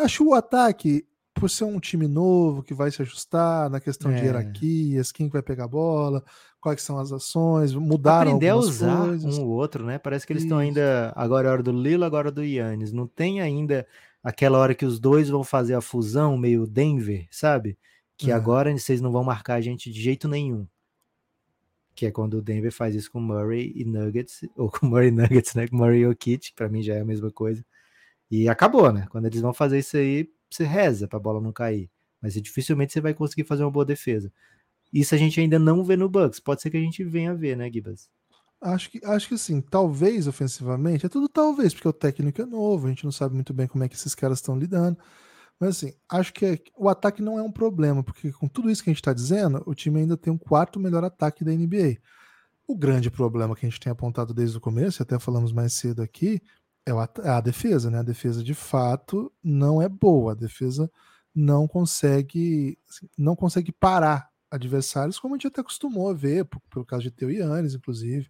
Acho 0.04 0.26
o 0.26 0.34
ataque, 0.34 1.06
por 1.40 1.50
ser 1.50 1.64
um 1.64 1.80
time 1.80 2.08
novo 2.08 2.62
que 2.62 2.74
vai 2.74 2.92
se 2.92 3.02
ajustar 3.02 3.70
na 3.70 3.80
questão 3.80 4.12
é. 4.12 4.16
de 4.16 4.26
hierarquias, 4.26 5.12
quem 5.12 5.30
vai 5.30 5.42
pegar 5.42 5.66
a 5.66 5.68
bola, 5.68 6.24
quais 6.60 6.82
são 6.82 7.00
as 7.00 7.12
ações, 7.12 7.74
mudaram 7.74 8.32
Aprender 8.32 8.50
a 8.50 8.56
usar 8.56 9.08
coisas. 9.08 9.38
um 9.38 9.44
ou 9.44 9.50
outro, 9.50 9.86
né? 9.86 9.98
Parece 9.98 10.28
que 10.28 10.34
eles 10.34 10.44
estão 10.44 10.58
ainda. 10.58 11.14
Agora 11.16 11.48
é 11.48 11.50
a 11.50 11.54
hora 11.54 11.64
do 11.64 11.72
Lilo, 11.72 12.04
agora 12.04 12.28
é 12.28 12.32
do 12.32 12.44
Yannis. 12.44 12.92
Não 12.92 13.08
tem 13.08 13.42
ainda 13.42 13.88
aquela 14.24 14.58
hora 14.58 14.76
que 14.76 14.86
os 14.86 15.00
dois 15.00 15.30
vão 15.30 15.44
fazer 15.44 15.74
a 15.74 15.82
fusão, 15.82 16.38
meio 16.38 16.68
Denver, 16.68 17.28
sabe? 17.32 17.78
Que 18.18 18.32
é. 18.32 18.34
agora 18.34 18.76
vocês 18.78 19.00
não 19.00 19.12
vão 19.12 19.24
marcar 19.24 19.56
a 19.56 19.62
gente 19.62 19.92
de 19.92 20.02
jeito 20.02 20.28
nenhum. 20.28 20.68
Que 21.96 22.06
é 22.06 22.12
quando 22.12 22.36
o 22.36 22.42
Denver 22.42 22.72
faz 22.72 22.96
isso 22.96 23.12
com 23.12 23.20
Murray 23.20 23.72
e 23.76 23.86
Nuggets, 23.86 24.42
ou 24.56 24.70
com 24.70 24.86
Murray 24.88 25.08
e 25.08 25.12
Nuggets, 25.12 25.56
né? 25.56 25.68
Com 25.68 25.78
Murray 25.78 26.02
e 26.02 26.04
Jokic, 26.04 26.54
pra 26.54 26.68
mim 26.68 26.82
já 26.82 26.96
é 26.96 27.02
a 27.02 27.06
mesma 27.06 27.32
coisa. 27.32 27.64
E 28.30 28.48
acabou, 28.48 28.92
né? 28.92 29.08
Quando 29.10 29.26
eles 29.26 29.42
vão 29.42 29.54
fazer 29.54 29.80
isso 29.80 29.98
aí, 29.98 30.30
você 30.50 30.64
reza 30.64 31.08
pra 31.08 31.20
bola 31.20 31.42
não 31.42 31.52
cair. 31.52 31.90
Mas 32.22 32.34
dificilmente 32.34 32.94
você 32.94 33.02
vai 33.02 33.14
conseguir 33.14 33.46
fazer 33.46 33.64
uma 33.64 33.72
boa 33.72 33.86
defesa. 33.86 34.32
Isso 34.92 35.14
a 35.16 35.18
gente 35.18 35.40
ainda 35.40 35.60
não 35.60 35.84
vê 35.84 35.96
no 35.96 36.10
Bucks. 36.10 36.40
Pode 36.40 36.62
ser 36.62 36.70
que 36.70 36.78
a 36.78 36.82
gente 36.82 37.04
venha 37.04 37.32
a 37.32 37.36
ver, 37.36 37.56
né, 37.56 37.72
Gibas? 37.72 38.10
Acho 38.62 38.90
que, 38.90 39.00
acho 39.06 39.30
que 39.30 39.38
sim, 39.38 39.62
talvez 39.62 40.28
ofensivamente, 40.28 41.06
é 41.06 41.10
tudo 41.10 41.30
talvez, 41.30 41.74
porque 41.74 41.88
o 41.88 41.94
técnico 41.94 42.42
é 42.42 42.46
novo, 42.46 42.88
a 42.88 42.90
gente 42.90 43.06
não 43.06 43.12
sabe 43.12 43.34
muito 43.34 43.54
bem 43.54 43.68
como 43.68 43.86
é 43.86 43.88
que 43.88 43.96
esses 43.96 44.14
caras 44.14 44.40
estão 44.40 44.58
lidando. 44.58 44.98
Mas 45.58 45.70
assim, 45.70 45.94
acho 46.10 46.34
que 46.34 46.46
é, 46.46 46.60
o 46.78 46.90
ataque 46.90 47.22
não 47.22 47.40
é 47.40 47.42
um 47.42 47.52
problema, 47.52 48.04
porque 48.04 48.34
com 48.34 48.48
tudo 48.48 48.70
isso 48.70 48.84
que 48.84 48.90
a 48.90 48.94
gente 48.94 49.02
está 49.02 49.14
dizendo, 49.14 49.64
o 49.66 49.74
time 49.74 50.02
ainda 50.02 50.18
tem 50.18 50.32
um 50.32 50.38
quarto 50.38 50.80
melhor 50.80 51.06
ataque 51.06 51.44
da 51.44 51.52
NBA. 51.54 51.98
O 52.68 52.78
grande 52.78 53.10
problema 53.10 53.56
que 53.56 53.66
a 53.66 53.70
gente 53.70 53.80
tem 53.80 53.92
apontado 53.92 54.34
desde 54.34 54.58
o 54.58 54.62
começo, 54.62 55.02
e 55.02 55.04
até 55.04 55.18
falamos 55.20 55.54
mais 55.54 55.74
cedo 55.74 56.02
aqui, 56.02 56.42
é, 56.90 57.28
é 57.28 57.30
a 57.30 57.42
defesa, 57.42 57.90
né? 57.90 58.00
A 58.00 58.04
defesa 58.04 58.44
de 58.44 58.54
fato 58.54 59.32
não 59.44 59.82
é 59.82 59.88
boa. 59.90 60.32
A 60.32 60.36
defesa 60.36 60.92
não 61.34 61.68
consegue, 61.68 62.78
assim, 62.90 63.08
não 63.18 63.36
consegue 63.36 63.72
parar 63.72 64.30
adversários, 64.52 65.20
como 65.20 65.36
a 65.36 65.38
gente 65.38 65.48
até 65.48 65.62
acostumou 65.62 66.10
a 66.10 66.14
ver, 66.14 66.46
por, 66.46 66.60
pelo 66.72 66.86
caso 66.86 67.04
de 67.04 67.12
Teu 67.12 67.30
Yannis, 67.30 67.76
inclusive. 67.76 68.30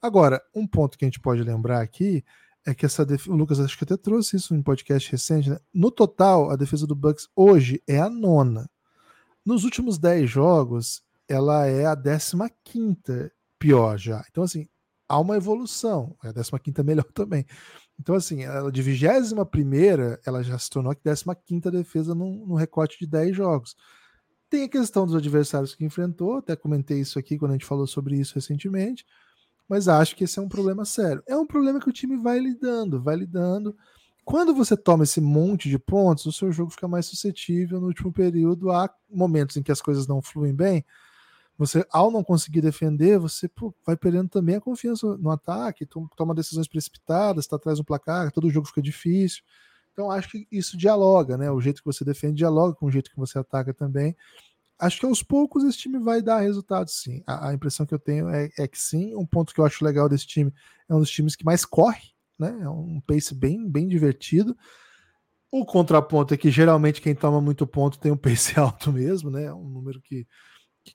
Agora, 0.00 0.42
um 0.54 0.66
ponto 0.66 0.96
que 0.96 1.04
a 1.04 1.08
gente 1.08 1.20
pode 1.20 1.42
lembrar 1.42 1.80
aqui 1.80 2.24
é 2.64 2.74
que 2.74 2.86
essa 2.86 3.04
defesa, 3.04 3.30
o 3.30 3.36
Lucas 3.36 3.60
acho 3.60 3.76
que 3.76 3.84
até 3.84 3.96
trouxe 3.96 4.36
isso 4.36 4.54
em 4.54 4.62
podcast 4.62 5.10
recente, 5.10 5.50
né? 5.50 5.58
No 5.72 5.90
total, 5.90 6.50
a 6.50 6.56
defesa 6.56 6.86
do 6.86 6.94
Bucks 6.94 7.28
hoje 7.36 7.82
é 7.86 7.98
a 7.98 8.08
nona. 8.08 8.70
Nos 9.44 9.64
últimos 9.64 9.98
10 9.98 10.30
jogos, 10.30 11.02
ela 11.28 11.66
é 11.66 11.86
a 11.86 11.96
15 11.96 13.30
pior 13.58 13.98
já. 13.98 14.24
Então, 14.30 14.44
assim, 14.44 14.68
há 15.12 15.20
uma 15.20 15.36
evolução. 15.36 16.16
É 16.24 16.30
a 16.30 16.58
15 16.58 16.82
melhor 16.82 17.04
também. 17.12 17.44
Então, 18.00 18.14
assim, 18.14 18.42
ela 18.44 18.72
de 18.72 18.80
21 18.80 19.44
primeira, 19.44 20.18
ela 20.26 20.42
já 20.42 20.58
se 20.58 20.70
tornou 20.70 20.90
a 20.90 20.94
15 20.94 21.70
defesa 21.70 22.14
no, 22.14 22.46
no 22.46 22.54
recorte 22.54 22.98
de 22.98 23.06
10 23.06 23.36
jogos. 23.36 23.76
Tem 24.48 24.64
a 24.64 24.68
questão 24.68 25.04
dos 25.04 25.14
adversários 25.14 25.74
que 25.74 25.84
enfrentou, 25.84 26.38
até 26.38 26.56
comentei 26.56 26.98
isso 26.98 27.18
aqui 27.18 27.38
quando 27.38 27.52
a 27.52 27.54
gente 27.54 27.66
falou 27.66 27.86
sobre 27.86 28.18
isso 28.18 28.34
recentemente, 28.34 29.04
mas 29.68 29.88
acho 29.88 30.16
que 30.16 30.24
esse 30.24 30.38
é 30.38 30.42
um 30.42 30.48
problema 30.48 30.84
sério. 30.84 31.22
É 31.26 31.36
um 31.36 31.46
problema 31.46 31.78
que 31.78 31.88
o 31.88 31.92
time 31.92 32.16
vai 32.16 32.38
lidando, 32.38 33.00
vai 33.00 33.16
lidando. 33.16 33.76
Quando 34.24 34.54
você 34.54 34.76
toma 34.76 35.04
esse 35.04 35.20
monte 35.20 35.68
de 35.68 35.78
pontos, 35.78 36.26
o 36.26 36.32
seu 36.32 36.50
jogo 36.52 36.70
fica 36.70 36.88
mais 36.88 37.06
suscetível 37.06 37.80
no 37.80 37.86
último 37.86 38.12
período. 38.12 38.70
Há 38.70 38.90
momentos 39.10 39.56
em 39.56 39.62
que 39.62 39.72
as 39.72 39.80
coisas 39.80 40.06
não 40.06 40.22
fluem 40.22 40.54
bem. 40.54 40.84
Você, 41.62 41.86
ao 41.92 42.10
não 42.10 42.24
conseguir 42.24 42.60
defender, 42.60 43.20
você 43.20 43.48
pô, 43.48 43.72
vai 43.86 43.96
perdendo 43.96 44.28
também 44.28 44.56
a 44.56 44.60
confiança 44.60 45.16
no 45.16 45.30
ataque, 45.30 45.86
toma 46.16 46.34
decisões 46.34 46.66
precipitadas, 46.66 47.44
está 47.44 47.54
atrás 47.54 47.78
do 47.78 47.84
placar, 47.84 48.32
todo 48.32 48.50
jogo 48.50 48.66
fica 48.66 48.82
difícil. 48.82 49.44
Então 49.92 50.10
acho 50.10 50.28
que 50.28 50.48
isso 50.50 50.76
dialoga, 50.76 51.38
né? 51.38 51.52
O 51.52 51.60
jeito 51.60 51.80
que 51.80 51.86
você 51.86 52.04
defende 52.04 52.38
dialoga 52.38 52.74
com 52.74 52.86
o 52.86 52.90
jeito 52.90 53.08
que 53.08 53.16
você 53.16 53.38
ataca 53.38 53.72
também. 53.72 54.16
Acho 54.76 54.98
que 54.98 55.06
aos 55.06 55.22
poucos 55.22 55.62
esse 55.62 55.78
time 55.78 56.00
vai 56.00 56.20
dar 56.20 56.40
resultado, 56.40 56.88
sim. 56.88 57.22
A, 57.24 57.50
a 57.50 57.54
impressão 57.54 57.86
que 57.86 57.94
eu 57.94 57.98
tenho 58.00 58.28
é, 58.28 58.50
é, 58.58 58.66
que 58.66 58.80
sim. 58.80 59.14
Um 59.14 59.24
ponto 59.24 59.54
que 59.54 59.60
eu 59.60 59.64
acho 59.64 59.84
legal 59.84 60.08
desse 60.08 60.26
time 60.26 60.52
é 60.88 60.94
um 60.96 60.98
dos 60.98 61.10
times 61.12 61.36
que 61.36 61.44
mais 61.44 61.64
corre, 61.64 62.08
né? 62.40 62.58
É 62.60 62.68
um 62.68 63.00
pace 63.06 63.36
bem, 63.36 63.70
bem 63.70 63.86
divertido. 63.86 64.56
O 65.48 65.64
contraponto 65.64 66.34
é 66.34 66.36
que 66.36 66.50
geralmente 66.50 67.00
quem 67.00 67.14
toma 67.14 67.40
muito 67.40 67.68
ponto 67.68 68.00
tem 68.00 68.10
um 68.10 68.16
pace 68.16 68.58
alto 68.58 68.90
mesmo, 68.90 69.30
né? 69.30 69.44
É 69.44 69.54
um 69.54 69.68
número 69.68 70.00
que, 70.00 70.26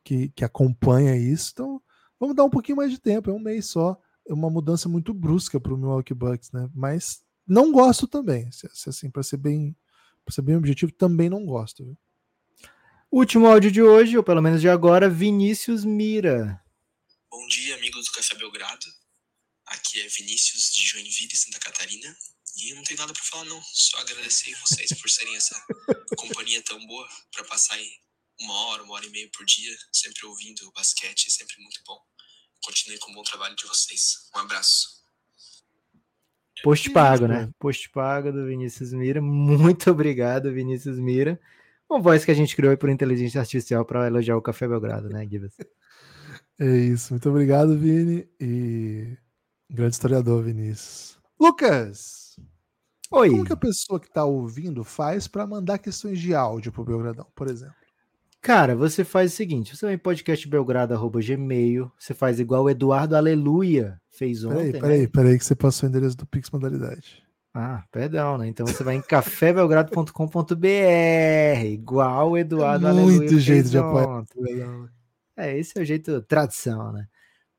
que, 0.03 0.29
que 0.29 0.43
acompanha 0.43 1.15
isso. 1.15 1.51
Então, 1.53 1.81
vamos 2.19 2.35
dar 2.35 2.43
um 2.43 2.49
pouquinho 2.49 2.77
mais 2.77 2.91
de 2.91 2.99
tempo, 2.99 3.29
é 3.29 3.33
um 3.33 3.39
mês 3.39 3.67
só. 3.67 3.99
É 4.27 4.33
uma 4.33 4.49
mudança 4.49 4.89
muito 4.89 5.13
brusca 5.13 5.59
para 5.59 5.73
o 5.73 5.77
Milwaukee 5.77 6.13
Bucks, 6.13 6.51
né? 6.51 6.69
Mas 6.75 7.23
não 7.47 7.71
gosto 7.71 8.07
também. 8.07 8.51
Se, 8.51 8.67
se 8.73 8.89
assim, 8.89 9.09
para 9.09 9.23
ser 9.23 9.37
bem, 9.37 9.75
para 10.25 10.33
ser 10.33 10.41
bem 10.41 10.55
objetivo, 10.55 10.91
também 10.91 11.29
não 11.29 11.45
gosto. 11.45 11.85
Viu? 11.85 11.97
Último 13.09 13.47
áudio 13.47 13.71
de 13.71 13.81
hoje, 13.81 14.17
ou 14.17 14.23
pelo 14.23 14.41
menos 14.41 14.59
de 14.59 14.67
agora, 14.67 15.09
Vinícius 15.09 15.85
Mira. 15.85 16.61
Bom 17.31 17.47
dia, 17.47 17.75
amigos 17.75 18.05
do 18.05 18.11
Café 18.11 18.35
Belgrado. 18.35 18.85
Aqui 19.67 20.01
é 20.01 20.07
Vinícius 20.07 20.73
de 20.73 20.85
Joinville, 20.85 21.35
Santa 21.35 21.59
Catarina. 21.59 22.15
E 22.57 22.73
não 22.73 22.83
tem 22.83 22.97
nada 22.97 23.13
para 23.13 23.23
falar, 23.23 23.45
não. 23.45 23.61
Só 23.63 23.97
agradecer 23.99 24.53
vocês 24.59 24.91
por 24.99 25.09
serem 25.09 25.35
essa 25.37 25.55
companhia 26.17 26.61
tão 26.63 26.85
boa 26.85 27.07
para 27.31 27.45
passar 27.45 27.75
aí 27.75 27.89
uma 28.41 28.53
hora, 28.67 28.83
uma 28.83 28.93
hora 28.93 29.05
e 29.05 29.09
meia 29.09 29.29
por 29.35 29.45
dia, 29.45 29.75
sempre 29.91 30.25
ouvindo 30.25 30.67
o 30.67 30.71
basquete, 30.71 31.31
sempre 31.31 31.55
muito 31.61 31.79
bom. 31.85 31.99
Continue 32.63 32.99
com 32.99 33.11
o 33.11 33.15
bom 33.15 33.23
trabalho 33.23 33.55
de 33.55 33.65
vocês. 33.65 34.29
Um 34.35 34.39
abraço. 34.39 34.97
Post 36.63 36.89
pago, 36.89 37.27
né? 37.27 37.49
Post 37.59 37.89
pago 37.91 38.31
do 38.31 38.45
Vinícius 38.45 38.91
Mira. 38.91 39.21
Muito 39.21 39.89
obrigado, 39.91 40.51
Vinícius 40.51 40.97
Mira. 40.99 41.39
Uma 41.89 42.01
voz 42.01 42.25
que 42.25 42.31
a 42.31 42.33
gente 42.33 42.55
criou 42.55 42.75
por 42.77 42.89
inteligência 42.89 43.39
artificial 43.39 43.85
para 43.85 44.07
elogiar 44.07 44.35
o 44.35 44.41
Café 44.41 44.67
Belgrado, 44.67 45.09
né, 45.09 45.25
Gibbs? 45.27 45.55
É 46.59 46.65
isso. 46.65 47.13
Muito 47.13 47.29
obrigado, 47.29 47.77
Vini. 47.77 48.27
E 48.39 49.15
grande 49.69 49.93
historiador, 49.93 50.43
Vinícius. 50.43 51.19
Lucas! 51.39 52.35
Oi. 53.11 53.29
Como 53.29 53.45
que 53.45 53.53
a 53.53 53.57
pessoa 53.57 53.99
que 53.99 54.07
está 54.07 54.25
ouvindo 54.25 54.83
faz 54.83 55.27
para 55.27 55.45
mandar 55.45 55.77
questões 55.77 56.19
de 56.19 56.33
áudio 56.33 56.71
pro 56.71 56.83
Belgradão, 56.83 57.31
por 57.35 57.47
exemplo? 57.47 57.75
Cara, 58.47 58.75
você 58.77 59.03
faz 59.03 59.33
o 59.33 59.35
seguinte: 59.35 59.75
você 59.75 59.85
vai 59.85 59.95
em 59.95 59.97
podcastbelgrado.gmail, 59.97 61.91
você 61.99 62.13
faz 62.13 62.39
igual 62.39 62.63
o 62.63 62.69
Eduardo 62.69 63.13
Aleluia 63.13 63.99
fez 64.09 64.45
ontem. 64.45 64.71
Peraí, 64.71 64.81
peraí, 64.81 65.01
né? 65.01 65.07
peraí, 65.07 65.37
que 65.37 65.43
você 65.43 65.53
passou 65.53 65.85
o 65.85 65.89
endereço 65.89 66.15
do 66.15 66.25
Pix 66.25 66.49
Modalidade. 66.49 67.21
Ah, 67.53 67.83
perdão, 67.91 68.37
né? 68.37 68.47
Então 68.47 68.65
você 68.65 68.85
vai 68.85 68.95
em 68.95 69.01
cafébelgrado.com.br, 69.01 71.65
igual 71.65 72.31
o 72.31 72.37
Eduardo 72.37 72.87
é 72.87 72.93
Muito 72.93 73.09
Aleluia 73.09 73.37
jeito 73.37 73.69
de 73.69 73.79
apoiar. 73.79 74.23
É, 75.35 75.59
esse 75.59 75.77
é 75.77 75.81
o 75.81 75.85
jeito 75.85 76.21
tradição, 76.21 76.93
né? 76.93 77.05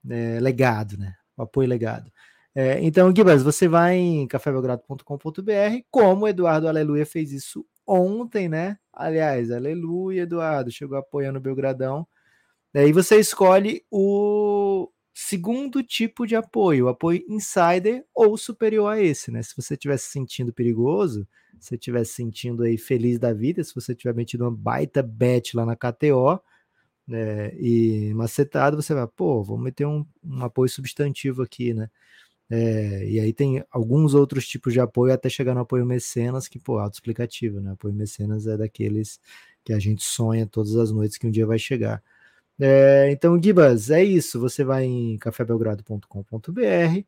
É, 0.09 0.41
legado, 0.41 0.97
né? 0.97 1.13
O 1.37 1.43
apoio 1.43 1.69
legado. 1.69 2.11
É, 2.55 2.83
então, 2.83 3.15
Gibas, 3.15 3.43
você 3.43 3.69
vai 3.69 3.97
em 3.97 4.27
cafébelgrado.com.br, 4.27 5.83
como 5.91 6.25
o 6.25 6.29
Eduardo 6.29 6.67
Aleluia 6.67 7.05
fez 7.05 7.31
isso 7.31 7.63
ontem, 7.89 8.49
né? 8.49 8.79
Aliás, 8.93 9.51
aleluia, 9.51 10.23
Eduardo, 10.23 10.71
chegou 10.71 10.99
apoiando 10.99 11.39
o 11.39 11.43
Belgradão. 11.43 12.07
Daí 12.73 12.93
você 12.93 13.19
escolhe 13.19 13.85
o 13.91 14.91
segundo 15.15 15.83
tipo 15.83 16.27
de 16.27 16.37
apoio, 16.37 16.89
apoio 16.89 17.25
insider 17.29 18.05
ou 18.15 18.37
superior 18.37 18.89
a 18.93 19.01
esse, 19.01 19.31
né? 19.33 19.43
Se 19.43 19.57
você 19.57 19.75
estiver 19.75 19.97
se 19.99 20.11
sentindo 20.11 20.53
perigoso, 20.53 21.27
se 21.59 21.75
estiver 21.75 22.05
se 22.05 22.15
sentindo 22.15 22.63
aí 22.63 22.79
feliz 22.79 23.19
da 23.19 23.33
vida, 23.33 23.65
se 23.65 23.75
você 23.75 23.95
tiver 23.95 24.15
metido 24.15 24.45
uma 24.45 24.51
baita 24.51 25.03
bet 25.03 25.57
lá 25.57 25.67
na 25.67 25.75
KTO, 25.77 26.41
né, 27.07 27.55
e 27.59 28.13
macetado, 28.15 28.81
você 28.81 28.95
vai, 28.95 29.07
pô, 29.09 29.43
vou 29.43 29.59
meter 29.59 29.87
um, 29.87 30.05
um 30.23 30.45
apoio 30.45 30.69
substantivo 30.69 31.43
aqui, 31.43 31.73
né? 31.75 31.91
É, 32.51 33.05
e 33.07 33.21
aí 33.21 33.33
tem 33.33 33.63
alguns 33.71 34.15
outros 34.15 34.49
tipos 34.49 34.73
de 34.73 34.81
apoio 34.81 35.13
até 35.13 35.29
chegar 35.29 35.55
no 35.55 35.61
apoio 35.61 35.85
mecenas, 35.85 36.49
que, 36.49 36.59
pô, 36.59 36.79
auto-explicativo, 36.79 37.61
né? 37.61 37.73
Apoio 37.73 37.95
mecenas 37.95 38.47
é 38.47 38.57
daqueles 38.57 39.21
que 39.65 39.73
a 39.73 39.79
gente 39.79 40.03
sonha 40.03 40.47
todas 40.47 40.75
as 40.77 40.91
noites 40.91 41.19
que 41.19 41.27
um 41.27 41.31
dia 41.31 41.47
vai 41.47 41.59
chegar. 41.59 42.03
É, 42.59 43.11
então, 43.13 43.41
Gibas, 43.41 43.91
é 43.91 44.03
isso. 44.03 44.41
Você 44.41 44.65
vai 44.65 44.85
em 44.85 45.19
cafébelgrado.com.br, 45.19 47.05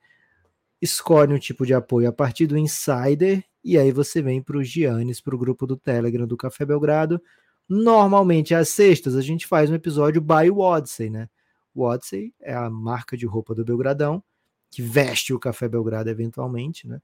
escolhe 0.81 1.35
um 1.35 1.39
tipo 1.39 1.67
de 1.67 1.75
apoio 1.75 2.09
a 2.09 2.13
partir 2.13 2.47
do 2.47 2.59
Insider, 2.59 3.43
e 3.65 3.79
aí 3.79 3.93
você 3.93 4.23
vem 4.23 4.43
para 4.43 4.59
os 4.59 4.69
Giannis, 4.69 5.21
para 5.21 5.35
o 5.35 5.39
grupo 5.39 5.67
do 5.67 5.77
Telegram 5.77 6.27
do 6.27 6.37
Café 6.37 6.67
Belgrado. 6.67 7.21
Normalmente, 7.69 8.55
às 8.55 8.69
sextas, 8.69 9.17
a 9.17 9.23
gente 9.23 9.47
faz 9.47 9.71
um 9.71 9.75
episódio 9.75 10.21
by 10.21 10.51
Odyssey, 10.51 11.11
né? 11.11 11.29
O 11.75 11.83
Odyssey 11.85 12.35
é 12.41 12.55
a 12.55 12.69
marca 12.69 13.17
de 13.17 13.27
roupa 13.27 13.55
do 13.55 13.65
Belgradão 13.65 14.23
que 14.71 14.83
veste 14.83 15.35
o 15.35 15.39
Café 15.39 15.69
Belgrado 15.69 16.09
eventualmente, 16.09 16.87
né? 16.87 17.01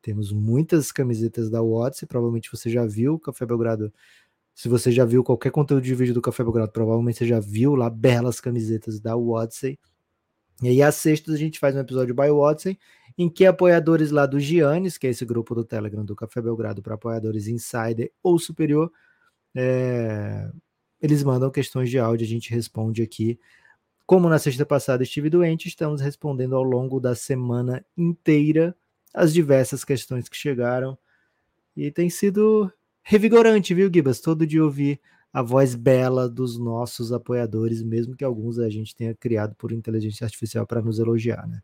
Temos 0.00 0.32
muitas 0.32 0.92
camisetas 0.92 1.50
da 1.50 1.62
Odyssey, 1.62 2.06
provavelmente 2.06 2.50
você 2.50 2.70
já 2.70 2.86
viu 2.86 3.14
o 3.14 3.18
Café 3.18 3.44
Belgrado 3.44 3.92
Se 4.54 4.68
você 4.68 4.90
já 4.92 5.04
viu 5.04 5.24
qualquer 5.24 5.50
conteúdo 5.50 5.82
de 5.84 5.94
vídeo 5.94 6.14
do 6.14 6.22
Café 6.22 6.42
Belgrado, 6.44 6.72
provavelmente 6.72 7.18
você 7.18 7.26
já 7.26 7.40
viu 7.40 7.74
lá 7.74 7.90
belas 7.90 8.40
camisetas 8.40 9.00
da 9.00 9.16
Odyssey. 9.16 9.78
E 10.62 10.68
aí, 10.68 10.82
às 10.82 10.96
sextas, 10.96 11.34
a 11.34 11.38
gente 11.38 11.58
faz 11.58 11.76
um 11.76 11.80
episódio 11.80 12.14
by 12.14 12.30
Odyssey, 12.30 12.78
em 13.16 13.28
que 13.28 13.46
apoiadores 13.46 14.10
lá 14.10 14.26
do 14.26 14.40
Giannis, 14.40 14.98
que 14.98 15.06
é 15.06 15.10
esse 15.10 15.24
grupo 15.24 15.54
do 15.54 15.64
Telegram 15.64 16.04
do 16.04 16.16
Café 16.16 16.42
Belgrado 16.42 16.82
para 16.82 16.94
apoiadores 16.94 17.46
Insider 17.46 18.10
ou 18.22 18.38
Superior, 18.38 18.90
é... 19.54 20.50
eles 21.00 21.22
mandam 21.22 21.50
questões 21.50 21.90
de 21.90 21.98
áudio, 21.98 22.24
a 22.24 22.28
gente 22.28 22.50
responde 22.50 23.02
aqui. 23.02 23.38
Como 24.08 24.26
na 24.26 24.38
sexta 24.38 24.64
passada 24.64 25.02
estive 25.02 25.28
doente, 25.28 25.68
estamos 25.68 26.00
respondendo 26.00 26.56
ao 26.56 26.62
longo 26.62 26.98
da 26.98 27.14
semana 27.14 27.84
inteira 27.94 28.74
as 29.12 29.34
diversas 29.34 29.84
questões 29.84 30.30
que 30.30 30.34
chegaram. 30.34 30.96
E 31.76 31.90
tem 31.90 32.08
sido 32.08 32.72
revigorante, 33.02 33.74
viu, 33.74 33.90
Gibas? 33.92 34.18
Todo 34.18 34.46
dia 34.46 34.64
ouvir 34.64 34.98
a 35.30 35.42
voz 35.42 35.74
bela 35.74 36.26
dos 36.26 36.58
nossos 36.58 37.12
apoiadores, 37.12 37.82
mesmo 37.82 38.16
que 38.16 38.24
alguns 38.24 38.58
a 38.58 38.70
gente 38.70 38.96
tenha 38.96 39.14
criado 39.14 39.54
por 39.56 39.72
inteligência 39.72 40.24
artificial 40.24 40.66
para 40.66 40.80
nos 40.80 40.98
elogiar, 40.98 41.46
né? 41.46 41.60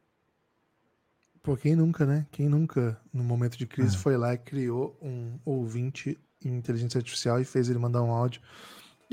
Pô, 1.42 1.56
quem 1.56 1.74
nunca, 1.74 2.04
né? 2.04 2.26
Quem 2.30 2.46
nunca, 2.46 3.00
no 3.10 3.24
momento 3.24 3.56
de 3.56 3.66
crise, 3.66 3.96
é. 3.96 3.98
foi 3.98 4.18
lá 4.18 4.34
e 4.34 4.38
criou 4.38 4.98
um 5.00 5.38
ouvinte 5.46 6.20
em 6.44 6.54
inteligência 6.58 6.98
artificial 6.98 7.40
e 7.40 7.44
fez 7.46 7.70
ele 7.70 7.78
mandar 7.78 8.02
um 8.02 8.10
áudio 8.10 8.42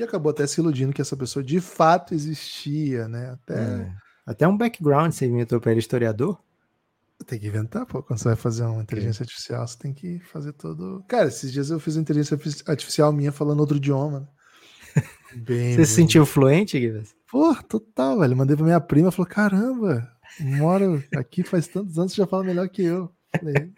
e 0.01 0.05
acabou 0.05 0.31
até 0.31 0.45
se 0.45 0.59
iludindo 0.59 0.93
que 0.93 1.01
essa 1.01 1.15
pessoa 1.15 1.43
de 1.43 1.59
fato 1.59 2.13
existia, 2.13 3.07
né? 3.07 3.31
Até, 3.31 3.53
é. 3.53 3.93
até 4.25 4.47
um 4.47 4.57
background 4.57 5.11
você 5.11 5.25
inventou 5.25 5.59
para 5.59 5.71
ele 5.71 5.79
historiador? 5.79 6.37
Tem 7.25 7.39
que 7.39 7.47
inventar, 7.47 7.85
pô. 7.85 8.01
Quando 8.01 8.19
você 8.19 8.29
vai 8.29 8.35
fazer 8.35 8.63
uma 8.63 8.81
inteligência 8.81 9.23
artificial, 9.23 9.67
você 9.67 9.77
tem 9.77 9.93
que 9.93 10.19
fazer 10.19 10.53
todo. 10.53 11.03
Cara, 11.07 11.27
esses 11.27 11.51
dias 11.51 11.69
eu 11.69 11.79
fiz 11.79 11.95
uma 11.95 12.01
inteligência 12.01 12.37
artificial 12.65 13.13
minha 13.13 13.31
falando 13.31 13.59
outro 13.59 13.77
idioma. 13.77 14.21
Né? 14.21 14.27
Bem, 15.37 15.75
você 15.75 15.85
se 15.85 15.93
sentiu 15.93 16.25
fluente, 16.25 16.79
Guilherme? 16.79 17.07
Pô, 17.29 17.55
total, 17.63 18.19
velho. 18.19 18.35
Mandei 18.35 18.55
pra 18.55 18.65
minha 18.65 18.81
prima, 18.81 19.11
falou: 19.11 19.29
caramba, 19.29 20.11
moro 20.39 21.03
aqui 21.15 21.43
faz 21.43 21.67
tantos 21.67 21.97
anos, 21.99 22.13
você 22.13 22.17
já 22.17 22.27
fala 22.27 22.43
melhor 22.43 22.67
que 22.67 22.81
eu. 22.81 23.13
Falei, 23.37 23.71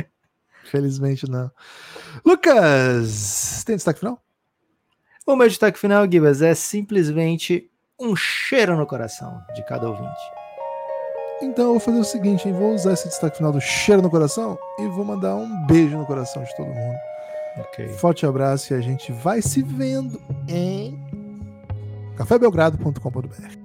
Felizmente 0.63 1.29
não. 1.29 1.51
Lucas, 2.25 3.63
tem 3.65 3.75
destaque 3.75 3.99
final? 3.99 4.22
O 5.25 5.37
meu 5.37 5.47
destaque 5.47 5.79
final, 5.79 6.05
Gibas, 6.09 6.41
é 6.41 6.53
simplesmente 6.53 7.69
um 7.99 8.13
cheiro 8.13 8.75
no 8.75 8.85
coração 8.85 9.41
de 9.55 9.63
cada 9.65 9.87
ouvinte. 9.87 10.11
Então 11.41 11.65
eu 11.65 11.71
vou 11.71 11.79
fazer 11.79 11.99
o 11.99 12.03
seguinte, 12.03 12.47
hein? 12.47 12.53
vou 12.53 12.73
usar 12.73 12.93
esse 12.93 13.07
destaque 13.07 13.37
final 13.37 13.51
do 13.51 13.61
cheiro 13.61 14.01
no 14.01 14.09
coração 14.09 14.57
e 14.79 14.87
vou 14.87 15.05
mandar 15.05 15.35
um 15.35 15.65
beijo 15.65 15.97
no 15.97 16.05
coração 16.05 16.43
de 16.43 16.55
todo 16.57 16.67
mundo. 16.67 16.97
Okay. 17.69 17.87
Forte 17.89 18.25
abraço 18.25 18.73
e 18.73 18.75
a 18.75 18.81
gente 18.81 19.11
vai 19.11 19.41
se 19.41 19.61
vendo 19.61 20.19
em 20.49 20.99
cafébelgrado.com.br. 22.17 23.62